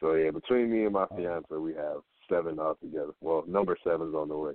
So 0.01 0.15
yeah, 0.15 0.31
between 0.31 0.71
me 0.71 0.85
and 0.85 0.93
my 0.93 1.07
fiance, 1.17 1.55
we 1.55 1.75
have 1.75 2.03
seven 2.29 2.59
altogether. 2.59 3.13
Well, 3.21 3.45
number 3.47 3.77
seven's 3.83 4.15
on 4.15 4.29
the 4.29 4.37
way. 4.37 4.53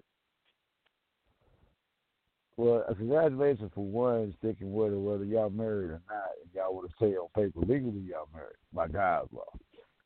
Well, 2.58 2.84
uh, 2.88 2.94
congratulations 2.94 3.72
for 3.74 3.84
one 3.86 4.34
sticking 4.40 4.74
with 4.74 4.94
it, 4.94 4.98
whether 4.98 5.24
y'all 5.24 5.50
married 5.50 5.90
or 5.92 6.02
not. 6.10 6.32
And 6.42 6.50
y'all 6.54 6.76
would 6.76 6.84
have 6.90 6.92
say 7.00 7.16
on 7.16 7.28
paper 7.36 7.60
legally 7.62 8.02
y'all 8.02 8.28
married 8.34 8.56
by 8.74 8.88
God's 8.88 9.32
law. 9.34 9.46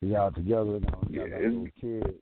Y'all 0.02 0.32
together 0.32 0.80
now, 0.80 1.00
y'all 1.10 1.28
Yeah, 1.28 1.28
got 1.28 1.42
little 1.42 1.68
kids. 1.82 2.20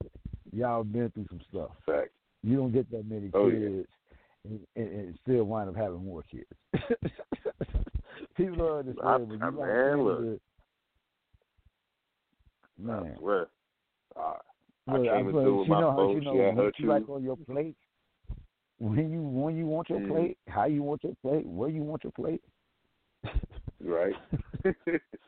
Y'all 0.52 0.84
been 0.84 1.10
through 1.10 1.26
some 1.28 1.40
stuff. 1.50 1.70
Fact. 1.84 2.10
You 2.42 2.56
don't 2.56 2.72
get 2.72 2.90
that 2.90 3.08
many 3.08 3.30
Oh, 3.34 3.48
yeah. 3.48 3.68
kids 3.68 3.88
and, 4.44 4.60
and, 4.76 4.88
and 4.88 5.18
still 5.22 5.44
wind 5.44 5.68
up 5.68 5.76
having 5.76 6.04
more 6.04 6.22
kids. 6.30 6.46
People 8.36 8.56
don't 8.56 8.78
understand, 8.78 9.06
I- 9.08 9.18
but 9.18 9.28
you 9.28 9.36
I- 9.36 9.50
got 9.50 9.54
man, 9.66 10.02
look. 10.04 10.20
that- 10.20 10.40
I 12.76 12.82
Man, 12.82 13.16
swear. 13.18 13.46
Uh, 14.16 14.34
I 14.88 14.92
Look, 14.96 15.02
came 15.04 15.12
I 15.14 15.18
into 15.20 15.54
with 15.54 15.68
my 15.68 15.80
know 15.80 15.90
how 15.92 16.08
you 16.08 16.14
folks. 16.14 16.24
know 16.24 16.34
Yeah, 16.34 16.54
what 16.54 16.78
you 16.78 16.86
like 16.88 17.08
on 17.08 17.22
your 17.22 17.36
plate. 17.36 17.76
When 18.84 19.10
you 19.10 19.22
when 19.22 19.56
you 19.56 19.64
want 19.64 19.88
your 19.88 20.00
Mm. 20.00 20.08
plate, 20.08 20.38
how 20.46 20.66
you 20.66 20.82
want 20.82 21.02
your 21.04 21.14
plate, 21.22 21.46
where 21.46 21.70
you 21.70 21.82
want 21.82 22.04
your 22.04 22.12
plate. 22.12 22.42
Right. 23.82 24.14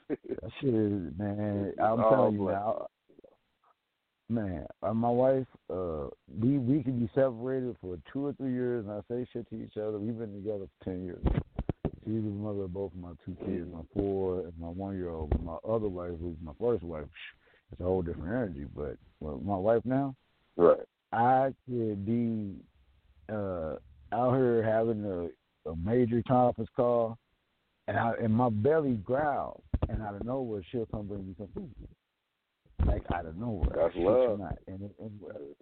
That 0.07 0.52
shit 0.61 0.74
is 0.74 1.12
man. 1.18 1.72
I'm 1.80 2.00
All 2.00 2.11
telling 2.11 2.34
you 2.34 2.46
now. 2.46 2.86
Man, 4.28 4.66
uh, 4.82 4.92
my 4.92 5.09
wife, 5.09 5.46
uh, 5.70 6.09
we 6.40 6.59
we 6.59 6.82
could 6.82 6.98
be 7.00 7.09
separated 7.14 7.76
for 7.80 7.98
two 8.12 8.26
or 8.26 8.32
three 8.34 8.52
years, 8.52 8.84
and 8.84 8.92
I 8.92 9.00
say 9.09 9.26
shit 9.32 9.48
to 9.50 9.57
each 9.62 9.76
other. 9.78 9.98
We've 9.98 10.18
been 10.18 10.34
together 10.34 10.66
for 10.66 10.84
ten 10.84 11.04
years. 11.04 11.24
She's 12.04 12.22
the 12.22 12.30
mother 12.30 12.64
of 12.64 12.74
both 12.74 12.92
of 12.92 12.98
my 12.98 13.12
two 13.24 13.36
kids, 13.46 13.68
my 13.72 13.82
four 13.94 14.40
and 14.40 14.52
my 14.61 14.68
one 14.68 14.96
year 14.96 15.11
old. 15.11 15.32
My 15.42 15.57
other 15.66 15.88
wife, 15.88 16.12
who's 16.20 16.36
my 16.42 16.52
first 16.61 16.82
wife, 16.82 17.07
it's 17.72 17.80
a 17.80 17.84
whole 17.84 18.02
different 18.02 18.28
energy. 18.28 18.66
But 18.76 18.96
well, 19.20 19.40
my 19.42 19.57
wife 19.57 19.82
now, 19.86 20.14
Right. 20.57 20.86
I 21.12 21.54
could 21.66 22.04
be 22.04 22.54
uh, 23.33 23.77
out 24.12 24.35
here 24.35 24.62
having 24.62 25.05
a, 25.05 25.70
a 25.70 25.77
major 25.77 26.22
conference 26.27 26.70
call, 26.77 27.18
and 27.89 27.99
I, 27.99 28.12
and 28.22 28.33
my 28.33 28.49
belly 28.49 28.95
growls, 28.95 29.62
and 29.89 30.03
out 30.03 30.14
of 30.14 30.24
nowhere 30.24 30.62
she'll 30.70 30.87
come 30.87 31.07
bring 31.07 31.27
me 31.27 31.35
some 31.39 31.49
food, 31.55 31.70
like 32.87 33.03
out 33.14 33.27
of 33.27 33.37
nowhere. 33.37 33.70
That's 33.74 33.97
love. 33.97 34.39
not. 34.39 34.59
And, 34.66 34.81
and, 34.81 34.91
and, 35.01 35.20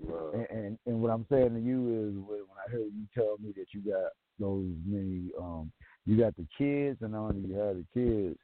love. 0.09 0.35
and, 0.35 0.47
and 0.51 0.79
and 0.87 1.01
what 1.03 1.11
I'm 1.11 1.27
saying 1.31 1.55
to 1.55 1.61
you 1.61 1.89
is 1.89 2.15
when 2.29 2.41
when 2.41 2.59
I 2.67 2.71
heard 2.71 2.93
you 2.95 3.07
tell 3.15 3.37
me 3.43 3.53
that 3.57 3.67
you 3.73 3.81
got 3.81 4.13
those 4.39 4.67
many, 4.85 5.31
um, 5.39 5.71
you 6.07 6.19
got 6.19 6.35
the 6.37 6.47
kids, 6.57 6.99
and 7.03 7.13
not 7.13 7.29
only 7.29 7.49
you 7.49 7.55
have 7.55 7.77
the 7.77 7.87
kids, 7.95 8.39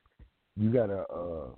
you 0.57 0.71
got 0.73 0.91
a, 0.91 1.03
uh, 1.03 1.49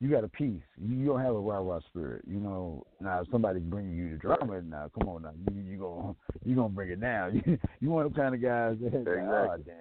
you 0.00 0.10
got 0.10 0.24
a 0.24 0.28
peace. 0.28 0.62
You, 0.80 1.04
don't 1.06 1.20
have 1.20 1.34
a 1.34 1.38
rah 1.40 1.58
rah 1.58 1.80
spirit. 1.88 2.22
You 2.26 2.38
know, 2.40 2.84
now 3.00 3.20
if 3.20 3.28
somebody 3.30 3.60
bringing 3.60 3.96
you 3.96 4.10
the 4.10 4.16
drama, 4.16 4.60
now 4.62 4.90
come 4.98 5.08
on 5.08 5.22
now, 5.22 5.32
you 5.52 5.60
you 5.62 5.76
gonna 5.78 6.14
you 6.44 6.56
gonna 6.56 6.68
bring 6.70 6.90
it 6.90 7.00
down. 7.00 7.34
You 7.46 7.58
you 7.80 7.90
one 7.90 8.06
of 8.06 8.12
the 8.14 8.20
kind 8.20 8.34
of 8.34 8.42
guys 8.42 8.76
that 8.80 8.92
like, 8.94 9.08
oh 9.08 9.56
damn. 9.66 9.76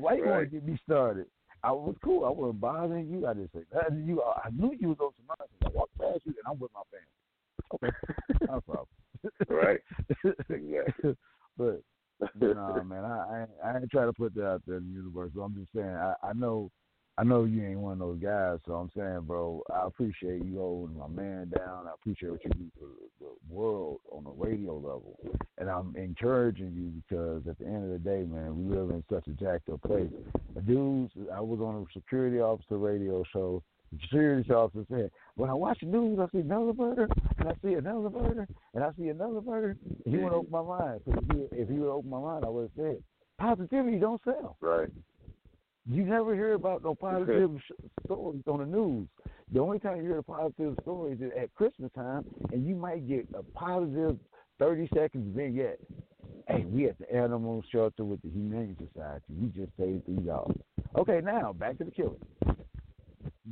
Why 0.00 0.14
you 0.16 0.24
want 0.26 0.40
to 0.40 0.46
get 0.46 0.64
me 0.66 0.78
started? 0.84 1.26
I 1.62 1.70
was 1.72 1.94
cool. 2.04 2.24
I 2.26 2.30
wasn't 2.30 2.60
bothering 2.60 3.08
you. 3.08 3.26
I 3.26 3.32
just 3.34 3.52
said 3.52 3.64
nothing. 3.72 4.04
You, 4.06 4.22
I 4.22 4.50
knew 4.50 4.74
you 4.78 4.88
was 4.88 4.98
on 5.00 5.12
some 5.16 5.26
nonsense. 5.28 5.62
I 5.64 5.68
walked 5.70 5.96
past 5.98 6.20
you, 6.24 6.34
and 6.36 6.46
I'm 6.46 6.58
with 6.58 6.70
my 6.74 6.82
family. 6.92 7.06
Okay, 7.74 7.90
no 8.52 8.60
problem. 8.60 8.88
Right. 9.48 9.80
Exactly. 10.50 11.16
but 11.56 11.80
but 12.38 12.54
nah, 12.56 12.82
man, 12.82 13.04
I, 13.04 13.26
I 13.30 13.40
ain't- 13.42 13.50
I 13.64 13.76
ain't 13.78 13.90
trying 13.90 14.08
to 14.08 14.12
put 14.12 14.34
that 14.34 14.46
out 14.46 14.62
there 14.66 14.76
in 14.76 14.88
the 14.88 14.92
universe. 14.94 15.30
But 15.34 15.42
I'm 15.42 15.54
just 15.54 15.72
saying, 15.74 15.88
I, 15.88 16.14
I 16.22 16.32
know, 16.34 16.70
I 17.16 17.22
know 17.22 17.44
you 17.44 17.64
ain't 17.64 17.78
one 17.78 17.92
of 17.92 17.98
those 18.00 18.18
guys. 18.18 18.58
So 18.66 18.74
I'm 18.74 18.90
saying, 18.96 19.22
bro, 19.22 19.62
I 19.72 19.86
appreciate 19.86 20.44
you 20.44 20.58
holding 20.58 20.98
my 20.98 21.06
man 21.06 21.52
down. 21.56 21.86
I 21.86 21.94
appreciate 21.94 22.32
what 22.32 22.44
you 22.44 22.50
do 22.50 22.70
for 22.78 22.88
the 23.20 23.54
world 23.54 24.00
on 24.10 24.24
the 24.24 24.30
radio 24.30 24.74
level, 24.74 25.18
and 25.58 25.70
I'm 25.70 25.94
encouraging 25.96 26.72
you 26.74 27.02
because 27.06 27.46
at 27.48 27.58
the 27.58 27.66
end 27.66 27.84
of 27.84 27.90
the 27.90 27.98
day, 27.98 28.24
man, 28.24 28.56
we 28.56 28.74
live 28.74 28.90
in 28.90 29.04
such 29.08 29.28
a 29.28 29.30
jacked 29.30 29.68
up 29.68 29.82
place. 29.82 30.10
Dudes, 30.66 31.12
I 31.32 31.40
was 31.40 31.60
on 31.60 31.86
a 31.88 31.92
security 31.92 32.40
officer 32.40 32.78
radio 32.78 33.22
show. 33.32 33.62
The 33.92 33.98
security 34.02 34.50
officer 34.50 34.84
said, 34.90 35.10
"When 35.36 35.50
I 35.50 35.54
watch 35.54 35.78
the 35.80 35.86
news, 35.86 36.18
I 36.18 36.26
see 36.30 36.40
another 36.40 36.72
murder, 36.72 37.08
and 37.38 37.48
I 37.48 37.54
see 37.62 37.74
another 37.74 38.10
murder, 38.10 38.48
and 38.74 38.82
I 38.82 38.90
see 38.98 39.08
another 39.08 39.40
murder." 39.40 39.76
He 40.04 40.16
would 40.16 40.32
open 40.32 40.50
my 40.50 40.62
mind. 40.62 41.00
if 41.06 41.52
if 41.52 41.68
he 41.68 41.78
would 41.78 41.90
open 41.90 42.10
my 42.10 42.20
mind, 42.20 42.44
I 42.44 42.48
would 42.48 42.70
have 42.76 42.76
said, 42.76 43.04
"Positivity 43.38 44.00
don't 44.00 44.20
sell." 44.24 44.56
Right. 44.60 44.90
You 45.86 46.04
never 46.04 46.34
hear 46.34 46.54
about 46.54 46.82
no 46.82 46.94
positive 46.94 47.60
stories 48.06 48.42
on 48.46 48.60
the 48.60 48.66
news. 48.66 49.06
The 49.52 49.60
only 49.60 49.78
time 49.78 49.98
you 49.98 50.04
hear 50.04 50.16
the 50.16 50.22
positive 50.22 50.76
stories 50.80 51.20
is 51.20 51.30
at 51.38 51.54
Christmas 51.54 51.90
time, 51.94 52.24
and 52.52 52.66
you 52.66 52.74
might 52.74 53.06
get 53.06 53.28
a 53.34 53.42
positive 53.42 54.16
thirty 54.58 54.88
seconds 54.94 55.36
vignette. 55.36 55.78
Hey, 56.48 56.64
we 56.64 56.88
at 56.88 56.98
the 56.98 57.14
animal 57.14 57.62
shelter 57.70 58.04
with 58.04 58.22
the 58.22 58.30
Humane 58.30 58.76
Society. 58.78 59.24
We 59.28 59.48
just 59.48 59.72
saved 59.78 60.06
three 60.06 60.16
dogs. 60.16 60.58
Okay, 60.96 61.20
now 61.22 61.52
back 61.52 61.76
to 61.78 61.84
the 61.84 61.90
killing. 61.90 62.16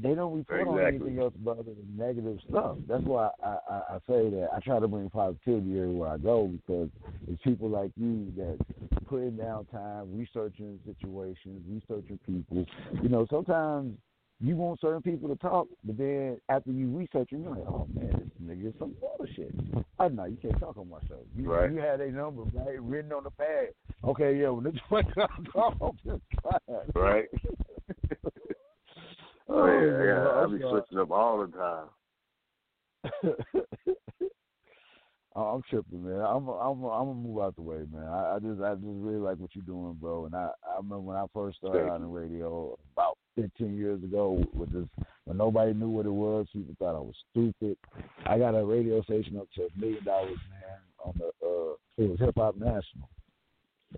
They 0.00 0.14
don't 0.14 0.34
report 0.34 0.60
Exactly. 0.62 0.82
on 0.82 0.86
anything 0.88 1.18
else 1.18 1.34
but 1.44 1.52
other 1.58 1.74
than 1.74 1.96
negative 1.96 2.38
stuff. 2.48 2.76
That's 2.88 3.04
why 3.04 3.28
I, 3.44 3.56
I, 3.70 3.74
I 3.90 3.98
say 4.08 4.30
that 4.30 4.48
I 4.56 4.60
try 4.60 4.78
to 4.80 4.88
bring 4.88 5.10
positivity 5.10 5.78
everywhere 5.78 6.10
I 6.10 6.18
go 6.18 6.46
because 6.46 6.88
it's 7.28 7.42
people 7.42 7.68
like 7.68 7.90
you 7.96 8.32
that 8.36 8.58
putting 9.06 9.36
down 9.36 9.66
time, 9.66 10.16
researching 10.16 10.78
situations, 10.86 11.62
researching 11.68 12.18
people. 12.26 12.64
You 13.02 13.08
know, 13.10 13.26
sometimes 13.28 13.98
you 14.40 14.56
want 14.56 14.80
certain 14.80 15.02
people 15.02 15.28
to 15.28 15.36
talk, 15.36 15.68
but 15.84 15.98
then 15.98 16.40
after 16.48 16.70
you 16.72 16.88
research 16.88 17.30
them, 17.30 17.42
you're 17.42 17.50
like, 17.50 17.66
oh 17.68 17.86
man, 17.94 18.10
this 18.10 18.48
nigga 18.56 18.68
is 18.68 18.74
some 18.78 18.94
bullshit. 18.98 19.54
I 20.00 20.08
know 20.08 20.24
you 20.24 20.36
can't 20.40 20.58
talk 20.58 20.76
on 20.78 20.88
my 20.88 20.98
show. 21.06 21.18
You, 21.36 21.52
Right. 21.52 21.70
you 21.70 21.78
had 21.78 22.00
a 22.00 22.10
number 22.10 22.42
right 22.54 22.82
written 22.82 23.12
on 23.12 23.24
the 23.24 23.30
pad. 23.30 23.68
Okay, 24.04 24.40
yeah, 24.40 24.48
when 24.48 24.64
this 24.72 24.74
one 24.88 25.04
comes 25.14 25.48
off, 25.54 25.94
just 26.04 26.22
fine. 26.42 26.78
Right. 26.94 27.28
Oh, 29.54 29.62
Oh, 29.62 29.66
yeah, 29.66 29.90
man, 29.90 30.06
yeah. 30.06 30.28
I 30.28 30.42
I'm 30.44 30.56
be 30.56 30.62
switching 30.62 30.98
up 30.98 31.10
all 31.10 31.46
the 31.46 31.52
time. 31.52 31.88
Oh, 35.34 35.44
I'm 35.44 35.62
tripping, 35.70 36.04
man. 36.04 36.20
I'm 36.20 36.46
I'm 36.46 36.84
I'm 36.84 37.06
gonna 37.06 37.14
move 37.14 37.40
out 37.42 37.56
the 37.56 37.62
way, 37.62 37.86
man. 37.90 38.04
I, 38.06 38.34
I 38.34 38.38
just 38.38 38.60
I 38.60 38.74
just 38.74 38.84
really 38.84 39.16
like 39.16 39.38
what 39.38 39.54
you're 39.54 39.64
doing, 39.64 39.96
bro. 39.98 40.26
And 40.26 40.34
I 40.34 40.50
I 40.62 40.76
remember 40.76 41.00
when 41.00 41.16
I 41.16 41.24
first 41.32 41.56
started 41.56 41.88
on 41.88 42.02
the 42.02 42.06
radio 42.06 42.78
about 42.94 43.16
15 43.36 43.74
years 43.74 44.02
ago 44.04 44.44
with 44.52 44.70
this 44.74 44.86
when 45.24 45.38
nobody 45.38 45.72
knew 45.72 45.88
what 45.88 46.04
it 46.04 46.12
was. 46.12 46.48
People 46.52 46.74
thought 46.78 46.96
I 46.96 47.00
was 47.00 47.14
stupid. 47.30 47.78
I 48.26 48.36
got 48.38 48.54
a 48.54 48.62
radio 48.62 49.00
station 49.04 49.38
up 49.38 49.48
to 49.54 49.62
a 49.62 49.80
million 49.80 50.04
dollars, 50.04 50.36
man. 50.50 50.78
On 51.02 51.14
the 51.16 51.28
uh, 51.46 51.76
it 51.96 52.10
was 52.10 52.18
Hip 52.20 52.34
Hop 52.36 52.56
National, 52.56 53.08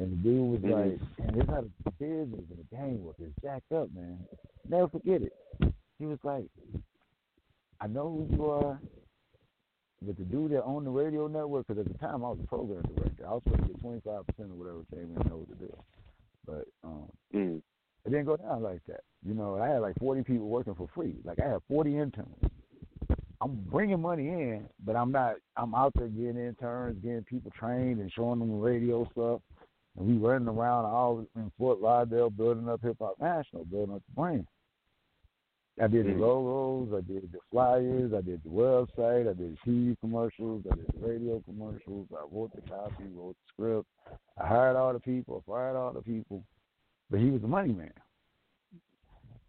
and 0.00 0.12
the 0.12 0.16
dude 0.16 0.50
was 0.50 0.60
Mhm. 0.60 0.70
like, 0.72 1.00
"And 1.28 1.36
it's 1.36 1.48
not 1.48 1.64
a 1.64 1.90
business 1.92 2.44
and 2.50 2.58
the 2.58 2.76
game 2.76 3.04
work. 3.04 3.16
It's 3.18 3.34
jacked 3.42 3.72
up, 3.72 3.92
man. 3.92 4.26
Never 4.68 4.88
forget 4.88 5.22
it." 5.22 5.32
He 5.98 6.06
was 6.06 6.18
like, 6.24 6.46
"I 7.80 7.86
know 7.86 8.10
who 8.10 8.36
you 8.36 8.44
are." 8.50 8.80
But 10.02 10.16
the 10.16 10.24
dude 10.24 10.50
that 10.52 10.64
owned 10.64 10.86
the 10.86 10.90
radio 10.90 11.28
network, 11.28 11.66
because 11.66 11.86
at 11.86 11.90
the 11.90 11.98
time 11.98 12.24
I 12.24 12.28
was 12.30 12.40
a 12.40 12.46
program 12.46 12.82
director, 12.94 13.26
I 13.26 13.34
was 13.34 13.42
supposed 13.44 13.62
to 13.62 13.68
get 13.68 13.80
twenty 13.80 14.00
five 14.00 14.26
percent 14.26 14.50
of 14.50 14.58
whatever 14.58 14.84
came 14.94 15.04
in. 15.04 15.14
That 15.14 15.36
was 15.36 15.46
the 15.48 15.54
deal. 15.66 15.84
But 16.44 16.68
um, 16.82 17.08
Mm. 17.32 17.62
it 18.04 18.10
didn't 18.10 18.26
go 18.26 18.36
down 18.36 18.62
like 18.62 18.84
that. 18.86 19.02
You 19.22 19.32
know, 19.34 19.56
I 19.56 19.68
had 19.68 19.78
like 19.78 19.96
forty 19.98 20.22
people 20.22 20.48
working 20.48 20.74
for 20.74 20.88
free. 20.88 21.16
Like 21.24 21.40
I 21.40 21.48
had 21.48 21.62
forty 21.64 21.96
interns. 21.96 22.36
I'm 23.40 23.56
bringing 23.70 24.00
money 24.00 24.28
in, 24.28 24.68
but 24.84 24.94
I'm 24.96 25.10
not. 25.10 25.36
I'm 25.56 25.74
out 25.74 25.92
there 25.94 26.08
getting 26.08 26.36
interns, 26.38 26.98
getting 27.02 27.24
people 27.24 27.50
trained, 27.52 28.00
and 28.00 28.10
showing 28.12 28.40
them 28.40 28.50
the 28.50 28.56
radio 28.56 29.04
stuff. 29.12 29.40
And 29.96 30.06
we 30.06 30.14
running 30.14 30.48
around 30.48 30.86
all 30.86 31.24
in 31.36 31.52
Fort 31.56 31.80
Lauderdale, 31.80 32.30
building 32.30 32.68
up 32.68 32.82
Hip 32.82 32.96
Hop 33.00 33.14
National, 33.20 33.64
building 33.64 33.94
up 33.94 34.02
the 34.08 34.14
brand. 34.14 34.46
I 35.80 35.88
did 35.88 36.06
the 36.06 36.10
Mhm. 36.10 36.20
logos, 36.20 36.92
I 36.92 37.00
did 37.00 37.32
the 37.32 37.40
flyers, 37.50 38.12
I 38.12 38.20
did 38.20 38.42
the 38.44 38.48
website, 38.48 39.28
I 39.28 39.32
did 39.32 39.56
the 39.56 39.58
TV 39.64 39.96
commercials, 39.96 40.64
I 40.70 40.76
did 40.76 40.86
the 40.86 41.06
radio 41.06 41.40
commercials, 41.40 42.06
I 42.12 42.24
wrote 42.30 42.52
the 42.54 42.62
copy, 42.62 43.04
wrote 43.12 43.36
the 43.36 43.52
script. 43.52 43.88
I 44.36 44.46
hired 44.46 44.76
all 44.76 44.92
the 44.92 45.00
people, 45.00 45.42
I 45.44 45.50
fired 45.50 45.76
all 45.76 45.92
the 45.92 46.02
people, 46.02 46.44
but 47.10 47.18
he 47.18 47.30
was 47.30 47.42
the 47.42 47.48
money 47.48 47.72
man. 47.72 47.92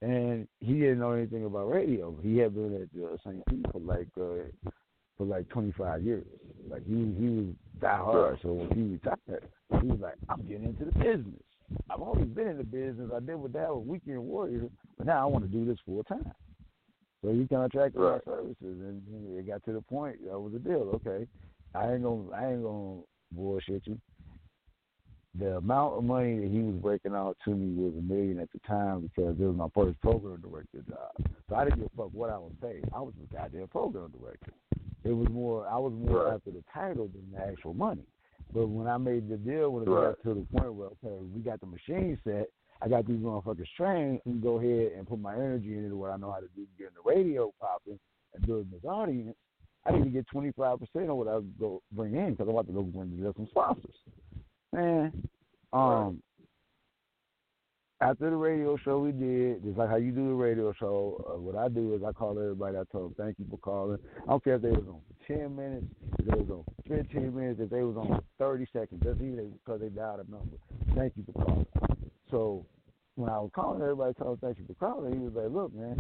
And 0.01 0.47
he 0.59 0.73
didn't 0.79 0.99
know 0.99 1.11
anything 1.11 1.45
about 1.45 1.69
radio. 1.69 2.15
He 2.21 2.37
had 2.37 2.55
been 2.55 2.73
at 2.81 2.91
the 2.91 3.17
St. 3.23 3.45
Pete 3.45 3.65
for 3.71 3.79
like 3.79 4.09
uh, 4.17 4.69
for 5.17 5.25
like 5.25 5.47
25 5.49 6.03
years. 6.03 6.25
Like 6.69 6.85
he 6.85 6.93
he 6.93 7.29
was 7.29 7.45
die 7.79 7.97
hard. 7.97 8.39
So 8.41 8.53
when 8.53 8.69
he 8.71 8.83
retired, 8.93 9.49
he 9.81 9.87
was 9.87 9.99
like, 9.99 10.15
I'm 10.29 10.41
getting 10.47 10.65
into 10.65 10.85
the 10.85 10.91
business. 10.91 11.41
I've 11.89 12.01
always 12.01 12.25
been 12.27 12.47
in 12.47 12.57
the 12.57 12.63
business. 12.63 13.09
I 13.15 13.19
did 13.19 13.35
with 13.35 13.53
that 13.53 13.75
with 13.75 13.87
Weekend 13.87 14.19
Warriors, 14.23 14.69
but 14.97 15.07
now 15.07 15.23
I 15.23 15.25
want 15.25 15.45
to 15.45 15.49
do 15.49 15.65
this 15.65 15.79
full 15.85 16.03
time. 16.03 16.31
So 17.23 17.31
he 17.33 17.47
contracted 17.47 17.99
Right. 17.99 18.21
my 18.25 18.33
services, 18.33 18.55
and 18.61 19.01
it 19.37 19.47
got 19.47 19.63
to 19.65 19.73
the 19.73 19.81
point 19.81 20.17
that 20.25 20.39
was 20.39 20.53
the 20.53 20.59
deal. 20.59 20.91
Okay, 20.95 21.27
I 21.73 21.93
ain't 21.93 22.03
gonna 22.03 22.29
I 22.31 22.51
ain't 22.51 22.63
gonna 22.63 23.01
bullshit 23.31 23.87
you. 23.87 23.99
The 25.37 25.57
amount 25.57 25.97
of 25.97 26.03
money 26.05 26.39
that 26.39 26.49
he 26.49 26.59
was 26.59 26.75
breaking 26.75 27.13
out 27.13 27.35
to 27.43 27.49
me 27.49 27.75
was 27.83 27.93
a 27.97 28.01
million 28.01 28.39
at 28.39 28.49
the 28.53 28.59
time 28.59 29.01
because 29.01 29.35
it 29.37 29.43
was 29.43 29.55
my 29.55 29.67
first 29.75 29.99
program 30.01 30.39
director 30.39 30.81
job. 30.87 31.11
So 31.49 31.55
I 31.55 31.65
didn't 31.65 31.79
give 31.79 31.89
a 31.93 31.97
fuck 32.03 32.09
what 32.13 32.29
I 32.29 32.37
was 32.37 32.53
paid. 32.61 32.85
I 32.95 33.01
was 33.01 33.13
the 33.19 33.35
goddamn 33.35 33.67
program 33.67 34.13
director. 34.17 34.53
It 35.05 35.13
was 35.13 35.29
more 35.29 35.67
I 35.67 35.77
was 35.77 35.93
more 35.93 36.25
Right. 36.25 36.33
after 36.33 36.51
the 36.51 36.63
title 36.73 37.07
than 37.07 37.31
the 37.31 37.39
actual 37.39 37.73
money. 37.73 38.05
But 38.53 38.67
when 38.67 38.87
I 38.87 38.97
made 38.97 39.29
the 39.29 39.37
deal, 39.37 39.71
when 39.71 39.83
it 39.83 39.89
Right. 39.89 40.15
got 40.17 40.23
to 40.23 40.33
the 40.33 40.45
point 40.57 40.73
where 40.73 40.87
okay, 40.87 41.23
we 41.33 41.41
got 41.41 41.59
the 41.59 41.67
machine 41.67 42.19
set, 42.23 42.49
I 42.81 42.89
got 42.89 43.05
these 43.05 43.19
motherfuckers 43.19 43.69
trained, 43.77 44.21
and 44.25 44.41
go 44.41 44.57
ahead 44.57 44.93
and 44.93 45.07
put 45.07 45.19
my 45.19 45.35
energy 45.35 45.77
into 45.77 45.95
what 45.95 46.11
I 46.11 46.17
know 46.17 46.31
how 46.31 46.39
to 46.39 46.49
do, 46.55 46.65
getting 46.77 46.95
the 46.95 47.09
radio 47.09 47.53
popping 47.61 47.99
and 48.33 48.45
building 48.45 48.71
this 48.71 48.83
audience. 48.83 49.37
I 49.85 49.91
need 49.91 50.03
to 50.05 50.09
get 50.09 50.27
twenty 50.27 50.51
five 50.53 50.79
percent 50.79 51.09
of 51.09 51.17
what 51.17 51.27
I 51.27 51.39
go 51.59 51.81
bring 51.91 52.15
in 52.15 52.31
because 52.31 52.47
I'm 52.47 52.55
about 52.55 52.67
to 52.67 52.73
go 52.73 52.81
bring 52.81 53.15
to 53.17 53.33
some 53.35 53.47
sponsors. 53.47 53.95
Man, 54.73 55.27
um, 55.71 56.21
after 58.05 58.29
the 58.29 58.35
radio 58.35 58.77
show 58.77 58.99
we 58.99 59.11
did, 59.11 59.63
just 59.63 59.77
like 59.77 59.89
how 59.89 59.95
you 59.95 60.11
do 60.11 60.27
the 60.27 60.33
radio 60.33 60.71
show, 60.73 61.25
uh, 61.27 61.39
what 61.39 61.55
I 61.55 61.69
do 61.69 61.95
is 61.95 62.03
I 62.03 62.11
call 62.11 62.37
everybody. 62.37 62.77
I 62.77 62.83
tell 62.91 63.03
them 63.03 63.15
thank 63.17 63.39
you 63.39 63.45
for 63.49 63.57
calling. 63.57 63.97
I 64.23 64.29
don't 64.29 64.43
care 64.43 64.55
if 64.55 64.61
they 64.61 64.69
was 64.69 64.85
on 64.87 64.99
for 65.07 65.33
ten 65.33 65.55
minutes, 65.55 65.87
if 66.19 66.25
they 66.25 66.39
was 66.39 66.49
on 66.49 66.63
fifteen 66.87 67.35
minutes, 67.35 67.59
if 67.59 67.69
they 67.71 67.81
was 67.81 67.97
on 67.97 68.21
thirty 68.37 68.67
seconds, 68.71 69.01
just 69.03 69.19
even 69.21 69.53
because 69.63 69.81
they 69.81 69.89
dialed 69.89 70.25
a 70.27 70.31
number. 70.31 70.57
Thank 70.95 71.13
you 71.17 71.25
for 71.25 71.43
calling. 71.43 71.65
So 72.29 72.65
when 73.15 73.31
I 73.31 73.39
was 73.39 73.49
calling 73.55 73.81
everybody, 73.81 74.13
telling 74.13 74.37
them 74.39 74.53
thank 74.53 74.59
you 74.59 74.65
for 74.67 74.85
calling, 74.85 75.13
he 75.13 75.19
was 75.19 75.33
like, 75.33 75.51
"Look, 75.51 75.73
man, 75.73 75.97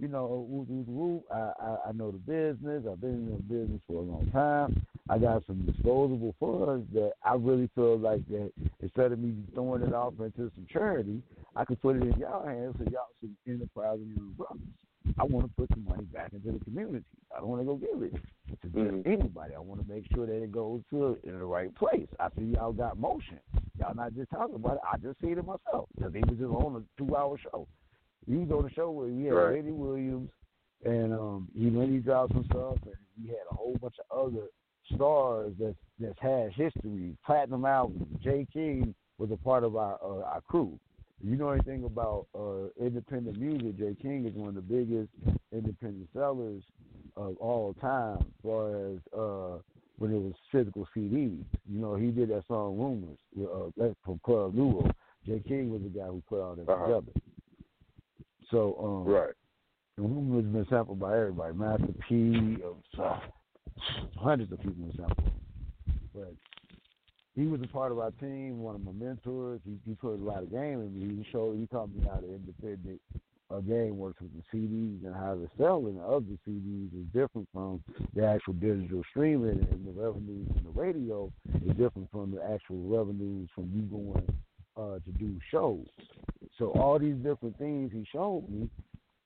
you 0.00 0.08
know, 0.08 0.46
whoop, 0.48 0.68
whoop, 0.68 0.88
whoop. 0.88 1.24
I, 1.32 1.52
I 1.62 1.76
I 1.88 1.92
know 1.92 2.10
the 2.10 2.18
business. 2.18 2.82
I've 2.90 3.00
been 3.00 3.10
in 3.10 3.30
the 3.30 3.54
business 3.54 3.80
for 3.86 4.02
a 4.02 4.04
long 4.04 4.28
time. 4.32 4.84
I 5.08 5.18
got 5.18 5.44
some 5.46 5.66
disposable 5.66 6.34
funds 6.40 6.86
that 6.94 7.12
I 7.22 7.34
really 7.34 7.68
feel 7.74 7.98
like 7.98 8.26
that 8.28 8.50
instead 8.80 9.12
of 9.12 9.18
me 9.18 9.34
throwing 9.54 9.82
it 9.82 9.92
off 9.92 10.14
into 10.18 10.50
some 10.54 10.66
charity, 10.70 11.22
I 11.56 11.64
could 11.66 11.80
put 11.82 11.96
it 11.96 12.02
in 12.02 12.14
y'all 12.18 12.46
hands 12.46 12.74
so 12.78 12.84
y'all 12.90 13.08
some 13.20 13.36
enterprise 13.46 13.98
and 14.00 14.16
young 14.16 14.32
brothers. 14.32 14.62
I 15.18 15.24
want 15.24 15.46
to 15.46 15.52
put 15.54 15.68
the 15.68 15.82
money 15.86 16.04
back 16.04 16.32
into 16.32 16.52
the 16.52 16.64
community. 16.64 17.04
I 17.36 17.40
don't 17.40 17.48
want 17.48 17.60
to 17.60 17.66
go 17.66 17.76
give 17.76 18.02
it 18.02 18.14
to 18.62 18.68
Mhm. 18.68 19.06
anybody. 19.06 19.54
I 19.54 19.58
want 19.58 19.86
to 19.86 19.92
make 19.92 20.06
sure 20.14 20.24
that 20.24 20.42
it 20.42 20.50
goes 20.50 20.80
to 20.88 21.18
in 21.24 21.38
the 21.38 21.44
right 21.44 21.74
place. 21.74 22.08
I 22.18 22.30
see 22.38 22.44
y'all 22.54 22.72
got 22.72 22.96
motion. 22.98 23.38
Y'all 23.78 23.94
not 23.94 24.14
just 24.14 24.30
talking 24.30 24.54
about 24.54 24.76
it. 24.76 24.82
I 24.90 24.96
just 24.96 25.20
see 25.20 25.32
it 25.32 25.44
myself 25.44 25.90
because 25.94 26.14
he 26.14 26.20
was 26.20 26.38
just 26.38 26.50
on 26.50 26.76
a 26.76 26.98
two-hour 26.98 27.36
show. 27.36 27.68
He 28.26 28.36
was 28.36 28.50
on 28.52 28.62
the 28.62 28.70
show 28.70 28.90
where 28.90 29.08
we 29.08 29.24
had 29.26 29.34
Right. 29.34 29.58
Eddie 29.58 29.72
Williams, 29.72 30.30
and 30.86 31.12
um, 31.12 31.48
he 31.54 31.68
when 31.68 31.92
he 31.92 31.98
dropped 31.98 32.32
some 32.32 32.44
stuff, 32.46 32.78
and 32.86 32.96
we 33.20 33.28
had 33.28 33.44
a 33.50 33.54
whole 33.54 33.76
bunch 33.76 33.96
of 34.10 34.26
other 34.26 34.48
stars 34.94 35.52
that 35.58 35.74
that's 36.00 36.18
had 36.20 36.52
history, 36.52 37.16
platinum 37.24 37.64
albums. 37.64 38.06
Jay 38.22 38.46
King 38.52 38.94
was 39.18 39.30
a 39.30 39.36
part 39.36 39.64
of 39.64 39.76
our 39.76 39.98
uh, 40.02 40.22
our 40.24 40.40
crew. 40.42 40.78
If 41.22 41.30
you 41.30 41.36
know 41.36 41.50
anything 41.50 41.84
about 41.84 42.26
uh, 42.34 42.68
independent 42.84 43.38
music, 43.38 43.78
Jay 43.78 43.96
King 44.02 44.26
is 44.26 44.34
one 44.34 44.48
of 44.48 44.54
the 44.56 44.60
biggest 44.60 45.08
independent 45.52 46.08
sellers 46.12 46.62
of 47.16 47.36
all 47.38 47.74
time, 47.80 48.18
as 48.18 48.42
far 48.42 48.88
as 48.88 48.98
uh, 49.16 49.58
when 49.98 50.12
it 50.12 50.18
was 50.20 50.34
physical 50.50 50.86
CDs. 50.94 51.44
You 51.70 51.80
know, 51.80 51.94
he 51.94 52.10
did 52.10 52.30
that 52.30 52.44
song 52.48 52.76
"Rumors" 52.76 53.18
with, 53.34 53.48
uh, 53.48 53.94
from 54.04 54.20
Club 54.24 54.54
Nouveau. 54.54 54.90
Jay 55.26 55.40
King 55.46 55.70
was 55.70 55.80
the 55.82 55.88
guy 55.88 56.06
who 56.06 56.22
put 56.28 56.40
all 56.40 56.56
that 56.56 56.68
Uh-huh. 56.68 56.86
together. 56.86 57.12
So, 58.50 58.76
um, 58.78 59.12
Right. 59.12 59.34
and 59.96 60.14
Rumor 60.14 60.42
has 60.42 60.52
been 60.52 60.66
sampled 60.66 60.98
by 60.98 61.16
everybody. 61.18 61.54
Master 61.54 61.94
P, 62.08 62.58
so, 62.94 63.16
hundreds 64.16 64.52
of 64.52 64.60
people 64.60 64.86
have 64.86 64.94
sampled 64.96 65.26
him. 65.26 65.40
But 66.14 66.34
he 67.34 67.46
was 67.46 67.60
a 67.62 67.68
part 67.68 67.92
of 67.92 67.98
our 67.98 68.12
team, 68.12 68.60
one 68.60 68.74
of 68.74 68.84
my 68.84 68.92
mentors. 68.92 69.60
He, 69.64 69.78
he 69.86 69.94
put 69.94 70.14
a 70.14 70.22
lot 70.22 70.42
of 70.42 70.50
game 70.50 70.80
in 70.80 70.94
me. 70.94 71.24
He 71.24 71.30
showed, 71.32 71.58
he 71.58 71.66
taught 71.66 71.94
me 71.94 72.04
how 72.08 72.20
the 72.20 72.34
independent 72.34 73.00
uh, 73.50 73.60
game 73.60 73.98
works 73.98 74.20
with 74.20 74.30
the 74.32 74.56
CDs 74.56 75.04
and 75.04 75.14
how 75.14 75.34
the 75.34 75.48
selling 75.58 76.00
of 76.00 76.24
the 76.26 76.38
CDs 76.48 76.88
is 76.94 77.06
different 77.12 77.48
from 77.52 77.82
the 78.14 78.24
actual 78.24 78.54
digital 78.54 79.02
streaming 79.10 79.66
and 79.70 79.86
the 79.86 80.00
revenues 80.00 80.48
from 80.54 80.64
the 80.64 80.80
radio 80.80 81.30
is 81.64 81.76
different 81.76 82.10
from 82.10 82.30
the 82.30 82.42
actual 82.42 82.80
revenues 82.82 83.48
from 83.54 83.70
you 83.74 83.82
going 83.82 84.26
uh, 84.76 84.98
to 85.04 85.10
do 85.18 85.38
shows. 85.50 85.86
So 86.58 86.70
all 86.70 86.98
these 86.98 87.16
different 87.16 87.58
things 87.58 87.90
he 87.92 88.06
showed 88.12 88.48
me, 88.48 88.68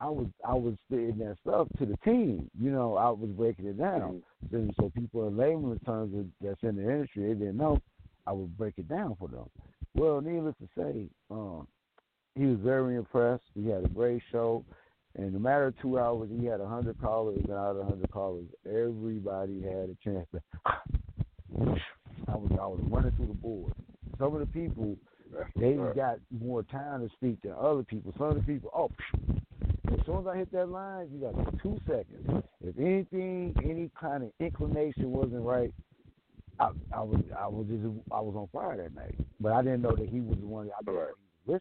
I 0.00 0.08
was 0.08 0.26
I 0.46 0.54
was 0.54 0.74
spitting 0.86 1.18
that 1.18 1.36
stuff 1.42 1.68
to 1.78 1.86
the 1.86 1.96
team. 1.98 2.50
You 2.60 2.70
know, 2.70 2.96
I 2.96 3.10
was 3.10 3.30
breaking 3.30 3.66
it 3.66 3.78
down. 3.78 4.22
And 4.52 4.72
so 4.78 4.90
people 4.90 5.26
in 5.28 5.78
terms 5.80 6.12
that- 6.14 6.30
that's 6.40 6.62
in 6.62 6.76
the 6.76 6.82
industry, 6.82 7.22
they 7.24 7.34
didn't 7.34 7.56
know. 7.56 7.78
I 8.26 8.32
would 8.32 8.56
break 8.56 8.78
it 8.78 8.88
down 8.88 9.16
for 9.16 9.28
them. 9.28 9.48
Well, 9.94 10.20
needless 10.20 10.54
to 10.58 10.68
say, 10.76 11.08
um, 11.30 11.66
he 12.34 12.46
was 12.46 12.58
very 12.60 12.96
impressed. 12.96 13.44
He 13.54 13.68
had 13.68 13.84
a 13.84 13.88
great 13.88 14.22
show. 14.30 14.64
And 15.14 15.32
no 15.32 15.38
matter 15.38 15.66
of 15.68 15.78
two 15.78 15.98
hours, 15.98 16.28
he 16.30 16.44
had 16.44 16.60
a 16.60 16.68
hundred 16.68 17.00
callers, 17.00 17.38
and 17.42 17.50
out 17.52 17.70
of 17.72 17.78
a 17.78 17.84
hundred 17.84 18.10
callers, 18.10 18.46
everybody 18.66 19.62
had 19.62 19.90
a 19.90 19.96
chance 20.04 20.28
to. 20.30 20.42
I 22.28 22.36
was 22.36 22.52
I 22.52 22.66
was 22.66 22.80
running 22.88 23.12
through 23.12 23.28
the 23.28 23.34
board. 23.34 23.72
Some 24.18 24.34
of 24.34 24.40
the 24.40 24.46
people 24.46 24.96
they 25.56 25.76
got 25.94 26.18
more 26.30 26.62
time 26.62 27.06
to 27.06 27.14
speak 27.14 27.40
than 27.42 27.52
other 27.58 27.82
people. 27.82 28.12
Some 28.16 28.28
of 28.28 28.36
the 28.36 28.42
people, 28.42 28.70
oh, 28.74 28.90
As 29.92 30.04
soon 30.04 30.20
as 30.20 30.26
I 30.26 30.36
hit 30.36 30.52
that 30.52 30.68
line, 30.68 31.08
you 31.12 31.20
got 31.20 31.62
two 31.62 31.78
seconds. 31.86 32.44
If 32.62 32.78
anything, 32.78 33.54
any 33.64 33.90
kind 33.98 34.22
of 34.22 34.30
inclination 34.38 35.10
wasn't 35.10 35.42
right, 35.42 35.72
I, 36.60 36.70
I 36.92 37.02
was 37.02 37.20
I 37.38 37.46
was 37.46 37.66
just 37.68 37.84
I 38.12 38.20
was 38.20 38.34
on 38.36 38.48
fire 38.52 38.76
that 38.76 38.94
night. 38.94 39.14
But 39.40 39.52
I 39.52 39.62
didn't 39.62 39.82
know 39.82 39.96
that 39.96 40.08
he 40.08 40.20
was 40.20 40.38
the 40.38 40.46
one. 40.46 40.68
I 40.76 40.82
didn't 40.82 40.94
know 40.94 41.06
he 41.06 41.52
was 41.52 41.60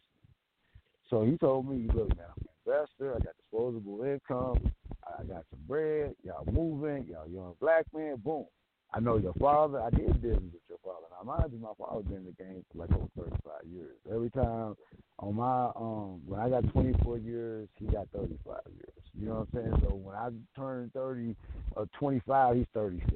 So 1.08 1.24
he 1.24 1.38
told 1.38 1.68
me, 1.68 1.88
"Look, 1.94 2.08
man, 2.16 2.26
I'm 2.26 2.42
an 2.42 2.48
investor. 2.66 3.14
I 3.14 3.18
got 3.20 3.36
disposable 3.36 4.04
income. 4.04 4.72
I 5.06 5.22
got 5.24 5.44
some 5.50 5.60
bread. 5.66 6.14
Y'all 6.24 6.44
moving. 6.52 7.06
Y'all 7.10 7.28
young 7.28 7.54
black 7.60 7.86
man. 7.94 8.16
Boom. 8.16 8.44
I 8.92 9.00
know 9.00 9.18
your 9.18 9.34
father. 9.34 9.80
I 9.80 9.90
did 9.90 10.20
business 10.22 10.52
with 10.52 10.62
your 10.68 10.78
father. 10.82 11.06
Now, 11.10 11.24
mind 11.24 11.52
you, 11.52 11.58
my 11.58 11.72
father's 11.78 12.06
been 12.06 12.18
in 12.18 12.24
the 12.24 12.32
game 12.32 12.64
for 12.72 12.78
like 12.78 12.92
over 12.92 13.08
35 13.16 13.52
years. 13.70 13.96
Every 14.10 14.30
time 14.30 14.76
on 15.18 15.34
my 15.34 15.66
um 15.76 16.20
when 16.26 16.40
I 16.40 16.48
got 16.48 16.70
24 16.72 17.18
years, 17.18 17.68
he 17.74 17.86
got 17.86 18.08
35 18.14 18.56
years. 18.74 18.88
You 19.18 19.28
know 19.28 19.46
what 19.52 19.60
I'm 19.62 19.72
saying? 19.72 19.82
So 19.82 19.94
when 19.94 20.14
I 20.16 20.30
turned 20.58 20.92
30 20.94 21.36
or 21.76 21.86
25, 21.98 22.56
he's 22.56 22.66
36. 22.72 23.14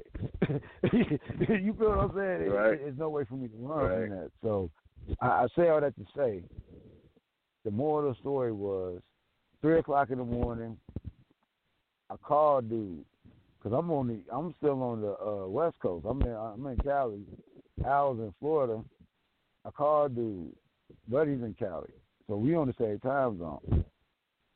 you 0.93 1.73
feel 1.79 1.89
what 1.89 1.99
I'm 1.99 2.15
saying? 2.15 2.51
Right. 2.51 2.79
There's 2.79 2.97
no 2.97 3.09
way 3.09 3.23
for 3.25 3.35
me 3.35 3.47
to 3.47 3.55
run 3.57 3.79
Right. 3.79 4.09
from 4.09 4.09
that. 4.17 4.31
So 4.43 4.69
I, 5.21 5.27
I 5.27 5.47
say 5.55 5.69
all 5.69 5.81
that 5.81 5.95
to 5.95 6.05
say, 6.15 6.43
the 7.65 7.71
moral 7.71 8.09
of 8.09 8.15
the 8.15 8.19
story 8.21 8.51
was 8.51 9.01
three 9.61 9.79
o'clock 9.79 10.09
in 10.11 10.17
the 10.19 10.25
morning. 10.25 10.77
I 12.09 12.15
called 12.17 12.69
dude 12.69 13.05
because 13.63 13.77
I'm 13.77 13.89
on 13.91 14.07
the 14.07 14.19
I'm 14.33 14.53
still 14.57 14.81
on 14.81 15.01
the 15.01 15.13
uh, 15.13 15.47
West 15.47 15.77
Coast. 15.81 16.05
I'm 16.07 16.21
in 16.21 16.33
I'm 16.33 16.65
in 16.67 16.77
Cali. 16.77 17.21
Al's 17.85 18.19
in 18.19 18.33
Florida. 18.39 18.83
I 19.65 19.71
called 19.71 20.15
dude, 20.15 20.53
buddy's 21.07 21.41
in 21.41 21.55
Cali, 21.57 21.89
so 22.27 22.35
we 22.35 22.55
on 22.55 22.67
the 22.67 22.73
same 22.77 22.99
time 22.99 23.39
zone. 23.39 23.85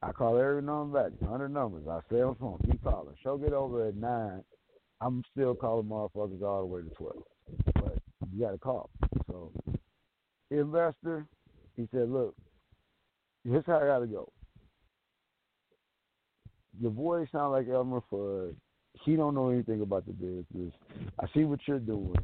I 0.01 0.12
call 0.12 0.38
every 0.38 0.62
number 0.62 1.10
back, 1.10 1.28
hundred 1.28 1.49
numbers. 1.49 1.88
I 1.89 1.99
stay 2.08 2.22
on 2.22 2.34
the 2.34 2.39
phone, 2.39 2.60
keep 2.70 2.84
calling. 2.84 3.16
Show 3.24 3.38
get 3.38 3.53
over 3.53 3.88
at 3.88 3.95
nine. 3.95 4.43
I'm 4.99 5.24
still 5.32 5.55
calling 5.55 5.88
motherfuckers 5.88 6.41
all 6.41 6.62
the 6.62 6.66
way 6.66 6.82
to 6.82 6.89
twelve, 6.89 7.24
but 7.76 7.97
you 8.32 8.41
got 8.41 8.51
to 8.51 8.58
call. 8.58 8.89
So, 9.28 9.51
investor, 10.51 11.26
he 11.76 11.88
said, 11.91 12.10
look, 12.10 12.36
here's 13.43 13.66
how 13.66 13.78
I 13.78 13.86
got 13.86 13.99
to 13.99 14.08
go. 14.08 14.32
Your 16.80 16.91
voice 16.91 17.28
sound 17.32 17.53
like 17.53 17.68
Elmer 17.68 18.01
Fudd. 18.12 18.55
He 19.04 19.16
don't 19.16 19.36
know 19.36 19.50
anything 19.50 19.82
about 19.82 20.06
the 20.06 20.14
business. 20.14 20.74
I 21.20 21.28
see 21.34 21.43
what 21.43 21.60
you're 21.68 21.80
doing. 21.80 22.16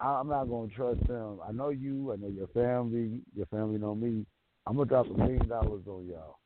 I- 0.00 0.20
I'm 0.20 0.28
not 0.28 0.44
gonna 0.44 0.68
trust 0.68 1.00
him. 1.02 1.40
I 1.46 1.52
know 1.52 1.70
you. 1.70 2.12
I 2.12 2.16
know 2.16 2.28
your 2.28 2.48
family. 2.48 3.22
Your 3.34 3.46
family 3.46 3.78
know 3.78 3.94
me. 3.94 4.26
I'm 4.66 4.76
gonna 4.76 4.88
drop 4.88 5.06
a 5.06 5.14
million 5.14 5.48
dollars 5.48 5.86
on 5.86 6.06
y'all. 6.06 6.38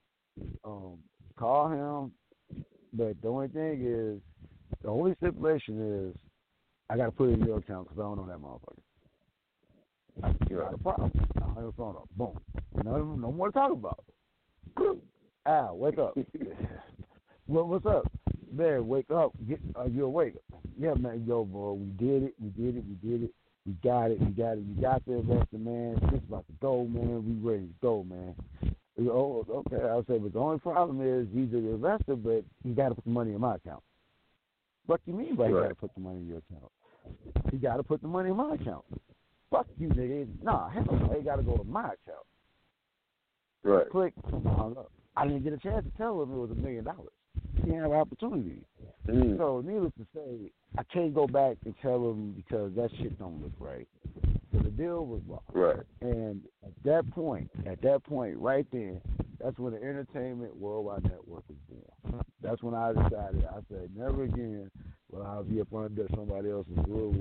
Um, 0.64 0.98
call 1.36 1.68
him. 1.68 2.12
But 2.92 3.20
the 3.22 3.28
only 3.28 3.48
thing 3.48 3.84
is, 3.84 4.20
the 4.82 4.88
only 4.88 5.14
stipulation 5.16 6.10
is, 6.10 6.16
I 6.88 6.96
gotta 6.96 7.12
put 7.12 7.30
it 7.30 7.34
in 7.34 7.44
your 7.44 7.58
account 7.58 7.88
because 7.88 8.00
I 8.00 8.02
don't 8.02 8.16
know 8.16 8.26
that 8.26 8.38
motherfucker. 8.38 8.80
I 10.22 10.54
got 10.54 10.74
a 10.74 10.78
problem. 10.78 11.12
I 11.40 11.44
hung 11.54 11.66
the 11.66 11.72
phone 11.72 11.96
up. 11.96 12.08
Boom. 12.16 12.38
No, 12.84 12.96
no 13.14 13.32
more 13.32 13.48
to 13.48 13.52
talk 13.52 13.72
about. 13.72 14.04
Al, 15.46 15.76
wake 15.78 15.98
up. 15.98 16.16
what, 17.46 17.68
what's 17.68 17.86
up? 17.86 18.06
Man, 18.52 18.88
wake 18.88 19.10
up. 19.10 19.32
Get, 19.48 19.60
are 19.76 19.88
you 19.88 20.04
awake? 20.06 20.34
Yeah, 20.78 20.94
man. 20.94 21.24
Yo, 21.26 21.44
bro, 21.44 21.74
we 21.74 21.86
did 22.04 22.24
it. 22.24 22.34
We 22.40 22.48
did 22.50 22.76
it. 22.76 22.84
We 22.86 23.08
did 23.08 23.22
it. 23.24 23.34
We 23.66 23.72
got 23.84 24.10
it. 24.10 24.20
We 24.20 24.26
got 24.26 24.52
it. 24.52 24.64
We 24.66 24.82
got 24.82 25.04
the 25.06 25.14
investor, 25.14 25.58
man. 25.58 26.00
This 26.10 26.20
about 26.26 26.46
to 26.46 26.52
go, 26.60 26.84
man. 26.84 27.24
We 27.26 27.48
ready 27.48 27.66
to 27.66 27.74
go, 27.80 28.04
man. 28.08 28.34
Oh, 29.08 29.46
okay. 29.48 29.82
I'll 29.82 30.04
say, 30.06 30.18
but 30.18 30.32
the 30.32 30.38
only 30.38 30.58
problem 30.58 31.00
is 31.00 31.26
he's 31.32 31.52
an 31.52 31.68
investor, 31.70 32.16
but 32.16 32.44
he 32.64 32.70
got 32.72 32.88
to 32.88 32.94
put 32.94 33.04
the 33.04 33.10
money 33.10 33.32
in 33.32 33.40
my 33.40 33.54
account. 33.54 33.82
What 34.86 35.04
do 35.04 35.12
you 35.12 35.16
mean 35.18 35.36
by 35.36 35.46
he 35.46 35.52
got 35.52 35.68
to 35.68 35.74
put 35.74 35.94
the 35.94 36.00
money 36.00 36.18
in 36.18 36.26
your 36.26 36.38
account? 36.38 36.70
He 37.50 37.58
got 37.58 37.76
to 37.76 37.82
put 37.82 38.02
the 38.02 38.08
money 38.08 38.30
in 38.30 38.36
my 38.36 38.54
account. 38.54 38.84
Fuck 39.50 39.66
you, 39.78 39.88
nigga. 39.88 40.26
Nah, 40.42 40.68
hell 40.70 40.84
no. 40.90 41.14
He 41.16 41.22
got 41.22 41.36
to 41.36 41.42
go 41.42 41.56
to 41.56 41.64
my 41.64 41.84
account. 41.84 42.26
Right. 43.62 43.88
Click. 43.90 44.14
I 45.16 45.26
didn't 45.26 45.44
get 45.44 45.52
a 45.52 45.58
chance 45.58 45.84
to 45.84 45.90
tell 45.96 46.22
him 46.22 46.32
it 46.32 46.36
was 46.36 46.50
a 46.50 46.54
million 46.54 46.84
dollars. 46.84 47.12
Didn't 47.64 47.80
have 47.80 47.92
opportunity. 47.92 48.62
Mm. 49.08 49.38
So, 49.38 49.62
needless 49.64 49.92
to 49.98 50.06
say, 50.14 50.50
I 50.78 50.82
can't 50.84 51.14
go 51.14 51.26
back 51.26 51.56
and 51.64 51.74
tell 51.82 52.10
him 52.10 52.32
because 52.32 52.72
that 52.76 52.90
shit 52.98 53.18
don't 53.18 53.42
look 53.42 53.52
right. 53.58 53.88
So 54.52 54.58
the 54.58 54.70
deal 54.70 55.06
was 55.06 55.20
lost. 55.28 55.44
Right. 55.52 55.84
And 56.00 56.42
at 56.64 56.72
that 56.84 57.10
point, 57.12 57.50
at 57.66 57.80
that 57.82 58.04
point, 58.04 58.36
right 58.38 58.66
then, 58.72 59.00
that's 59.42 59.58
when 59.58 59.72
the 59.72 59.82
Entertainment 59.82 60.56
Worldwide 60.56 61.04
Network 61.04 61.44
was 61.48 61.58
born. 61.68 62.24
That's 62.42 62.62
when 62.62 62.74
I 62.74 62.92
decided. 62.92 63.46
I 63.46 63.60
said, 63.70 63.90
never 63.96 64.24
again 64.24 64.70
will 65.10 65.22
I 65.22 65.42
be 65.42 65.60
up 65.60 65.72
under 65.74 66.06
somebody 66.14 66.50
else's 66.50 66.76
rule 66.86 67.14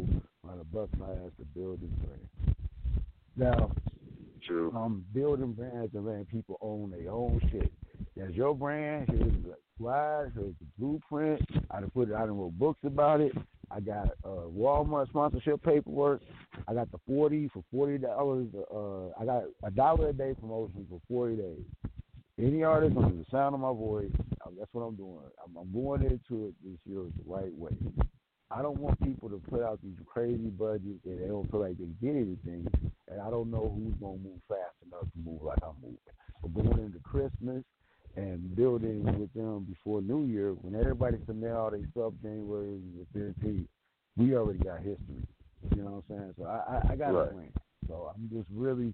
trying 0.46 0.60
to 0.60 0.66
bust 0.66 0.92
my 0.98 1.12
ass 1.12 1.32
to 1.40 1.46
build 1.56 1.82
this 1.82 1.90
brand. 2.04 2.56
Now, 3.36 3.72
True. 4.46 4.72
um, 4.76 5.06
building 5.14 5.54
brands 5.54 5.94
and 5.94 6.06
letting 6.06 6.26
people 6.26 6.58
own 6.62 6.92
their 6.92 7.12
own 7.12 7.40
shit. 7.52 7.72
That's 8.16 8.34
your 8.34 8.56
brand. 8.56 9.08
Here's 9.10 9.44
the 9.44 9.56
slide. 9.78 10.32
Here's 10.36 10.54
the 10.60 10.68
blueprint. 10.78 11.42
I 11.72 11.80
done 11.80 11.92
put 11.92 12.10
it. 12.10 12.16
I 12.16 12.20
done 12.20 12.38
wrote 12.38 12.58
books 12.58 12.80
about 12.84 13.22
it. 13.22 13.34
I 13.72 13.80
got 13.80 14.08
uh, 14.24 14.48
Walmart 14.52 15.10
sponsorship 15.10 15.64
paperwork. 15.64 16.22
I 16.68 16.74
got 16.74 16.92
the 16.92 17.00
forty 17.08 17.50
for 17.54 17.64
forty 17.72 17.98
dollars. 17.98 18.48
Uh, 18.74 19.10
I 19.20 19.26
got 19.26 19.44
a 19.64 19.72
dollar 19.72 20.10
a 20.10 20.14
day 20.14 20.34
promotion 20.34 20.86
for 20.90 21.00
forty 21.08 21.36
days. 21.36 21.66
Any 22.40 22.64
artist 22.64 22.96
under 22.98 23.16
the 23.16 23.26
sound 23.30 23.54
of 23.54 23.60
my 23.60 23.74
voice, 23.74 24.12
that's 24.58 24.70
what 24.72 24.84
I'm 24.84 24.96
doing. 24.96 25.20
I'm, 25.44 25.58
I'm 25.58 25.74
going 25.74 26.04
into 26.04 26.48
it 26.48 26.54
this 26.64 26.80
year 26.86 27.04
the 27.04 27.24
right 27.26 27.54
way. 27.54 27.72
I 28.50 28.62
don't 28.62 28.80
want 28.80 29.00
people 29.04 29.30
to 29.30 29.42
put 29.50 29.62
out 29.62 29.80
these 29.84 29.98
crazy 30.06 30.50
budgets 30.50 31.06
and 31.06 31.22
they 31.22 31.28
don't 31.28 31.50
feel 31.52 31.60
like 31.60 31.78
they 31.78 31.86
get 32.02 32.16
anything, 32.16 32.66
and 33.08 33.22
I 33.22 33.30
don't 33.30 33.52
know 33.52 33.72
who's 33.76 33.94
gonna 34.00 34.18
move 34.18 34.40
fast 34.48 34.74
enough 34.88 35.02
to 35.02 35.20
move 35.24 35.44
like 35.44 35.60
I'm 35.62 35.76
moving. 35.82 36.00
But 36.42 36.54
going 36.54 36.86
into 36.86 37.00
Christmas 37.00 37.64
and 38.16 38.56
building 38.56 39.04
with 39.20 39.34
them 39.34 39.66
before 39.70 40.02
New 40.02 40.26
Year, 40.26 40.52
when 40.62 40.80
everybody 40.80 41.18
nail 41.34 41.58
all 41.58 41.72
their 41.72 41.82
stuff 41.92 42.14
January 42.22 42.80
the 43.14 43.20
15th, 43.20 43.66
we 44.18 44.36
already 44.36 44.60
got 44.60 44.78
history. 44.80 45.24
You 45.76 45.84
know 45.84 46.04
what 46.08 46.16
I'm 46.16 46.18
saying? 46.18 46.34
So 46.38 46.46
I, 46.46 46.76
I, 46.90 46.94
I 46.94 46.96
got 46.96 47.14
Right. 47.14 47.32
a 47.32 47.36
win. 47.36 47.52
So 47.88 48.12
I'm 48.14 48.30
just 48.34 48.48
really 48.54 48.94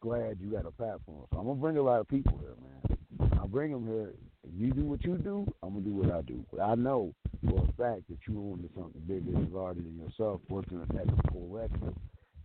glad 0.00 0.38
you 0.40 0.50
got 0.50 0.66
a 0.66 0.70
platform. 0.70 1.26
So 1.32 1.38
I'm 1.38 1.46
gonna 1.46 1.60
bring 1.60 1.76
a 1.78 1.82
lot 1.82 2.00
of 2.00 2.08
people 2.08 2.38
here, 2.38 2.54
man. 2.62 3.30
I'll 3.38 3.48
bring 3.48 3.72
them 3.72 3.86
here. 3.86 4.14
If 4.44 4.60
you 4.60 4.72
do 4.72 4.82
what 4.84 5.04
you 5.04 5.16
do, 5.18 5.46
I'm 5.62 5.70
gonna 5.70 5.84
do 5.84 5.94
what 5.94 6.10
I 6.12 6.22
do. 6.22 6.44
But 6.52 6.62
I 6.62 6.74
know 6.74 7.14
for 7.48 7.58
a 7.58 7.72
fact 7.72 8.02
that 8.08 8.18
you 8.28 8.38
on 8.52 8.58
to 8.62 8.68
something 8.74 9.00
bigger 9.06 9.36
and 9.36 9.52
larger 9.52 9.80
than 9.80 9.98
yourself, 9.98 10.40
working 10.48 10.80
at 10.82 10.88
that 10.96 11.06
collective. 11.32 11.94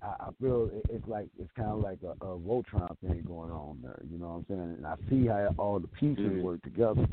I, 0.02 0.08
I 0.20 0.30
feel 0.42 0.70
it, 0.74 0.86
it's 0.90 1.08
like 1.08 1.28
it's 1.40 1.52
kind 1.56 1.70
of 1.70 1.80
like 1.80 2.00
a, 2.04 2.12
a 2.26 2.38
Voltron 2.38 2.96
thing 3.00 3.24
going 3.26 3.52
on 3.52 3.80
there. 3.84 4.02
You 4.12 4.18
know 4.18 4.28
what 4.28 4.36
I'm 4.36 4.46
saying? 4.50 4.76
And 4.78 4.86
I 4.88 4.96
see 5.10 5.28
how 5.28 5.54
all 5.58 5.80
the 5.80 5.88
pieces 5.88 6.26
Mhm. 6.26 6.42
work 6.42 6.62
together. 6.64 7.06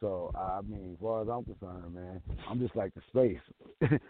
So 0.00 0.32
I 0.34 0.60
mean, 0.62 0.92
as 0.94 1.00
far 1.00 1.22
as 1.22 1.28
I'm 1.28 1.44
concerned, 1.44 1.94
man, 1.94 2.20
I'm 2.48 2.58
just 2.60 2.74
like 2.74 2.92
the 2.94 3.02
space. 3.08 3.40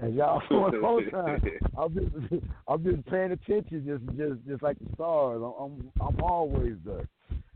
and 0.00 0.14
y'all 0.14 0.42
on 0.50 0.72
Voltron, 0.72 1.60
I'm 1.76 1.94
just 1.94 2.44
I'm 2.68 2.84
just 2.84 3.04
paying 3.06 3.32
attention, 3.32 3.84
just 3.86 4.16
just 4.16 4.46
just 4.46 4.62
like 4.62 4.78
the 4.78 4.94
stars. 4.94 5.42
I'm 5.42 5.52
I'm, 5.64 5.92
I'm 6.00 6.20
always 6.22 6.74
there. 6.84 7.08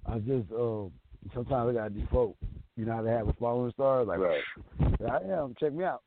I 0.04 0.18
just 0.18 0.50
um 0.52 0.92
sometimes 1.34 1.70
I 1.70 1.72
gotta 1.72 1.90
default. 1.90 2.36
You 2.76 2.84
know 2.84 2.92
how 2.96 3.02
they 3.02 3.10
have 3.10 3.28
a 3.28 3.32
falling 3.34 3.72
star, 3.72 4.04
like 4.04 4.18
Right. 4.18 4.42
I 5.08 5.18
am. 5.32 5.54
Check 5.58 5.72
me 5.72 5.84
out. 5.84 6.02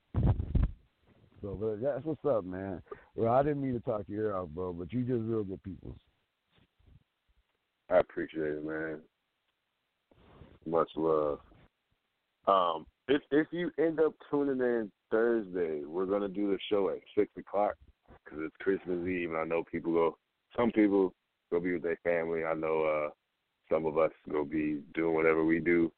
So, 1.41 1.57
but 1.59 1.81
that's 1.81 2.03
what's 2.03 2.25
up, 2.25 2.43
man. 2.43 2.81
Well, 3.15 3.33
I 3.33 3.43
didn't 3.43 3.61
mean 3.61 3.73
to 3.73 3.79
talk 3.79 4.03
ear 4.09 4.35
off, 4.35 4.49
bro, 4.49 4.73
but 4.73 4.91
you 4.91 5.01
just 5.01 5.21
real 5.23 5.43
good 5.43 5.63
people. 5.63 5.95
I 7.89 7.97
appreciate 7.97 8.53
it, 8.53 8.65
man. 8.65 8.99
Much 10.65 10.89
love. 10.95 11.39
Um, 12.47 12.85
if 13.07 13.21
if 13.31 13.47
you 13.51 13.71
end 13.79 13.99
up 13.99 14.13
tuning 14.29 14.59
in 14.59 14.91
Thursday, 15.11 15.81
we're 15.85 16.05
gonna 16.05 16.27
do 16.27 16.51
the 16.51 16.57
show 16.69 16.89
at 16.89 16.99
six 17.17 17.31
o'clock 17.37 17.75
because 18.23 18.39
it's 18.43 18.55
Christmas 18.59 19.07
Eve, 19.07 19.31
and 19.31 19.39
I 19.39 19.45
know 19.45 19.63
people 19.71 19.93
go. 19.93 20.17
Some 20.57 20.71
people 20.71 21.13
go 21.51 21.59
be 21.59 21.73
with 21.73 21.83
their 21.83 21.99
family. 22.03 22.43
I 22.43 22.53
know 22.53 22.83
uh 22.83 23.09
some 23.71 23.85
of 23.85 23.97
us 23.97 24.11
go 24.31 24.43
be 24.43 24.81
doing 24.93 25.15
whatever 25.15 25.45
we 25.45 25.59
do. 25.59 25.91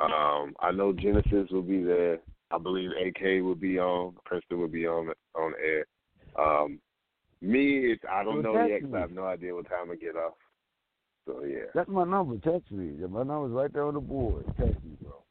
Um, 0.00 0.54
I 0.60 0.72
know 0.72 0.92
Genesis 0.92 1.48
will 1.50 1.62
be 1.62 1.82
there. 1.82 2.18
I 2.50 2.58
believe 2.58 2.90
AK 2.90 3.42
will 3.42 3.54
be 3.54 3.78
on. 3.78 4.14
Princeton 4.24 4.60
will 4.60 4.68
be 4.68 4.86
on 4.86 5.10
on 5.34 5.52
air. 5.62 5.86
Um, 6.38 6.78
me, 7.40 7.92
it's 7.92 8.02
I 8.10 8.22
don't 8.24 8.42
Well, 8.42 8.54
know 8.54 8.66
yet 8.66 8.80
'cause. 8.82 8.94
I 8.94 9.00
have 9.00 9.10
no 9.10 9.26
idea 9.26 9.54
what 9.54 9.68
time 9.68 9.90
I 9.90 9.96
get 9.96 10.16
off. 10.16 10.34
So 11.26 11.42
yeah. 11.44 11.64
That's 11.74 11.88
my 11.88 12.04
number. 12.04 12.36
Text 12.38 12.70
me. 12.70 12.92
My 13.06 13.22
number's 13.22 13.52
right 13.52 13.72
there 13.72 13.84
on 13.84 13.94
the 13.94 14.00
board. 14.00 14.44
Text 14.58 14.82
me, 14.84 14.96
bro. 15.02 15.22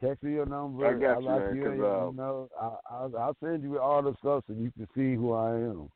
Text 0.00 0.22
me 0.22 0.32
your 0.32 0.46
number. 0.46 0.86
I 0.86 0.92
got 0.92 1.16
I'll 1.16 1.22
you, 1.22 1.28
lock 1.28 1.40
man, 1.40 1.56
you 1.56 1.64
in, 1.64 1.68
uh, 1.68 2.06
you 2.06 2.12
know, 2.14 2.48
I, 2.60 2.70
I'll, 2.90 3.16
I'll 3.18 3.36
send 3.42 3.64
you 3.64 3.80
all 3.80 4.00
the 4.00 4.14
stuff 4.20 4.44
so 4.46 4.52
you 4.54 4.70
can 4.70 4.86
see 4.94 5.16
who 5.16 5.32
I 5.32 5.54
am. 5.56 5.90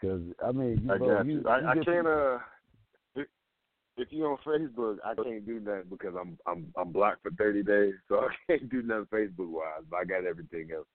Because 0.00 0.22
I 0.44 0.50
mean, 0.50 0.80
you, 0.84 0.92
I 0.92 0.98
bro, 0.98 1.08
got 1.18 1.26
you, 1.26 1.32
you. 1.42 1.48
I, 1.48 1.70
I 1.70 1.74
can't. 1.84 2.06
Uh, 2.06 2.38
if 4.00 4.08
you're 4.10 4.30
on 4.32 4.38
Facebook, 4.46 4.96
I 5.04 5.14
can't 5.14 5.46
do 5.46 5.60
nothing 5.60 5.84
because 5.90 6.14
I'm 6.20 6.38
I'm 6.46 6.72
I'm 6.76 6.92
blocked 6.92 7.22
for 7.22 7.30
thirty 7.32 7.62
days, 7.62 7.94
so 8.08 8.16
I 8.48 8.52
can't 8.52 8.70
do 8.70 8.82
nothing 8.82 9.06
Facebook 9.12 9.50
wise. 9.50 9.84
But 9.90 9.96
I 9.98 10.04
got 10.04 10.24
everything 10.26 10.70
else. 10.74 10.86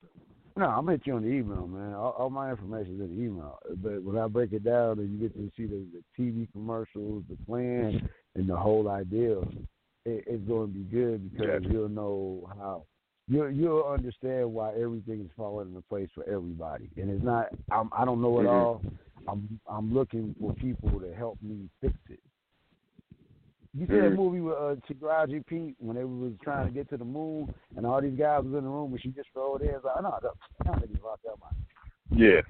No, 0.58 0.68
I'm 0.68 0.88
hit 0.88 1.02
you 1.06 1.16
on 1.16 1.24
the 1.24 1.28
email, 1.30 1.68
man. 1.68 1.94
All, 1.94 2.12
all 2.12 2.30
my 2.30 2.50
information 2.50 2.96
is 2.96 3.02
in 3.02 3.18
the 3.18 3.24
email. 3.24 3.60
But 3.84 4.02
when 4.04 4.18
I 4.18 4.28
break 4.28 4.54
it 4.54 4.64
down, 4.64 5.00
and 5.00 5.12
you 5.12 5.28
get 5.28 5.36
to 5.36 5.52
see 5.58 5.66
the, 5.66 5.86
the 5.92 6.04
TV 6.18 6.50
commercials, 6.54 7.24
the 7.30 7.38
plan, 7.46 8.10
and 8.36 8.48
the 8.50 8.56
whole 8.56 8.90
idea, 8.90 9.38
it, 10.06 10.24
it's 10.26 10.48
going 10.48 10.72
to 10.72 10.74
be 10.74 10.84
good 10.84 11.30
because 11.34 11.62
you'll 11.64 11.90
know 11.90 12.50
how 12.58 12.86
you'll 13.28 13.52
you'll 13.52 13.84
understand 13.84 14.54
why 14.54 14.74
everything 14.76 15.22
is 15.22 15.32
falling 15.36 15.70
into 15.70 15.82
place 15.90 16.10
for 16.16 16.24
everybody. 16.30 16.90
And 16.98 17.10
it's 17.10 17.24
not 17.24 17.48
I'm 17.72 17.90
I 17.92 18.06
don't 18.06 18.22
know 18.22 18.40
it 18.40 18.46
Mhm. 18.46 18.54
all. 18.54 18.82
I'm 19.28 19.60
I'm 19.68 19.94
looking 19.94 20.36
for 20.40 20.54
people 20.54 21.00
to 21.00 21.14
help 21.14 21.38
me 21.42 21.70
fix 21.82 21.96
it. 22.10 22.20
You 23.78 23.88
see 23.88 23.94
that 24.00 24.12
Mhm. 24.12 24.16
movie 24.16 24.40
with 24.40 24.56
uh, 24.56 24.76
Taraji 24.88 25.46
P. 25.46 25.76
when 25.80 25.98
they 25.98 26.06
was 26.06 26.34
trying 26.42 26.66
to 26.66 26.72
get 26.72 26.88
to 26.90 26.98
the 26.98 27.04
moon 27.06 27.54
and 27.76 27.86
all 27.86 28.00
these 28.02 28.18
guys 28.18 28.44
was 28.46 28.54
in 28.54 28.64
the 28.64 28.70
room 28.70 28.94
and 28.94 29.02
she 29.02 29.10
just 29.10 29.28
rolled 29.36 29.62
in. 29.62 29.70
It's 29.70 29.84
like, 29.84 30.02
no, 30.02 30.18
no, 30.24 30.32
no, 30.66 30.72
niggas 30.74 31.04
locked 31.04 31.26
up 31.26 31.40
my 31.42 32.18
Yeah. 32.18 32.42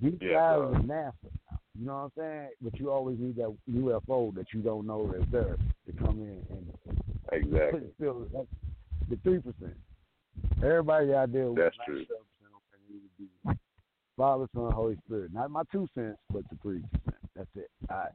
these 0.00 0.18
Yeah, 0.20 0.32
guys 0.32 0.58
uh, 0.58 0.62
are 0.62 0.72
NASA. 0.82 1.30
You 1.78 1.86
know 1.86 1.94
what 1.94 1.98
I'm 2.04 2.12
saying? 2.16 2.48
But 2.60 2.78
you 2.80 2.90
always 2.90 3.18
need 3.18 3.36
that 3.36 3.54
UFO 3.70 4.34
that 4.34 4.52
you 4.52 4.60
don't 4.60 4.86
know 4.86 5.06
that's 5.12 5.30
there 5.30 5.56
to 5.86 5.92
come 5.98 6.20
in 6.20 6.44
and 6.50 6.98
Exactly. 7.32 7.82
still 7.96 8.26
the 9.08 9.16
three 9.22 9.38
percent. 9.38 9.76
Everybody 10.64 11.14
out 11.14 11.32
there 11.32 11.46
with 11.50 11.58
That's 11.58 11.76
true. 11.84 12.00
97% 12.00 12.06
okay 12.08 12.82
need 12.90 13.00
to 13.00 13.22
be 13.22 13.58
Father, 14.16 14.46
Son, 14.54 14.72
Holy 14.72 14.96
Spirit. 15.06 15.32
Not 15.32 15.50
my 15.50 15.62
two 15.70 15.86
cents, 15.94 16.18
but 16.32 16.42
the 16.50 16.56
three 16.62 16.82
percent. 16.92 17.22
That's 17.36 17.48
it. 17.54 17.70
I 17.88 18.08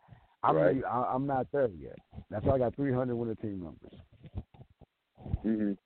I'm 0.43 0.56
Right. 0.56 0.82
I, 0.89 1.04
I'm 1.14 1.28
not 1.28 1.45
there 1.52 1.70
yet. 1.80 1.99
That's 2.32 2.45
why 2.45 2.55
I 2.55 2.59
got 2.59 2.75
300 2.75 3.13
winning 3.13 3.36
team 3.36 3.61
members. 3.61 3.99
Mhm. 5.45 5.77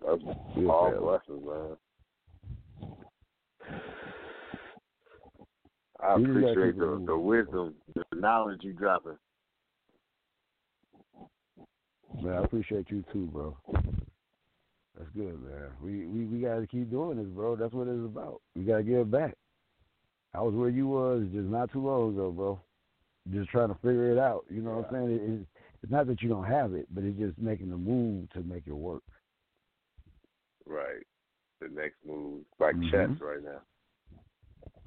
That's 0.00 0.22
all 0.68 0.90
blessings, 0.98 1.44
man. 1.46 1.76
I 6.00 6.16
You 6.16 6.30
appreciate 6.30 6.78
the, 6.78 7.02
the 7.06 7.16
wisdom, 7.16 7.74
the 7.94 8.04
knowledge 8.14 8.64
you 8.64 8.72
dropping. 8.72 9.18
Man, 12.22 12.32
I 12.32 12.44
appreciate 12.44 12.90
you 12.90 13.04
too, 13.12 13.26
bro. 13.26 13.56
That's 14.96 15.10
good, 15.14 15.42
man. 15.42 15.70
We 15.82 16.06
we 16.06 16.24
we 16.26 16.38
gotta 16.40 16.66
keep 16.66 16.90
doing 16.90 17.18
this, 17.18 17.26
bro. 17.26 17.56
That's 17.56 17.72
what 17.74 17.88
it's 17.88 18.04
about. 18.04 18.40
We 18.54 18.64
gotta 18.64 18.82
give 18.82 19.10
back. 19.10 19.36
I 20.34 20.40
was 20.40 20.54
where 20.54 20.68
you 20.68 20.88
was 20.88 21.22
just 21.32 21.46
not 21.46 21.72
too 21.72 21.86
long 21.86 22.10
ago, 22.14 22.30
bro. 22.32 22.60
Just 23.32 23.50
trying 23.50 23.68
to 23.68 23.74
figure 23.76 24.10
it 24.10 24.18
out. 24.18 24.44
You 24.50 24.60
know 24.62 24.72
what 24.72 24.88
I'm 24.88 25.08
saying? 25.08 25.10
It, 25.10 25.22
it, 25.22 25.46
it's 25.82 25.92
not 25.92 26.06
that 26.08 26.22
you 26.22 26.28
don't 26.28 26.44
have 26.44 26.74
it, 26.74 26.86
but 26.90 27.04
it's 27.04 27.18
just 27.18 27.38
making 27.38 27.70
the 27.70 27.76
move 27.76 28.28
to 28.30 28.40
make 28.40 28.66
it 28.66 28.72
work. 28.72 29.02
Right. 30.66 31.04
The 31.60 31.68
next 31.68 31.96
move, 32.04 32.44
like 32.58 32.74
Mhm. 32.76 32.90
chess 32.90 33.20
right 33.20 33.42
now. 33.42 33.60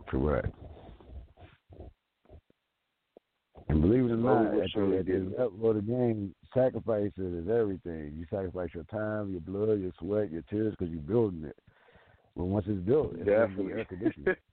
Correct. 0.08 0.54
And 3.70 3.82
believe 3.82 4.06
it 4.06 4.12
or 4.12 4.18
not, 4.18 4.54
at 4.54 4.72
the, 4.74 4.98
at 4.98 5.06
the 5.06 5.36
level 5.38 5.70
of 5.70 5.76
the 5.76 5.82
game, 5.82 6.34
sacrifice 6.54 7.12
is 7.18 7.50
everything. 7.50 8.14
You 8.16 8.26
sacrifice 8.30 8.70
your 8.74 8.86
time, 8.86 9.32
your 9.32 9.42
blood, 9.42 9.80
your 9.82 9.92
sweat, 10.00 10.32
your 10.32 10.44
tears, 10.44 10.74
because 10.78 10.92
you're 10.92 11.02
building 11.02 11.44
it. 11.44 11.58
But 12.36 12.46
once 12.46 12.66
it's 12.68 12.80
built, 12.80 13.16
it's 13.16 13.26
going 13.26 13.42
to 13.42 13.48
be 13.48 13.54
Definitely. 13.54 13.74
air 13.74 13.86
conditioned. 13.86 14.36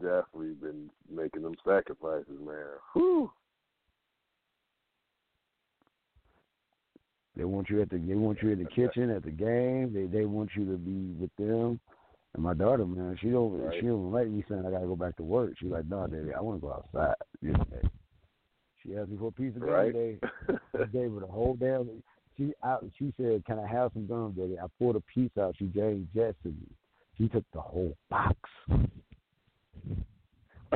Definitely 0.00 0.54
been 0.60 0.90
making 1.10 1.42
them 1.42 1.54
sacrifices, 1.66 2.38
man. 2.44 2.56
Whew. 2.92 3.30
They 7.36 7.44
want 7.44 7.68
you 7.68 7.82
at 7.82 7.90
the 7.90 7.98
they 7.98 8.14
want 8.14 8.42
you 8.42 8.50
in 8.50 8.60
the 8.62 8.68
kitchen 8.68 9.10
at 9.10 9.24
the 9.24 9.30
game. 9.30 9.92
They 9.92 10.06
they 10.06 10.24
want 10.24 10.50
you 10.54 10.64
to 10.66 10.78
be 10.78 11.14
with 11.18 11.34
them. 11.36 11.80
And 12.34 12.42
my 12.42 12.54
daughter, 12.54 12.86
man, 12.86 13.16
she 13.20 13.30
don't 13.30 13.58
Right. 13.60 13.80
she 13.80 13.86
don't 13.86 14.12
like 14.12 14.28
me 14.28 14.44
saying 14.48 14.64
I 14.66 14.70
gotta 14.70 14.86
go 14.86 14.96
back 14.96 15.16
to 15.16 15.22
work. 15.22 15.52
She's 15.58 15.70
like, 15.70 15.86
no, 15.86 16.06
daddy, 16.06 16.32
I 16.32 16.40
want 16.40 16.60
to 16.60 16.66
go 16.66 16.72
outside. 16.72 17.16
this 17.42 17.56
day." 17.70 17.88
She 18.82 18.96
asked 18.96 19.08
me 19.08 19.16
for 19.16 19.28
a 19.28 19.32
piece 19.32 19.54
of 19.56 19.62
gum 19.62 19.70
Right. 19.70 19.92
today. 19.92 20.18
I 20.78 20.84
gave 20.86 21.12
her 21.12 21.20
the 21.20 21.26
whole 21.26 21.54
damn. 21.54 22.02
She 22.36 22.52
out. 22.62 22.84
She 22.98 23.12
said, 23.16 23.44
"Can 23.46 23.58
I 23.58 23.66
have 23.66 23.92
some 23.92 24.06
gum, 24.06 24.32
daddy?" 24.32 24.58
I 24.58 24.66
pulled 24.78 24.96
a 24.96 25.00
piece 25.00 25.36
out. 25.38 25.56
She 25.56 25.66
gave 25.66 26.06
Jess 26.14 26.34
to 26.42 26.48
me. 26.48 26.68
She 27.16 27.28
took 27.28 27.44
the 27.52 27.60
whole 27.60 27.96
box. 28.10 28.36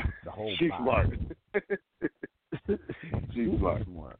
The 0.25 0.31
whole 0.31 0.55
She's 0.59 0.71
smart. 0.79 1.11
She's 3.33 3.51
Super 3.51 3.83
smart. 3.85 4.19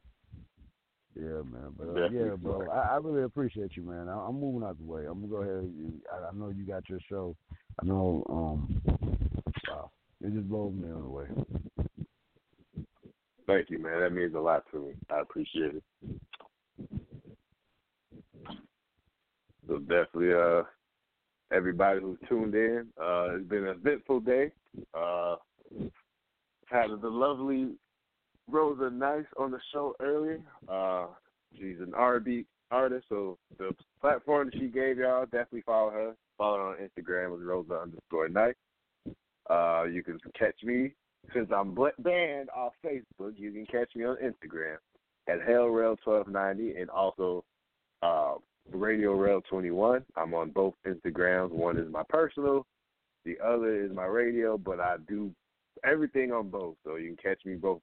Yeah, 1.15 1.41
man. 1.43 1.73
But 1.77 1.89
uh, 1.89 2.09
yeah, 2.09 2.35
bro. 2.35 2.69
I, 2.69 2.95
I 2.95 2.97
really 2.97 3.23
appreciate 3.23 3.75
you, 3.75 3.83
man. 3.83 4.07
I, 4.07 4.13
I'm 4.13 4.39
moving 4.39 4.67
out 4.67 4.77
the 4.77 4.85
way. 4.85 5.05
I'm 5.05 5.21
gonna 5.21 5.27
go 5.27 5.37
ahead. 5.37 5.63
And, 5.63 6.01
I, 6.11 6.29
I 6.29 6.31
know 6.33 6.49
you 6.49 6.65
got 6.65 6.87
your 6.89 6.99
show. 7.09 7.35
I 7.81 7.85
know. 7.85 8.23
Um, 8.29 8.81
wow, 9.67 9.91
it 10.23 10.33
just 10.33 10.47
blows 10.49 10.73
me 10.73 10.89
away. 10.89 11.25
Thank 13.47 13.69
you, 13.69 13.79
man. 13.79 14.01
That 14.01 14.13
means 14.13 14.35
a 14.35 14.39
lot 14.39 14.63
to 14.71 14.79
me. 14.79 14.93
I 15.11 15.21
appreciate 15.21 15.75
it. 15.75 15.83
So 19.67 19.77
definitely, 19.79 20.33
uh, 20.33 20.63
everybody 21.51 21.99
who's 21.99 22.19
tuned 22.27 22.55
in, 22.55 22.87
uh, 23.01 23.35
it's 23.35 23.47
been 23.47 23.65
an 23.65 23.79
eventful 23.79 24.21
day. 24.21 24.51
Uh, 24.93 25.35
had 26.69 26.89
the 27.01 27.09
lovely 27.09 27.75
Rosa 28.49 28.89
Nice 28.89 29.25
on 29.37 29.51
the 29.51 29.59
show 29.71 29.95
earlier. 29.99 30.39
Uh, 30.67 31.07
she's 31.57 31.79
an 31.79 31.93
R&B 31.95 32.45
artist, 32.71 33.05
so 33.09 33.37
the 33.57 33.71
platform 34.01 34.49
she 34.53 34.67
gave 34.67 34.97
y'all, 34.97 35.25
definitely 35.25 35.63
follow 35.65 35.91
her. 35.91 36.15
Follow 36.37 36.57
her 36.57 36.63
on 36.63 36.75
Instagram 36.77 37.31
with 37.31 37.41
Rosa 37.41 37.73
underscore 37.73 38.29
Nice. 38.29 38.55
Uh, 39.49 39.83
you 39.83 40.03
can 40.03 40.19
catch 40.37 40.55
me 40.63 40.93
since 41.33 41.49
I'm 41.53 41.75
banned 41.99 42.49
off 42.55 42.73
Facebook. 42.85 43.33
You 43.35 43.51
can 43.51 43.65
catch 43.65 43.95
me 43.95 44.05
on 44.05 44.17
Instagram 44.17 44.77
at 45.27 45.39
HellRail1290 45.47 46.79
and 46.79 46.89
also 46.89 47.43
uh, 48.03 48.35
Radio 48.71 49.13
Rail 49.13 49.41
21. 49.49 50.03
I'm 50.15 50.33
on 50.33 50.51
both 50.51 50.75
Instagrams. 50.87 51.51
One 51.51 51.77
is 51.77 51.91
my 51.91 52.03
personal, 52.09 52.65
the 53.25 53.37
other 53.43 53.83
is 53.83 53.91
my 53.93 54.05
radio, 54.05 54.57
but 54.57 54.79
I 54.79 54.97
do 55.07 55.31
everything 55.83 56.31
on 56.31 56.49
both, 56.49 56.75
so 56.83 56.95
you 56.95 57.15
can 57.15 57.31
catch 57.31 57.45
me 57.45 57.55
both 57.55 57.81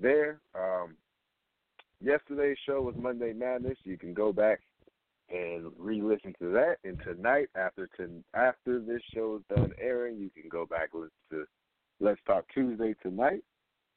there. 0.00 0.40
Um, 0.54 0.96
yesterday's 2.00 2.58
show 2.66 2.82
was 2.82 2.94
Monday 2.98 3.32
Madness. 3.32 3.78
You 3.84 3.98
can 3.98 4.14
go 4.14 4.32
back 4.32 4.60
and 5.30 5.70
re-listen 5.78 6.34
to 6.40 6.52
that. 6.52 6.76
And 6.84 7.00
tonight, 7.02 7.48
after 7.56 7.88
to, 7.96 8.08
after 8.34 8.80
this 8.80 9.02
show 9.14 9.36
is 9.36 9.56
done 9.56 9.72
airing, 9.80 10.16
you 10.18 10.30
can 10.30 10.48
go 10.48 10.66
back 10.66 10.90
listen 10.92 11.10
to 11.30 11.44
Let's 12.00 12.20
Talk 12.26 12.44
Tuesday 12.52 12.94
tonight. 13.02 13.42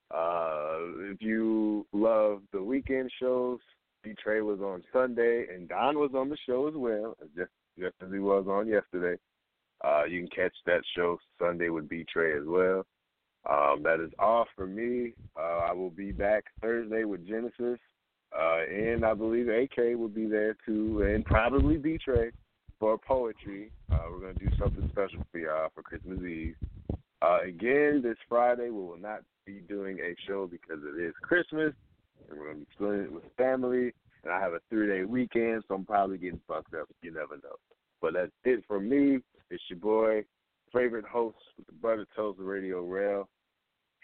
Uh, 0.10 1.12
if 1.12 1.22
you 1.22 1.86
love 1.92 2.42
the 2.54 2.64
weekend 2.64 3.12
shows, 3.20 3.60
B 4.04 4.14
Trey 4.24 4.42
was 4.42 4.60
on 4.62 4.84
Sunday, 4.94 5.48
and 5.54 5.68
Don 5.68 6.00
was 6.00 6.12
on 6.16 6.30
the 6.30 6.38
show 6.46 6.68
as 6.68 6.76
well, 6.76 7.18
just 7.36 7.52
just 7.78 7.96
as 8.02 8.12
he 8.12 8.20
was 8.20 8.46
on 8.48 8.68
yesterday. 8.68 9.20
Uh, 9.84 10.06
you 10.06 10.22
can 10.22 10.30
catch 10.30 10.56
that 10.66 10.82
show 10.96 11.18
Sunday 11.40 11.70
with 11.70 11.90
B 11.90 12.06
Trey 12.12 12.38
as 12.38 12.46
well. 12.46 12.86
Um, 13.50 13.82
that 13.84 14.02
is 14.02 14.12
all 14.20 14.46
for 14.56 14.68
me. 14.68 15.14
Uh, 15.38 15.60
I 15.70 15.74
will 15.74 15.90
be 15.90 16.12
back 16.12 16.46
Thursday 16.62 17.06
with 17.06 17.26
Genesis, 17.26 17.80
uh, 18.38 18.60
and 18.70 19.06
I 19.06 19.14
believe 19.14 19.48
AK 19.48 19.98
will 19.98 20.10
be 20.10 20.26
there 20.26 20.58
too, 20.66 21.04
and 21.04 21.24
probably 21.24 21.78
B 21.78 21.98
Trey 22.04 22.32
for 22.80 22.98
poetry. 22.98 23.72
Uh, 23.92 24.00
we're 24.12 24.20
gonna 24.20 24.34
do 24.34 24.50
something 24.60 24.90
special 24.92 25.26
for 25.32 25.40
y'all 25.40 25.70
for 25.74 25.82
Christmas 25.82 26.20
Eve. 26.20 26.56
Uh, 27.22 27.40
again, 27.46 28.02
this 28.04 28.18
Friday 28.28 28.70
we 28.70 28.82
will 28.82 28.98
not 28.98 29.22
be 29.46 29.62
doing 29.70 29.98
a 30.00 30.14
show 30.28 30.46
because 30.46 30.84
it 30.84 31.02
is 31.02 31.14
Christmas, 31.22 31.74
and 32.30 32.38
we're 32.38 32.48
gonna 32.48 32.60
be 32.60 32.68
splitting 32.74 33.06
it 33.06 33.12
with 33.12 33.24
family. 33.38 33.94
And 34.24 34.34
I 34.34 34.42
have 34.42 34.54
a 34.54 34.60
three-day 34.70 35.06
weekend, 35.06 35.64
so 35.68 35.76
I'm 35.76 35.86
probably 35.86 36.18
getting 36.18 36.42
fucked 36.48 36.74
up. 36.74 36.90
You 37.02 37.12
never 37.12 37.38
know. 37.38 37.56
But 38.02 38.14
that's 38.16 38.32
it 38.44 38.64
for 38.68 38.80
me. 38.80 39.20
It's 39.50 39.64
your 39.70 39.80
boy, 39.80 40.26
favorite 40.74 41.06
host 41.06 41.38
with 41.58 41.68
the 41.68 41.74
Butter 41.74 42.06
Toast 42.16 42.40
Radio 42.42 42.82
Rail, 42.82 43.30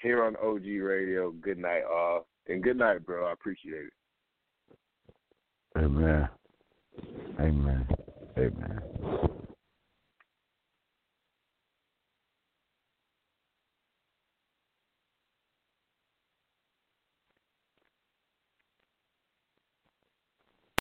here 0.04 0.24
on 0.24 0.36
OG 0.36 0.66
Radio. 0.82 1.32
Good 1.32 1.58
night, 1.58 1.84
all, 1.90 2.28
and 2.48 2.62
good 2.62 2.78
night, 2.78 3.04
bro. 3.06 3.26
I 3.26 3.32
appreciate 3.32 3.86
it. 3.86 3.94
Amen. 5.78 6.30
Amen. 7.40 7.88
Amen. 8.38 9.40